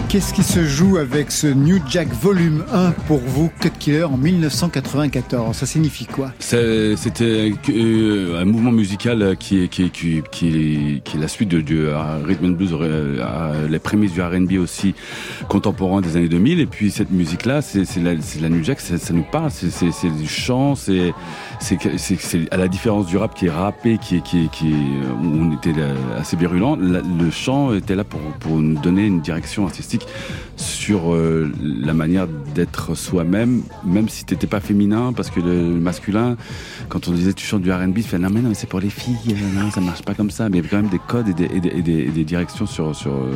Qu'est-ce 0.09 0.33
qui 0.33 0.41
se 0.41 0.65
joue 0.65 0.97
avec 0.97 1.29
ce 1.29 1.45
New 1.45 1.77
Jack 1.87 2.07
Volume 2.07 2.65
1 2.73 2.93
pour 3.05 3.19
vous, 3.19 3.51
Cut 3.59 3.69
Killer, 3.77 4.05
en 4.05 4.17
1994 4.17 5.55
Ça 5.55 5.67
signifie 5.67 6.07
quoi? 6.07 6.31
C'était 6.39 7.53
euh, 7.69 8.41
un 8.41 8.45
mouvement 8.45 8.71
musical 8.71 9.37
qui 9.37 9.65
est, 9.65 9.67
qui 9.67 9.83
est, 9.83 9.89
qui 9.91 10.23
qui 10.31 11.05
est, 11.05 11.19
la 11.19 11.27
suite 11.27 11.49
du 11.49 11.85
rhythm 12.25 12.45
and 12.45 12.49
blues, 12.53 12.75
euh, 12.81 13.67
les 13.67 13.77
prémices 13.77 14.13
du 14.13 14.23
R&B 14.23 14.53
aussi 14.53 14.95
contemporain 15.47 16.01
des 16.01 16.17
années 16.17 16.27
2000. 16.27 16.59
Et 16.59 16.65
puis 16.65 16.89
cette 16.89 17.11
musique-là, 17.11 17.61
c'est 17.61 17.85
la, 17.97 18.13
la 18.41 18.49
New 18.49 18.63
Jack, 18.63 18.79
ça, 18.79 18.95
nous 19.13 19.25
parle, 19.31 19.51
c'est 19.51 20.09
du 20.09 20.27
chant, 20.27 20.73
c'est 20.73 21.13
à 22.49 22.57
la 22.57 22.67
différence 22.67 23.05
du 23.05 23.17
rap 23.17 23.35
qui 23.35 23.45
est 23.45 23.51
rappé, 23.51 23.99
qui 23.99 24.17
est 24.17 24.23
qui 24.23 24.49
on 25.23 25.53
était 25.53 25.79
assez 26.17 26.35
virulent. 26.35 26.77
le 26.77 27.29
chant 27.29 27.75
était 27.75 27.95
là 27.95 28.03
pour 28.03 28.21
pour 28.39 28.57
nous 28.57 28.79
donner 28.81 29.05
une 29.05 29.21
direction 29.21 29.67
artistique 29.67 29.98
sur 30.55 31.13
euh, 31.13 31.51
la 31.61 31.93
manière 31.93 32.27
d'être 32.55 32.95
soi-même, 32.95 33.63
même 33.85 34.09
si 34.09 34.25
t'étais 34.25 34.47
pas 34.47 34.59
féminin, 34.59 35.13
parce 35.15 35.29
que 35.29 35.39
le 35.39 35.53
masculin, 35.79 36.35
quand 36.89 37.07
on 37.07 37.11
disait 37.11 37.33
tu 37.33 37.45
chantes 37.45 37.61
du 37.61 37.71
R&B, 37.71 37.95
tu 37.95 38.03
fais 38.03 38.19
non 38.19 38.29
mais 38.29 38.41
non 38.41 38.51
c'est 38.53 38.67
pour 38.67 38.79
les 38.79 38.89
filles, 38.89 39.35
non 39.55 39.71
ça 39.71 39.81
marche 39.81 40.01
pas 40.01 40.13
comme 40.13 40.31
ça. 40.31 40.49
Mais 40.49 40.57
il 40.57 40.57
y 40.57 40.59
avait 40.59 40.69
quand 40.69 40.81
même 40.81 40.91
des 40.91 40.99
codes 40.99 41.27
et 41.27 41.33
des, 41.33 42.23
directions 42.23 42.65
sur 42.65 42.95
sur 42.95 43.11
euh, 43.11 43.31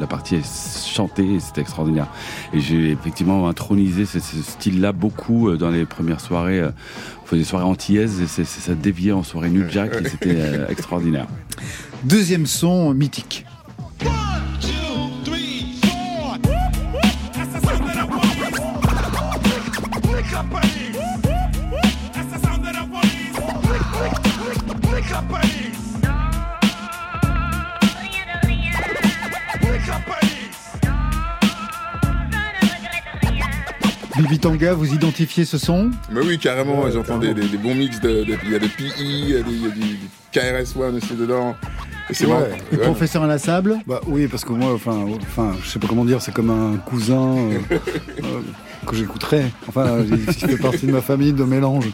la 0.00 0.06
partie 0.06 0.40
chantée, 0.86 1.34
et 1.34 1.40
c'était 1.40 1.60
extraordinaire. 1.60 2.08
Et 2.52 2.60
j'ai 2.60 2.92
effectivement 2.92 3.48
intronisé 3.48 4.06
ce, 4.06 4.18
style-là 4.20 4.92
beaucoup 4.92 5.48
euh, 5.48 5.56
dans 5.56 5.70
les 5.70 5.84
premières 5.84 6.20
soirées. 6.20 6.62
on 6.62 7.26
faisait 7.26 7.42
des 7.42 7.48
soirées 7.48 7.64
antillaises 7.64 8.20
et 8.20 8.44
ça 8.44 8.74
déviait 8.74 9.12
en 9.12 9.22
soirée 9.22 9.50
New 9.50 9.68
Jack 9.68 9.94
et 10.00 10.08
c'était 10.08 10.38
extraordinaire. 10.68 11.26
Deuxième 12.04 12.46
son 12.46 12.94
mythique. 12.94 13.44
Bibi 34.38 34.58
Tanga, 34.58 34.72
vous 34.74 34.94
identifiez 34.94 35.44
ce 35.44 35.58
son 35.58 35.90
Mais 36.12 36.20
oui, 36.20 36.38
carrément, 36.38 36.88
j'entends 36.92 37.18
des, 37.18 37.34
des- 37.34 37.48
des 37.48 37.56
bons 37.58 37.74
mix 37.74 38.00
de, 38.00 38.22
de- 38.24 38.36
il 38.44 38.52
y 38.52 38.54
a 38.54 38.58
des 38.60 38.68
PI, 38.68 38.84
il 39.00 39.30
y 39.30 39.36
a, 39.36 39.42
des, 39.42 39.50
il 39.50 39.62
y 39.62 39.66
a 39.66 39.70
du 39.70 39.98
KRS-One 40.32 40.96
aussi 40.96 41.14
dedans. 41.14 41.56
Et 42.08 42.14
c'est 42.14 42.26
Ouais. 42.26 42.34
Et 42.72 42.76
Ouais. 42.76 42.82
Professeur 42.84 43.24
Inlassable 43.24 43.78
Bah 43.86 44.00
oui, 44.06 44.28
parce 44.28 44.44
que 44.44 44.52
moi, 44.52 44.72
enfin, 44.72 45.06
enfin, 45.22 45.56
je 45.62 45.68
sais 45.68 45.78
pas 45.80 45.88
comment 45.88 46.04
dire, 46.04 46.22
c'est 46.22 46.32
comme 46.32 46.50
un 46.50 46.76
cousin 46.76 47.36
euh, 47.36 47.58
euh, 47.72 48.40
que 48.86 48.94
j'écouterais. 48.94 49.50
Enfin, 49.66 49.98
il 50.08 50.18
fait 50.32 50.56
partie 50.56 50.86
de 50.86 50.92
ma 50.92 51.02
famille 51.02 51.32
de 51.32 51.42
mélange. 51.44 51.88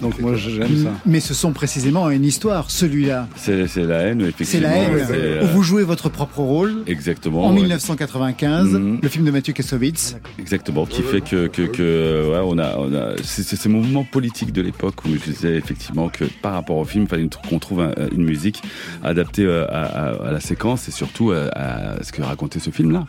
Donc 0.00 0.18
moi, 0.20 0.34
j'aime 0.36 0.76
ça. 0.84 0.92
Mais 1.06 1.20
ce 1.20 1.34
son 1.34 1.52
précisément 1.52 2.08
une 2.10 2.24
histoire, 2.24 2.70
celui-là. 2.70 3.28
C'est, 3.36 3.66
c'est 3.66 3.84
la 3.84 3.98
haine, 4.00 4.20
C'est 4.22 4.28
effectivement. 4.28 4.68
la 4.68 4.76
haine, 4.76 5.04
C'est, 5.06 5.14
euh, 5.14 5.42
où 5.44 5.46
vous 5.48 5.62
jouez 5.62 5.82
votre 5.84 6.08
propre 6.08 6.38
rôle. 6.40 6.82
Exactement. 6.86 7.44
En 7.44 7.50
ouais. 7.54 7.60
1995, 7.60 8.68
Mhm. 8.74 8.98
le 9.02 9.08
film 9.08 9.24
de 9.24 9.30
Mathieu 9.30 9.52
Kassovitz. 9.52 10.16
Exactement, 10.38 10.86
qui 10.86 11.02
fait 11.02 11.20
que, 11.20 11.46
que, 11.48 11.62
que 11.62 11.82
euh, 11.82 12.30
ouais, 12.32 12.44
on 12.44 12.58
a, 12.58 12.76
on 12.78 12.94
a 12.94 13.14
c'est 13.22 13.42
c'est 13.42 13.56
ce 13.56 13.68
mouvement 13.68 14.04
politique 14.04 14.52
de 14.52 14.62
l'époque 14.62 15.04
où 15.04 15.08
je 15.12 15.30
disais 15.30 15.54
effectivement 15.56 16.08
que 16.08 16.24
par 16.42 16.52
rapport 16.54 16.76
au 16.76 16.84
film, 16.84 17.04
il 17.04 17.08
fallait 17.08 17.28
qu'on 17.48 17.58
trouve 17.58 17.80
un- 17.80 17.92
une 18.12 18.24
musique 18.24 18.62
adaptée 19.02 19.44
euh, 19.44 19.66
à, 19.68 19.82
à- 19.84 20.28
à 20.28 20.32
la 20.32 20.40
séquence 20.40 20.88
et 20.88 20.90
surtout 20.90 21.32
à, 21.32 21.48
à 21.54 22.02
ce 22.02 22.12
que 22.12 22.22
racontait 22.22 22.58
ce 22.60 22.70
film-là, 22.70 23.06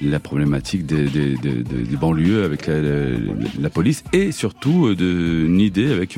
la 0.00 0.18
problématique 0.20 0.86
des, 0.86 1.04
des, 1.08 1.36
des, 1.36 1.62
des- 1.62 1.82
des 1.84 1.96
banlieues 1.96 2.44
avec 2.44 2.66
la, 2.66 2.80
la- 2.80 3.18
la 3.60 3.70
police 3.70 4.02
et 4.12 4.32
surtout 4.32 4.86
euh, 4.88 4.96
de, 4.96 5.44
une 5.46 5.60
idée 5.60 5.92
avec 5.92 6.16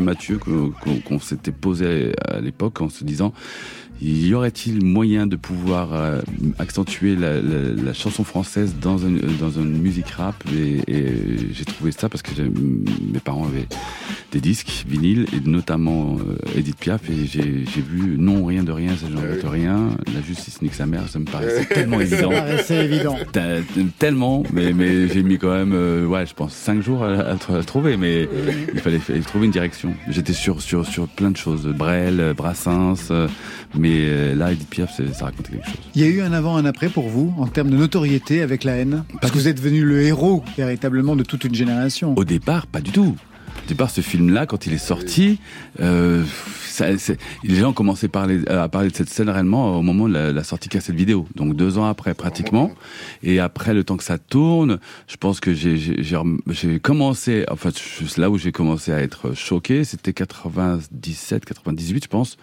Qu'on 1.04 1.18
s'était 1.18 1.52
posé 1.52 2.12
à 2.24 2.40
l'époque 2.40 2.80
en 2.80 2.88
se 2.88 3.04
disant 3.04 3.32
y 4.02 4.34
aurait-il 4.34 4.84
moyen 4.84 5.26
de 5.26 5.36
pouvoir 5.36 5.94
euh, 5.94 6.20
accentuer 6.58 7.14
la, 7.16 7.34
la- 7.40 7.72
la 7.82 7.92
chanson 7.94 8.24
française 8.24 8.74
dans 8.80 8.98
une, 8.98 9.20
dans 9.40 9.50
une 9.50 9.78
musique 9.78 10.08
rap 10.10 10.34
et, 10.54 10.80
et 10.88 11.14
j'ai 11.52 11.64
trouvé 11.64 11.92
ça 11.92 12.08
parce 12.08 12.22
que 12.22 12.30
mes 12.42 13.20
parents 13.20 13.44
avaient 13.46 13.66
des 14.32 14.40
disques 14.40 14.84
vinyles 14.88 15.26
et 15.32 15.48
notamment 15.48 16.16
euh, 16.18 16.58
Edith 16.58 16.76
Piaf 16.78 17.08
et 17.08 17.24
j'ai 17.24 17.64
vu 17.80 18.16
non 18.18 18.44
rien 18.44 18.64
de 18.64 18.72
rien 18.72 18.96
ça 18.96 19.06
j'en 19.10 19.50
rien. 19.50 19.90
La 20.14 20.20
justice 20.22 20.60
nique 20.60 20.74
sa 20.74 20.86
mère 20.86 21.08
ça 21.08 21.18
me 21.18 21.24
paraissait 21.24 21.64
tellement 21.72 22.00
évident. 22.00 22.30
Ça 22.32 22.36
paraissait 22.40 22.84
évident. 22.84 23.16
Tellement 23.98 24.42
mais, 24.52 24.72
mais 24.72 25.08
j'ai 25.08 25.22
mis 25.22 25.38
quand 25.38 25.52
même 25.54 25.72
euh, 25.72 26.04
ouais 26.06 26.26
je 26.26 26.34
pense 26.34 26.52
cinq 26.52 26.82
jours 26.82 27.04
à, 27.04 27.12
à 27.12 27.34
tr- 27.36 27.58
à 27.58 27.62
trouver 27.62 27.96
mais 27.96 28.28
il 28.74 28.80
fallait, 28.80 28.98
fallait 28.98 29.20
trouver 29.20 29.46
une 29.46 29.52
direction. 29.52 29.94
J'étais 30.08 30.32
sur 30.32 30.60
sur 30.60 30.84
sur 30.86 31.06
plein 31.08 31.30
de 31.30 31.36
choses. 31.36 31.66
Brel 31.68 32.34
Brassens 32.36 33.08
euh, 33.10 33.28
mais 33.84 34.06
euh, 34.06 34.34
là 34.34 34.50
Edith 34.50 34.70
Piaf 34.70 34.96
ça 35.12 35.26
racontait 35.26 35.52
quelque 35.52 35.66
chose 35.66 35.74
Il 35.94 36.00
y 36.00 36.04
a 36.04 36.08
eu 36.08 36.22
un 36.22 36.32
avant, 36.32 36.56
un 36.56 36.64
après 36.64 36.88
pour 36.88 37.06
vous, 37.06 37.34
en 37.36 37.46
termes 37.46 37.68
de 37.68 37.76
notoriété 37.76 38.40
avec 38.40 38.64
la 38.64 38.76
haine? 38.76 39.04
Parce 39.20 39.30
que 39.30 39.36
vous 39.36 39.46
êtes 39.46 39.58
devenu 39.58 39.84
le 39.84 40.00
héros, 40.00 40.42
véritablement, 40.56 41.16
de 41.16 41.22
toute 41.22 41.44
une 41.44 41.54
génération. 41.54 42.14
Au 42.16 42.24
départ, 42.24 42.66
pas 42.66 42.80
du 42.80 42.92
tout. 42.92 43.14
Au 43.64 43.66
départ, 43.66 43.88
ce 43.90 44.02
film-là, 44.02 44.44
quand 44.44 44.66
il 44.66 44.74
est 44.74 44.78
sorti, 44.78 45.38
euh, 45.80 46.22
ça, 46.66 46.98
c'est- 46.98 47.18
les 47.44 47.54
gens 47.54 47.72
commençaient 47.72 48.08
parler, 48.08 48.46
à 48.46 48.68
parler 48.68 48.90
de 48.90 48.94
cette 48.94 49.08
scène 49.08 49.30
réellement 49.30 49.78
au 49.78 49.82
moment 49.82 50.06
de 50.06 50.12
la, 50.12 50.32
la 50.32 50.44
sortie 50.44 50.68
cassette 50.68 50.94
vidéo. 50.94 51.26
Donc 51.34 51.56
deux 51.56 51.78
ans 51.78 51.86
après, 51.86 52.12
pratiquement. 52.12 52.70
Et 53.22 53.40
après, 53.40 53.72
le 53.72 53.82
temps 53.82 53.96
que 53.96 54.04
ça 54.04 54.18
tourne, 54.18 54.80
je 55.08 55.16
pense 55.16 55.40
que 55.40 55.54
j'ai, 55.54 55.78
commencé, 56.82 57.46
enfin, 57.50 57.70
je- 57.70 58.20
là 58.20 58.28
où 58.28 58.36
j'ai 58.36 58.52
commencé 58.52 58.92
à 58.92 59.00
être 59.00 59.32
choqué, 59.34 59.84
c'était 59.84 60.12
97, 60.12 61.46
98, 61.46 62.04
je 62.04 62.08
pense, 62.08 62.36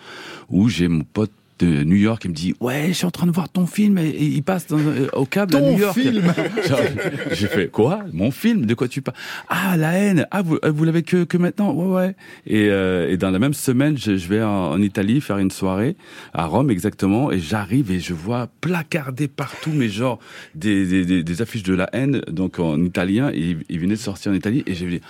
où 0.50 0.70
j'ai 0.70 0.88
mon 0.88 1.04
pote 1.04 1.32
de 1.64 1.84
New 1.84 1.96
York 1.96 2.22
qui 2.22 2.30
me 2.30 2.34
dit 2.34 2.54
ouais 2.60 2.88
je 2.90 2.94
suis 2.94 3.06
en 3.06 3.12
train 3.12 3.28
de 3.28 3.32
voir 3.32 3.50
ton 3.50 3.66
film. 3.66 3.98
Et, 3.98 4.10
et 4.10 4.24
il 4.26 4.44
passe 4.44 4.68
dans- 4.68 4.78
euh, 4.80 5.08
au 5.14 5.26
câble 5.26 5.56
à 5.56 5.60
Ton 5.60 5.72
New 5.74 5.80
York. 5.80 5.98
film 6.00 6.34
j'ai 7.32 7.48
fait 7.48 7.68
quoi? 7.70 8.04
Mon 8.14 8.32
film? 8.32 8.66
De 8.66 8.74
quoi 8.74 8.88
tu 8.88 9.02
parles? 9.02 9.18
Ah 9.50 9.78
la 9.78 9.94
haine. 9.94 10.28
Ah 10.32 10.42
vous, 10.42 10.58
vous 10.64 10.84
l'avez 10.84 11.04
que, 11.04 11.24
que 11.24 11.38
maintenant? 11.38 11.74
Ouais 11.74 11.94
ouais. 11.96 12.16
Et, 12.48 12.68
euh, 12.70 13.10
et 13.10 13.18
dans 13.18 13.32
la 13.32 13.40
même 13.40 13.54
semaine 13.54 13.98
je, 13.98 14.18
je 14.18 14.28
vais 14.28 14.42
en, 14.44 14.72
en 14.72 14.82
Italie 14.82 15.22
faire 15.22 15.38
une 15.38 15.52
soirée 15.52 15.96
à 16.34 16.46
Rome 16.46 16.70
exactement. 16.72 17.32
Et 17.32 17.40
j'arrive 17.40 17.92
et 17.92 18.00
je 18.00 18.14
vois 18.14 18.48
placardé 18.62 19.28
partout 19.28 19.72
mais 19.74 19.90
genre 19.90 20.20
des, 20.56 20.86
des, 20.86 21.06
des, 21.06 21.24
des 21.24 21.42
affiches 21.42 21.64
de 21.64 21.74
la 21.74 21.90
haine 21.94 22.22
donc 22.30 22.60
en 22.60 22.84
italien. 22.84 23.30
Et 23.34 23.40
il, 23.40 23.58
il 23.70 23.80
venait 23.80 23.96
de 23.96 24.00
sortir 24.00 24.32
en 24.32 24.36
Italie. 24.36 24.64
Et 24.68 24.74
j'ai 24.74 24.88
dit 24.88 25.02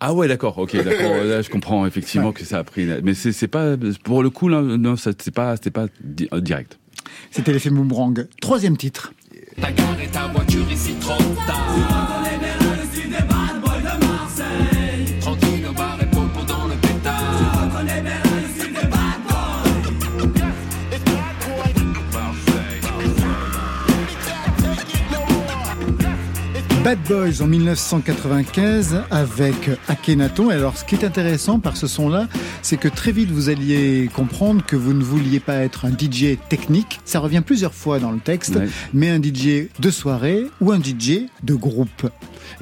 ah 0.00 0.12
ouais, 0.14 0.28
d'accord, 0.28 0.58
ok, 0.58 0.76
d'accord. 0.84 1.24
Là, 1.24 1.42
je 1.42 1.50
comprends 1.50 1.86
effectivement 1.86 2.32
que 2.32 2.44
ça 2.44 2.58
a 2.58 2.64
pris, 2.64 2.86
mais 3.02 3.14
c'est 3.14 3.32
c'est 3.32 3.48
pas 3.48 3.76
pour 4.04 4.22
le 4.22 4.30
coup 4.30 4.48
là, 4.48 4.62
non, 4.62 4.96
ça 4.96 5.10
c'est 5.18 5.34
pas 5.34 5.56
c'était 5.56 5.70
pas 5.70 5.86
di- 6.00 6.28
euh, 6.32 6.40
direct. 6.40 6.78
C'était 7.30 7.52
l'effet 7.52 7.70
boomerang. 7.70 8.26
Troisième 8.40 8.76
titre. 8.76 9.12
T'as 9.60 9.72
garé 9.72 10.06
ta 10.12 10.26
voiture 10.28 10.70
ici 10.70 10.94
trop 11.00 11.16
tard. 11.46 11.74
Bad 26.84 26.98
Boys 27.08 27.42
en 27.42 27.46
1995 27.46 29.02
avec 29.10 29.54
Akhenaton. 29.88 30.50
Et 30.50 30.54
alors, 30.54 30.76
ce 30.78 30.84
qui 30.84 30.94
est 30.94 31.04
intéressant 31.04 31.58
par 31.58 31.76
ce 31.76 31.86
son-là, 31.86 32.28
c'est 32.62 32.76
que 32.76 32.88
très 32.88 33.12
vite 33.12 33.30
vous 33.30 33.48
alliez 33.48 34.08
comprendre 34.14 34.64
que 34.64 34.76
vous 34.76 34.92
ne 34.94 35.02
vouliez 35.02 35.40
pas 35.40 35.56
être 35.56 35.84
un 35.86 35.90
DJ 35.90 36.38
technique. 36.48 37.00
Ça 37.04 37.18
revient 37.20 37.42
plusieurs 37.44 37.74
fois 37.74 37.98
dans 37.98 38.10
le 38.12 38.20
texte, 38.20 38.54
Ouais. 38.56 38.68
mais 38.94 39.10
un 39.10 39.20
DJ 39.20 39.68
de 39.80 39.90
soirée 39.90 40.46
ou 40.60 40.72
un 40.72 40.78
DJ 40.80 41.26
de 41.42 41.54
groupe. 41.54 42.08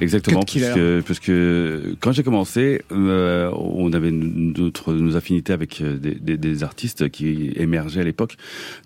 Exactement, 0.01 0.41
parce 0.41 0.53
que, 0.53 1.01
parce 1.07 1.21
que 1.21 1.97
quand 2.01 2.13
j'ai 2.13 2.23
commencé, 2.23 2.83
euh, 2.93 3.51
on 3.53 3.93
avait 3.93 4.11
notre, 4.11 4.93
nos 4.93 5.17
affinités 5.17 5.53
avec 5.53 5.81
euh, 5.81 5.97
des, 5.97 6.15
des, 6.15 6.37
des 6.37 6.65
artistes 6.65 7.09
qui 7.09 7.53
émergeaient 7.57 8.01
à 8.01 8.05
l'époque, 8.05 8.37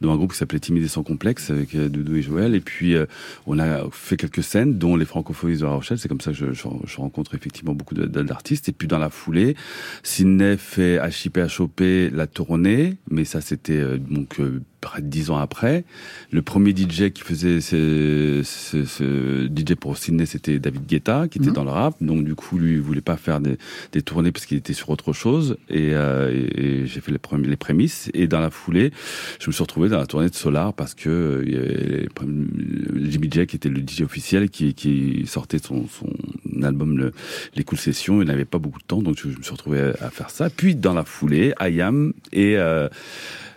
dans 0.01 0.13
un 0.13 0.17
groupe 0.17 0.33
qui 0.33 0.39
s'appelait 0.39 0.61
Timide 0.61 0.85
et 0.85 0.89
sans 0.89 1.03
complexe, 1.03 1.51
avec 1.51 1.75
euh, 1.75 1.89
Doudou 1.89 2.17
et 2.17 2.23
Joël. 2.23 2.55
Et 2.55 2.61
puis, 2.61 2.95
euh, 2.95 3.07
on 3.47 3.59
a 3.59 3.89
fait 3.91 4.17
quelques 4.17 4.43
scènes, 4.43 4.79
dont 4.79 4.97
les 4.97 5.05
Francophonies 5.05 5.59
de 5.59 5.65
La 5.65 5.71
Rochelle. 5.71 5.99
C'est 5.99 6.09
comme 6.09 6.21
ça 6.21 6.33
que 6.33 6.37
je, 6.37 6.53
je, 6.53 6.63
je 6.87 6.97
rencontre 6.97 7.35
effectivement 7.35 7.75
beaucoup 7.75 7.95
d'artistes. 7.95 8.69
Et 8.69 8.73
puis, 8.73 8.89
dans 8.89 8.99
la 8.99 9.11
foulée, 9.11 9.57
Sidney 10.03 10.57
fait 10.57 11.01
HIP 11.03 11.39
HOP 11.59 11.81
la 12.13 12.27
tournée, 12.27 12.97
mais 13.11 13.25
ça, 13.25 13.41
c'était 13.41 13.77
euh, 13.77 13.99
donc 13.99 14.41
euh, 14.41 14.61
près 14.81 15.03
de 15.03 15.07
dix 15.07 15.31
ans 15.31 15.37
après. 15.39 15.85
Le 16.31 16.43
premier 16.43 16.71
DJ 16.71 17.11
qui 17.11 17.23
faisait 17.23 17.61
ce, 17.61 18.41
ce, 18.45 18.85
ce 18.85 19.47
DJ 19.47 19.75
pour 19.75 19.97
Sydney, 19.97 20.27
c'était 20.27 20.59
David 20.59 20.87
Guetta, 20.87 21.29
qui 21.29 21.39
était 21.39 21.49
Mhm. 21.49 21.55
dans 21.55 21.65
le 21.65 21.71
rap. 21.71 21.95
Donc 22.01 22.25
du 22.25 22.35
coup, 22.35 22.59
lui, 22.59 22.73
il 22.75 22.81
voulait 22.81 23.01
pas 23.01 23.17
faire 23.17 23.41
des, 23.41 23.57
des 23.93 24.03
tournées 24.03 24.33
parce 24.33 24.47
qu'il 24.47 24.57
était 24.59 24.73
sur 24.73 24.91
autre 24.91 25.13
chose. 25.13 25.57
Et, 25.69 25.91
euh, 25.95 26.31
et- 26.33 26.81
et 26.83 26.87
j'ai 26.87 27.01
fait 27.01 27.13
les, 27.13 27.19
prém- 27.19 27.45
les 27.47 27.57
prémices. 27.57 28.11
Et 28.15 28.27
dans 28.27 28.41
la 28.41 28.51
foulée, 28.51 28.91
je 29.41 29.47
me 29.49 29.53
suis 29.53 29.63
retrouvé 29.63 29.89
dans 29.89 29.99
la 29.99 30.07
tournée 30.07 30.29
de 30.29 30.35
Solar 30.35 30.73
parce 30.75 30.95
que 30.95 31.09
euh, 31.11 32.07
Jimmy 33.05 33.29
J 33.31 33.47
qui 33.47 33.57
était 33.57 33.69
le 33.69 33.81
DJ 33.81 34.03
officiel 34.03 34.51
qui, 34.51 34.75
qui 34.75 35.25
sortait 35.27 35.59
son, 35.59 35.87
son 35.89 36.09
album 36.63 36.97
le, 36.99 37.13
les 37.55 37.65
Cool 37.65 37.79
Sessions. 37.79 38.23
Il 38.23 38.29
n'avait 38.29 38.45
pas 38.45 38.59
beaucoup 38.59 38.79
de 38.79 38.85
temps, 38.85 39.03
donc 39.03 39.17
je, 39.19 39.31
je 39.31 39.37
me 39.39 39.43
suis 39.43 39.53
retrouvé 39.53 39.81
à, 40.01 40.07
à 40.07 40.11
faire 40.11 40.31
ça. 40.31 40.49
Puis 40.51 40.75
dans 40.75 40.95
la 40.95 41.05
foulée, 41.05 41.53
IAM 41.61 42.13
et, 42.33 42.57
euh, 42.57 42.89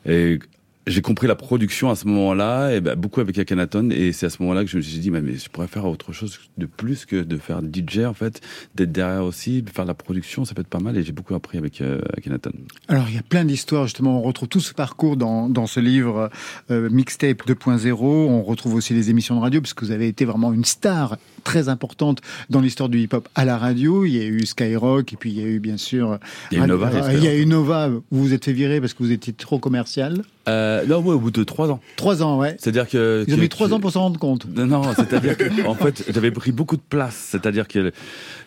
et 0.06 0.40
j'ai 0.86 1.02
compris 1.02 1.28
la 1.28 1.36
production 1.36 1.90
à 1.90 1.96
ce 1.96 2.08
moment-là, 2.08 2.72
et 2.72 2.82
ben, 2.82 2.96
beaucoup 2.96 3.22
avec 3.22 3.38
Akhenaton, 3.38 3.90
et 3.90 4.12
c'est 4.12 4.26
à 4.26 4.30
ce 4.30 4.42
moment-là 4.42 4.64
que 4.64 4.70
je 4.70 4.78
me 4.78 4.82
suis 4.82 5.00
dit, 5.00 5.12
mais, 5.12 5.22
je 5.36 5.50
pourrais 5.50 5.68
faire 5.68 5.86
autre 5.86 6.12
chose 6.12 6.40
de 6.58 6.66
plus 6.66 7.06
que 7.06 7.18
de 7.18 7.38
faire 7.38 7.62
DJ 7.62 8.00
en 8.00 8.14
fait, 8.14 8.42
d'être 8.76 8.92
derrière 8.92 9.24
aussi, 9.24 9.62
de 9.62 9.70
faire 9.70 9.86
la 9.86 9.94
production, 9.94 10.46
ça 10.46 10.54
peut 10.54 10.62
être 10.62 10.68
pas 10.68 10.80
mal, 10.80 10.98
et 10.98 11.04
j'ai 11.04 11.12
beaucoup 11.12 11.36
appris 11.36 11.58
avec 11.58 11.82
euh, 11.82 12.02
Akhenaton. 12.18 12.52
Alors, 12.88 13.06
il 13.08 13.16
y 13.16 13.18
a 13.18 13.24
plein 13.24 13.46
d'histoires, 13.46 13.86
justement. 13.86 14.20
On 14.20 14.22
retrouve 14.22 14.50
tout 14.50 14.60
ce 14.60 14.74
parcours 14.74 15.18
dans, 15.18 15.50
dans 15.50 15.68
ce 15.68 15.80
livre 15.80 16.30
euh, 16.70 16.90
Mixtape 16.90 17.46
2.0. 17.48 17.96
On 18.02 18.44
retrouve 18.44 18.76
aussi 18.76 18.94
les 18.94 19.10
émissions 19.10 19.36
de 19.36 19.42
radio, 19.42 19.62
puisque 19.62 19.84
vous 19.84 19.92
avez 19.92 20.08
été 20.08 20.26
vraiment 20.26 20.54
une 20.54 20.66
star 20.66 21.18
très 21.44 21.70
importante 21.70 22.22
dans 22.50 22.62
l'histoire 22.62 22.90
du 22.90 23.00
hip-hop 23.00 23.28
à 23.36 23.46
la 23.46 23.58
radio. 23.58 24.06
Il 24.06 24.16
y 24.16 24.22
a 24.22 24.26
eu 24.26 24.46
Skyrock, 24.46 25.14
et 25.14 25.16
puis 25.16 25.32
il 25.32 25.40
y 25.40 25.44
a 25.44 25.48
eu, 25.48 25.60
bien 25.60 25.78
sûr... 25.78 26.20
Il 26.52 26.58
y 26.58 26.62
a 26.62 26.66
eu 26.66 26.68
Nova, 26.68 26.92
et 27.12 27.18
Il 27.18 27.24
y 27.24 27.28
a 27.28 27.36
eu 27.36 27.46
Nova, 27.46 27.90
vous 27.90 28.02
vous 28.12 28.34
êtes 28.34 28.46
fait 28.46 28.54
virer 28.54 28.80
parce 28.80 28.94
que 28.94 29.04
vous 29.04 29.12
étiez 29.12 29.34
trop 29.34 29.60
commercial. 29.60 30.24
Euh, 30.50 30.86
non, 30.86 31.00
ouais, 31.00 31.14
au 31.14 31.20
bout 31.20 31.32
de 31.32 31.44
trois 31.44 31.72
ans. 31.72 31.80
Trois 31.96 32.22
ans, 32.22 32.38
ouais. 32.38 32.58
C'est-à-dire 32.60 32.90
que... 32.90 33.24
Ils 33.28 33.34
ont 33.34 33.38
mis 33.38 33.48
trois 33.48 33.74
ans 33.74 33.80
pour 33.80 33.92
s'en 33.92 34.02
rendre 34.02 34.20
compte. 34.20 34.46
Non, 34.54 34.66
non, 34.66 34.82
c'est-à-dire 34.94 35.38
que, 35.38 35.66
en 35.66 35.76
fait, 35.76 36.04
j'avais 36.14 36.32
pris 36.32 36.52
beaucoup 36.52 36.76
de 36.76 36.82
place. 36.82 37.16
C'est-à-dire 37.32 37.68
que 37.68 37.94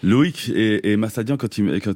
Loïc 0.02 0.50
et, 0.54 0.92
et 0.92 0.96
Massadian, 0.96 1.36
quand 1.36 1.58
ils, 1.58 1.80
quand 1.80 1.94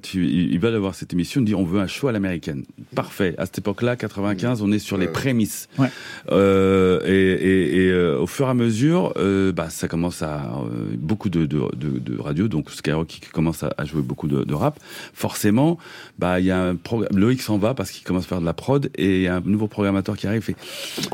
avoir 0.74 0.94
cette 0.94 1.12
émission, 1.12 1.40
ils 1.40 1.44
disent 1.44 1.55
on 1.55 1.64
veut 1.64 1.80
un 1.80 1.86
show 1.86 2.09
à 2.09 2.12
l'américaine. 2.12 2.64
Parfait. 2.94 3.34
À 3.38 3.46
cette 3.46 3.59
époque-là, 3.59 3.96
95, 3.96 4.62
on 4.62 4.72
est 4.72 4.78
sur 4.78 4.98
les 4.98 5.09
prémices. 5.09 5.68
Ouais. 5.78 5.88
Euh, 6.30 7.01
et 7.07 7.20
et, 7.20 7.84
et, 7.86 7.90
euh, 7.90 8.18
au 8.18 8.26
fur 8.26 8.46
et 8.46 8.51
à 8.51 8.55
mesure, 8.55 9.12
euh, 9.16 9.53
bah, 9.53 9.70
ça 9.70 9.88
commence 9.88 10.22
à 10.22 10.36
euh, 10.64 10.94
beaucoup 10.96 11.28
de, 11.28 11.46
de, 11.46 11.62
de, 11.76 11.98
de 11.98 12.20
radio, 12.20 12.48
donc 12.48 12.70
Skyrock 12.70 13.07
qui 13.07 13.20
commence 13.20 13.62
à, 13.62 13.72
à 13.76 13.84
jouer 13.84 14.03
beaucoup 14.03 14.28
de, 14.28 14.44
de 14.44 14.55
rap. 14.55 14.78
Forcément, 15.14 15.78
bah 16.18 16.40
il 16.40 16.46
y 16.46 16.51
a 16.51 16.61
un 16.62 16.76
programme. 16.76 17.18
Loïc 17.18 17.42
s'en 17.42 17.59
va 17.59 17.74
parce 17.74 17.90
qu'il 17.90 18.05
commence 18.05 18.24
à 18.24 18.28
faire 18.28 18.40
de 18.40 18.46
la 18.46 18.53
prod 18.53 18.90
et 18.96 19.16
il 19.16 19.22
y 19.22 19.28
a 19.28 19.36
un 19.36 19.40
nouveau 19.40 19.68
programmateur 19.68 20.16
qui 20.16 20.26
arrive. 20.26 20.48
et 20.51 20.57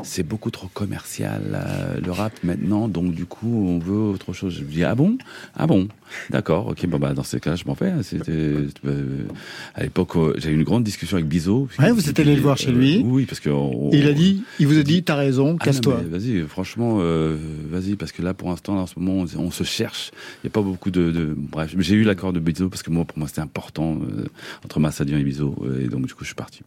c'est 0.03 0.23
beaucoup 0.23 0.51
trop 0.51 0.67
commercial 0.73 1.41
euh, 1.53 1.99
le 2.03 2.11
rap 2.11 2.33
maintenant, 2.43 2.87
donc 2.87 3.13
du 3.13 3.25
coup 3.25 3.67
on 3.67 3.79
veut 3.79 4.13
autre 4.13 4.33
chose. 4.33 4.55
Je 4.55 4.63
me 4.63 4.69
dis 4.69 4.83
ah 4.83 4.95
bon, 4.95 5.17
ah 5.55 5.67
bon, 5.67 5.87
d'accord, 6.29 6.75
ok, 6.77 6.87
bon 6.87 6.99
bah 6.99 7.13
dans 7.13 7.23
ces 7.23 7.39
cas 7.39 7.55
je 7.55 7.65
m'en 7.65 7.75
fais. 7.75 7.89
hein. 7.89 7.99
C'était 8.03 8.31
euh, 8.31 8.67
à 9.75 9.83
l'époque 9.83 10.15
euh, 10.15 10.33
j'ai 10.37 10.49
eu 10.51 10.53
une 10.53 10.63
grande 10.63 10.83
discussion 10.83 11.17
avec 11.17 11.27
Bizot. 11.27 11.67
Ouais, 11.79 11.91
vous 11.91 12.09
êtes 12.09 12.19
allé 12.19 12.35
le 12.35 12.41
voir 12.41 12.57
chez 12.57 12.71
lui. 12.71 13.01
oui, 13.03 13.25
parce 13.25 13.39
que 13.39 13.49
on- 13.49 13.89
il 13.91 14.07
a 14.07 14.13
dit, 14.13 14.43
il 14.59 14.67
vous 14.67 14.77
a 14.77 14.83
dit, 14.83 15.03
t'as 15.03 15.15
raison, 15.15 15.57
ah 15.59 15.65
casse-toi. 15.65 16.01
mais 16.03 16.17
Vas-y, 16.17 16.41
franchement, 16.47 16.97
euh, 16.99 17.37
vas-y, 17.69 17.95
parce 17.95 18.11
que 18.11 18.21
là, 18.21 18.33
pour 18.33 18.49
l'instant, 18.49 18.77
en 18.77 18.87
ce 18.87 18.99
moment, 18.99 19.25
on, 19.35 19.39
on 19.39 19.51
se 19.51 19.63
cherche. 19.63 20.11
Il 20.43 20.47
n'y 20.47 20.49
a 20.49 20.51
pas 20.51 20.61
beaucoup 20.61 20.91
de, 20.91 21.11
de- 21.11 21.33
bref. 21.37 21.73
J'ai 21.77 21.95
eu 21.95 22.03
l'accord 22.03 22.33
de 22.33 22.39
Bizot 22.39 22.69
parce 22.69 22.83
que 22.83 22.89
moi, 22.91 23.05
pour 23.05 23.17
moi, 23.17 23.27
c'était 23.27 23.41
important 23.41 23.97
euh, 24.01 24.25
entre 24.65 24.79
Massadian 24.79 25.17
et 25.17 25.23
Bizot, 25.23 25.55
euh, 25.63 25.83
et 25.83 25.87
donc 25.87 26.05
du 26.07 26.13
coup, 26.13 26.21
je 26.23 26.27
suis 26.27 26.35
parti. 26.35 26.61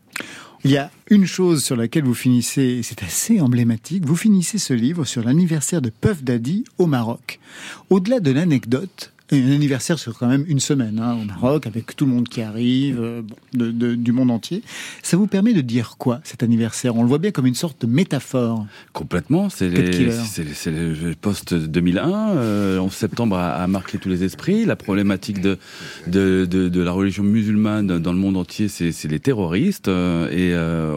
Il 0.64 0.70
y 0.70 0.76
a 0.76 0.90
une 1.08 1.24
chose 1.24 1.64
sur 1.64 1.74
laquelle 1.74 2.04
vous 2.04 2.14
finissez, 2.14 2.62
et 2.62 2.82
c'est 2.82 3.02
assez 3.02 3.40
emblématique, 3.40 4.04
vous 4.04 4.16
finissez 4.16 4.58
ce 4.58 4.74
livre 4.74 5.04
sur 5.06 5.22
l'anniversaire 5.24 5.80
de 5.80 5.88
Puff 5.88 6.22
Daddy 6.22 6.64
au 6.76 6.84
Maroc. 6.86 7.40
Au-delà 7.88 8.20
de 8.20 8.30
l'anecdote, 8.30 9.12
un 9.32 9.50
anniversaire 9.52 9.98
sur 9.98 10.18
quand 10.18 10.26
même 10.28 10.44
une 10.48 10.60
semaine 10.60 10.98
hein, 11.00 11.16
au 11.20 11.24
Maroc, 11.24 11.66
avec 11.66 11.94
tout 11.96 12.06
le 12.06 12.12
monde 12.12 12.28
qui 12.28 12.42
arrive, 12.42 12.98
euh, 13.00 13.22
bon, 13.22 13.36
de- 13.54 13.70
de- 13.70 13.94
du 13.94 14.12
monde 14.12 14.30
entier. 14.30 14.62
Ça 15.02 15.16
vous 15.16 15.26
permet 15.26 15.52
de 15.52 15.60
dire 15.60 15.96
quoi, 15.98 16.20
cet 16.24 16.42
anniversaire? 16.42 16.96
On 16.96 17.02
le 17.02 17.08
voit 17.08 17.18
bien 17.18 17.30
comme 17.30 17.46
une 17.46 17.54
sorte 17.54 17.80
de 17.82 17.86
métaphore. 17.86 18.66
Complètement, 18.92 19.48
c'est 19.50 19.68
le 19.68 21.14
post 21.14 21.54
2001. 21.54 22.30
Euh, 22.36 22.78
11 22.78 22.92
septembre 22.92 23.36
a, 23.36 23.52
a 23.54 23.66
marqué 23.66 23.98
tous 23.98 24.08
les 24.08 24.24
esprits. 24.24 24.64
La 24.64 24.76
problématique 24.76 25.40
de 25.40 25.58
de, 26.06 26.46
de, 26.50 26.68
de 26.68 26.80
la 26.82 26.92
religion 26.92 27.22
musulmane 27.22 27.98
dans 27.98 28.12
le 28.12 28.18
monde 28.18 28.36
entier, 28.36 28.68
c'est 28.68 28.92
c'est 28.92 29.08
les 29.08 29.20
terroristes. 29.20 29.88
Euh, 29.88 30.28
et 30.30 30.52
euh, 30.54 30.94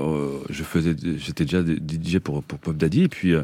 je 0.49 0.63
faisais, 0.63 0.95
j'étais 1.17 1.45
déjà 1.45 1.61
DJ 1.63 2.19
pour 2.19 2.43
pour 2.43 2.59
Pop 2.59 2.75
Daddy. 2.77 3.03
Et 3.03 3.07
puis 3.09 3.33
euh, 3.33 3.43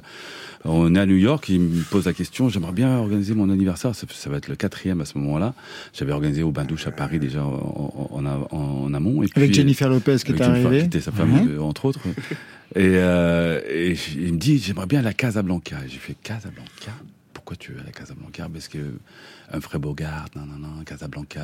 on 0.66 0.94
est 0.96 1.00
à 1.00 1.06
New 1.06 1.16
York. 1.16 1.48
Il 1.50 1.62
me 1.62 1.84
pose 1.84 2.06
la 2.06 2.14
question. 2.14 2.50
J'aimerais 2.50 2.72
bien 2.74 2.98
organiser 2.98 3.34
mon 3.34 3.50
anniversaire. 3.50 3.96
Ça, 3.96 4.06
ça 4.10 4.30
va 4.30 4.38
être 4.38 4.48
le 4.48 4.56
quatrième 4.56 5.02
à 5.02 5.06
ce 5.06 5.18
moment-là. 5.18 5.54
J'avais 5.94 6.12
organisé 6.12 6.44
au 6.44 6.52
bain 6.52 6.66
douche 6.66 6.86
à 6.88 6.92
Paris 6.92 7.20
déjà 7.20 7.44
en, 7.44 8.10
en, 8.12 8.26
en- 8.26 8.48
en 8.52 8.94
amont. 8.94 9.24
Et 9.24 9.28
Avec 9.36 9.54
Jennifer 9.54 9.90
Lopez 9.90 10.18
qui 10.24 10.32
avec 10.32 10.42
est 10.42 10.44
Jennifer, 10.46 10.68
arrivée. 10.68 10.80
qui 10.82 10.98
était 10.98 11.02
sa 11.02 11.12
Ouais. 11.12 11.48
euh, 11.50 11.60
entre 11.62 11.86
autres. 11.86 12.02
Et, 12.76 12.86
euh, 12.98 13.62
et 13.68 13.96
il 14.16 14.34
me 14.34 14.38
dit, 14.38 14.58
j'aimerais 14.60 14.86
bien 14.88 15.04
à 15.06 15.14
Casablanca. 15.14 15.78
J'ai 15.88 15.98
fait 15.98 16.16
Casablanca? 16.22 16.92
Pourquoi 17.34 17.56
tu 17.56 17.72
veux 17.72 17.80
à 17.88 17.92
Casablanca? 17.92 18.48
Parce 18.52 18.68
que 18.68 18.78
un 19.52 19.62
frère 19.62 19.80
Bogart, 19.80 20.28
non, 20.36 20.44
non, 20.46 20.58
non, 20.60 20.84
Casablanca. 20.86 21.42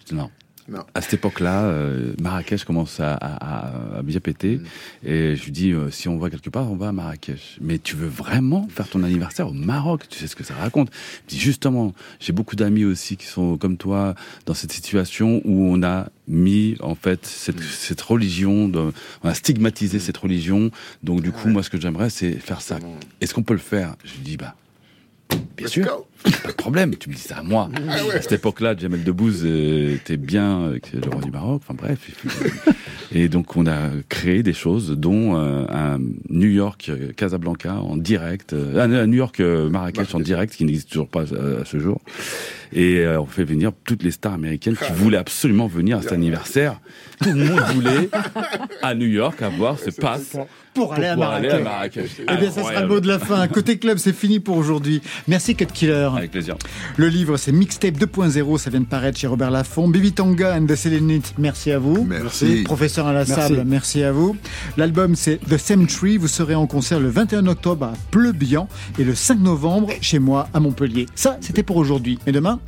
Je 0.00 0.10
dis 0.10 0.14
non. 0.14 0.30
Non. 0.68 0.84
À 0.94 1.00
cette 1.00 1.14
époque-là, 1.14 1.64
euh, 1.64 2.12
Marrakech 2.20 2.64
commence 2.64 3.00
à, 3.00 3.14
à- 3.14 3.96
à- 3.98 4.02
bien 4.02 4.20
péter. 4.20 4.60
Et 5.02 5.34
je 5.34 5.44
lui 5.44 5.50
dis, 5.50 5.72
euh, 5.72 5.90
si 5.90 6.08
on 6.08 6.18
va 6.18 6.28
quelque 6.28 6.50
part, 6.50 6.70
on 6.70 6.76
va 6.76 6.88
à 6.88 6.92
Marrakech. 6.92 7.56
Mais 7.62 7.78
tu 7.78 7.96
veux 7.96 8.06
vraiment 8.08 8.68
faire 8.68 8.86
ton 8.88 9.02
anniversaire 9.02 9.48
au 9.48 9.52
Maroc? 9.54 10.06
Tu 10.10 10.18
sais 10.18 10.26
ce 10.26 10.36
que 10.36 10.44
ça 10.44 10.54
raconte? 10.54 10.90
Je 11.26 11.34
dis, 11.34 11.40
justement, 11.40 11.94
j'ai 12.20 12.32
beaucoup 12.34 12.54
d'amis 12.54 12.84
aussi 12.84 13.16
qui 13.16 13.26
sont 13.26 13.56
comme 13.56 13.78
toi 13.78 14.14
dans 14.44 14.54
cette 14.54 14.72
situation 14.72 15.40
où 15.44 15.72
on 15.72 15.82
a 15.82 16.08
mis 16.26 16.76
en 16.80 16.94
fait 16.94 17.24
cette, 17.24 17.60
cette 17.62 18.02
religion, 18.02 18.68
de, 18.68 18.92
on 19.22 19.28
a 19.28 19.34
stigmatisé 19.34 19.98
cette 19.98 20.18
religion. 20.18 20.70
Donc 21.02 21.22
du 21.22 21.32
coup, 21.32 21.48
moi, 21.48 21.62
ce 21.62 21.70
que 21.70 21.80
j'aimerais, 21.80 22.10
c'est 22.10 22.32
faire 22.32 22.60
ça. 22.60 22.78
Est-ce 23.22 23.32
qu'on 23.32 23.42
peut 23.42 23.54
le 23.54 23.58
faire? 23.58 23.96
Je 24.04 24.12
lui 24.14 24.20
dis, 24.20 24.36
bah, 24.36 24.54
bien 25.56 25.66
sûr, 25.66 26.04
pas 26.22 26.48
de 26.48 26.56
problème. 26.56 26.94
Tu 26.96 27.08
me 27.08 27.14
dis 27.14 27.20
ça 27.20 27.38
à 27.38 27.42
moi. 27.42 27.70
À 28.14 28.20
cette 28.20 28.32
époque-là, 28.32 28.76
Jamel 28.76 29.04
Debbouze 29.04 29.42
euh, 29.44 29.94
était 29.94 30.16
bien 30.16 30.66
avec 30.66 30.92
le 30.92 31.08
roi 31.10 31.20
du 31.20 31.30
Maroc. 31.30 31.62
Enfin 31.64 31.74
bref. 31.74 31.98
et 33.12 33.28
donc 33.28 33.56
on 33.56 33.66
a 33.66 33.90
créé 34.08 34.42
des 34.42 34.52
choses, 34.52 34.90
dont 34.90 35.36
euh, 35.36 35.64
un 35.68 35.98
New 36.28 36.48
York 36.48 36.88
euh, 36.88 37.12
Casablanca 37.12 37.74
en 37.74 37.96
direct, 37.96 38.54
un, 38.54 39.06
New 39.06 39.16
York 39.16 39.40
Marrakech 39.40 40.14
en 40.14 40.20
direct 40.20 40.54
qui 40.54 40.64
n'existe 40.64 40.90
toujours 40.90 41.08
pas 41.08 41.22
à, 41.22 41.64
ce 41.64 41.78
jour. 41.78 42.00
Et 42.72 43.06
on 43.06 43.24
fait 43.24 43.44
venir 43.44 43.72
toutes 43.84 44.02
les 44.02 44.10
stars 44.10 44.34
américaines 44.34 44.76
qui 44.76 44.92
voulaient 44.92 45.16
absolument 45.16 45.68
venir 45.68 45.98
à 45.98 46.02
cet 46.02 46.12
anniversaire. 46.12 46.80
Tout 47.22 47.30
le 47.30 47.44
monde 47.44 47.60
voulait 47.74 48.10
à 48.82 48.94
New 48.94 49.06
York 49.06 49.40
avoir 49.42 49.78
ce 49.78 49.90
passe 49.90 50.36
Pour 50.74 50.92
aller 50.92 51.06
à 51.06 51.16
Marrakech. 51.16 51.64
Marrakech. 51.64 52.10
Eh 52.20 52.36
bien, 52.36 52.50
ça 52.50 52.62
sera 52.62 52.82
le 52.82 52.88
mot 52.88 53.00
de 53.00 53.08
la 53.08 53.18
fin. 53.18 53.48
Côté 53.48 53.78
club, 53.78 53.98
c'est 53.98 54.12
fini 54.12 54.38
pour 54.38 54.56
aujourd'hui. 54.56 55.00
Merci, 55.26 55.56
Cut 55.56 55.66
Killer. 55.66 56.07
Avec 56.16 56.30
plaisir. 56.30 56.56
Le 56.96 57.08
livre, 57.08 57.36
c'est 57.36 57.52
Mixtape 57.52 57.96
2.0. 57.96 58.58
Ça 58.58 58.70
vient 58.70 58.80
de 58.80 58.84
paraître 58.86 59.18
chez 59.18 59.26
Robert 59.26 59.50
Laffont. 59.50 59.88
Bibi 59.88 60.12
Tonga 60.12 60.56
and 60.56 60.66
the 60.66 60.74
Selenite, 60.74 61.34
merci 61.38 61.70
à 61.70 61.78
vous. 61.78 62.04
Merci. 62.08 62.62
Professeur 62.64 63.06
à 63.06 63.12
la 63.12 63.24
Merci. 63.24 63.32
sable, 63.34 63.64
merci 63.66 64.02
à 64.02 64.12
vous. 64.12 64.36
L'album, 64.76 65.14
c'est 65.16 65.38
The 65.48 65.58
Same 65.58 65.86
Tree. 65.86 66.16
Vous 66.16 66.28
serez 66.28 66.54
en 66.54 66.66
concert 66.66 67.00
le 67.00 67.08
21 67.08 67.46
octobre 67.46 67.86
à 67.86 67.92
Pleubian 68.10 68.68
et 68.98 69.04
le 69.04 69.14
5 69.14 69.38
novembre 69.40 69.88
chez 70.00 70.18
moi 70.18 70.48
à 70.54 70.60
Montpellier. 70.60 71.06
Ça, 71.14 71.36
c'était 71.40 71.62
pour 71.62 71.76
aujourd'hui. 71.76 72.18
Mais 72.26 72.32
demain, 72.32 72.58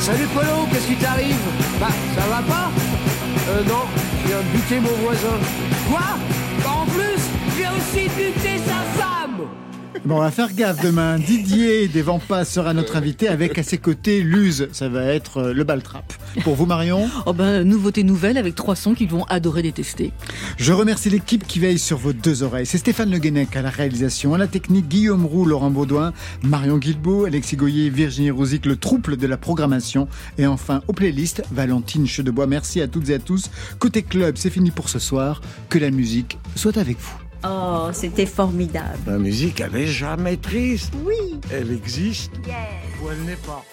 Salut 0.00 0.26
Polo, 0.34 0.66
qu'est-ce 0.72 0.86
qui 0.88 0.94
t'arrive? 0.96 1.36
Bah, 1.78 1.88
ça 2.16 2.22
va 2.28 2.42
pas? 2.42 2.70
Euh, 3.50 3.62
non, 3.68 3.84
je 4.22 4.28
viens 4.28 4.38
de 4.38 4.56
buter 4.56 4.80
mon 4.80 4.96
voisin. 5.04 5.36
Quoi? 5.88 6.00
En 6.66 6.86
plus, 6.86 7.20
j'ai 7.56 7.66
aussi 7.68 8.08
buté 8.08 8.58
sa 8.66 8.72
femme 8.72 8.89
Bon, 10.06 10.16
on 10.16 10.20
va 10.20 10.30
faire 10.30 10.54
gaffe 10.54 10.82
demain. 10.82 11.18
Didier 11.18 11.86
des 11.86 12.00
Vampas 12.00 12.46
sera 12.46 12.72
notre 12.72 12.96
invité 12.96 13.28
avec 13.28 13.58
à 13.58 13.62
ses 13.62 13.76
côtés 13.76 14.22
Luz. 14.22 14.66
Ça 14.72 14.88
va 14.88 15.04
être 15.04 15.36
euh, 15.36 15.52
le 15.52 15.62
bal 15.62 15.82
trap. 15.82 16.14
Pour 16.42 16.54
vous, 16.54 16.64
Marion 16.64 17.06
Oh 17.26 17.34
ben, 17.34 17.64
nouveauté 17.64 18.02
nouvelle 18.02 18.38
avec 18.38 18.54
trois 18.54 18.76
sons 18.76 18.94
qu'ils 18.94 19.10
vont 19.10 19.24
adorer 19.24 19.60
détester. 19.60 20.12
Je 20.56 20.72
remercie 20.72 21.10
l'équipe 21.10 21.46
qui 21.46 21.58
veille 21.58 21.78
sur 21.78 21.98
vos 21.98 22.14
deux 22.14 22.42
oreilles. 22.42 22.64
C'est 22.64 22.78
Stéphane 22.78 23.10
Le 23.10 23.18
Guenec 23.18 23.54
à 23.54 23.60
la 23.60 23.68
réalisation, 23.68 24.32
à 24.32 24.38
la 24.38 24.46
technique, 24.46 24.88
Guillaume 24.88 25.26
Roux, 25.26 25.44
Laurent 25.44 25.70
Baudouin, 25.70 26.14
Marion 26.42 26.78
Guilbeault, 26.78 27.26
Alexis 27.26 27.56
Goyer, 27.56 27.90
Virginie 27.90 28.30
Rouzic, 28.30 28.64
le 28.64 28.76
trouble 28.76 29.18
de 29.18 29.26
la 29.26 29.36
programmation. 29.36 30.08
Et 30.38 30.46
enfin, 30.46 30.80
aux 30.88 30.94
playlists, 30.94 31.42
Valentine 31.52 32.06
Chedebois. 32.06 32.46
Merci 32.46 32.80
à 32.80 32.88
toutes 32.88 33.10
et 33.10 33.14
à 33.14 33.18
tous. 33.18 33.50
Côté 33.78 34.02
club, 34.02 34.36
c'est 34.38 34.50
fini 34.50 34.70
pour 34.70 34.88
ce 34.88 34.98
soir. 34.98 35.42
Que 35.68 35.78
la 35.78 35.90
musique 35.90 36.38
soit 36.56 36.78
avec 36.78 36.98
vous. 36.98 37.29
Oh, 37.44 37.88
c'était 37.92 38.26
formidable. 38.26 38.98
La 39.06 39.18
musique, 39.18 39.60
elle 39.60 39.76
est 39.76 39.86
jamais 39.86 40.36
triste. 40.36 40.92
Oui. 41.04 41.40
Elle 41.52 41.72
existe 41.72 42.32
Yeah. 42.46 42.56
ou 43.02 43.10
elle 43.10 43.22
n'est 43.24 43.36
pas. 43.36 43.64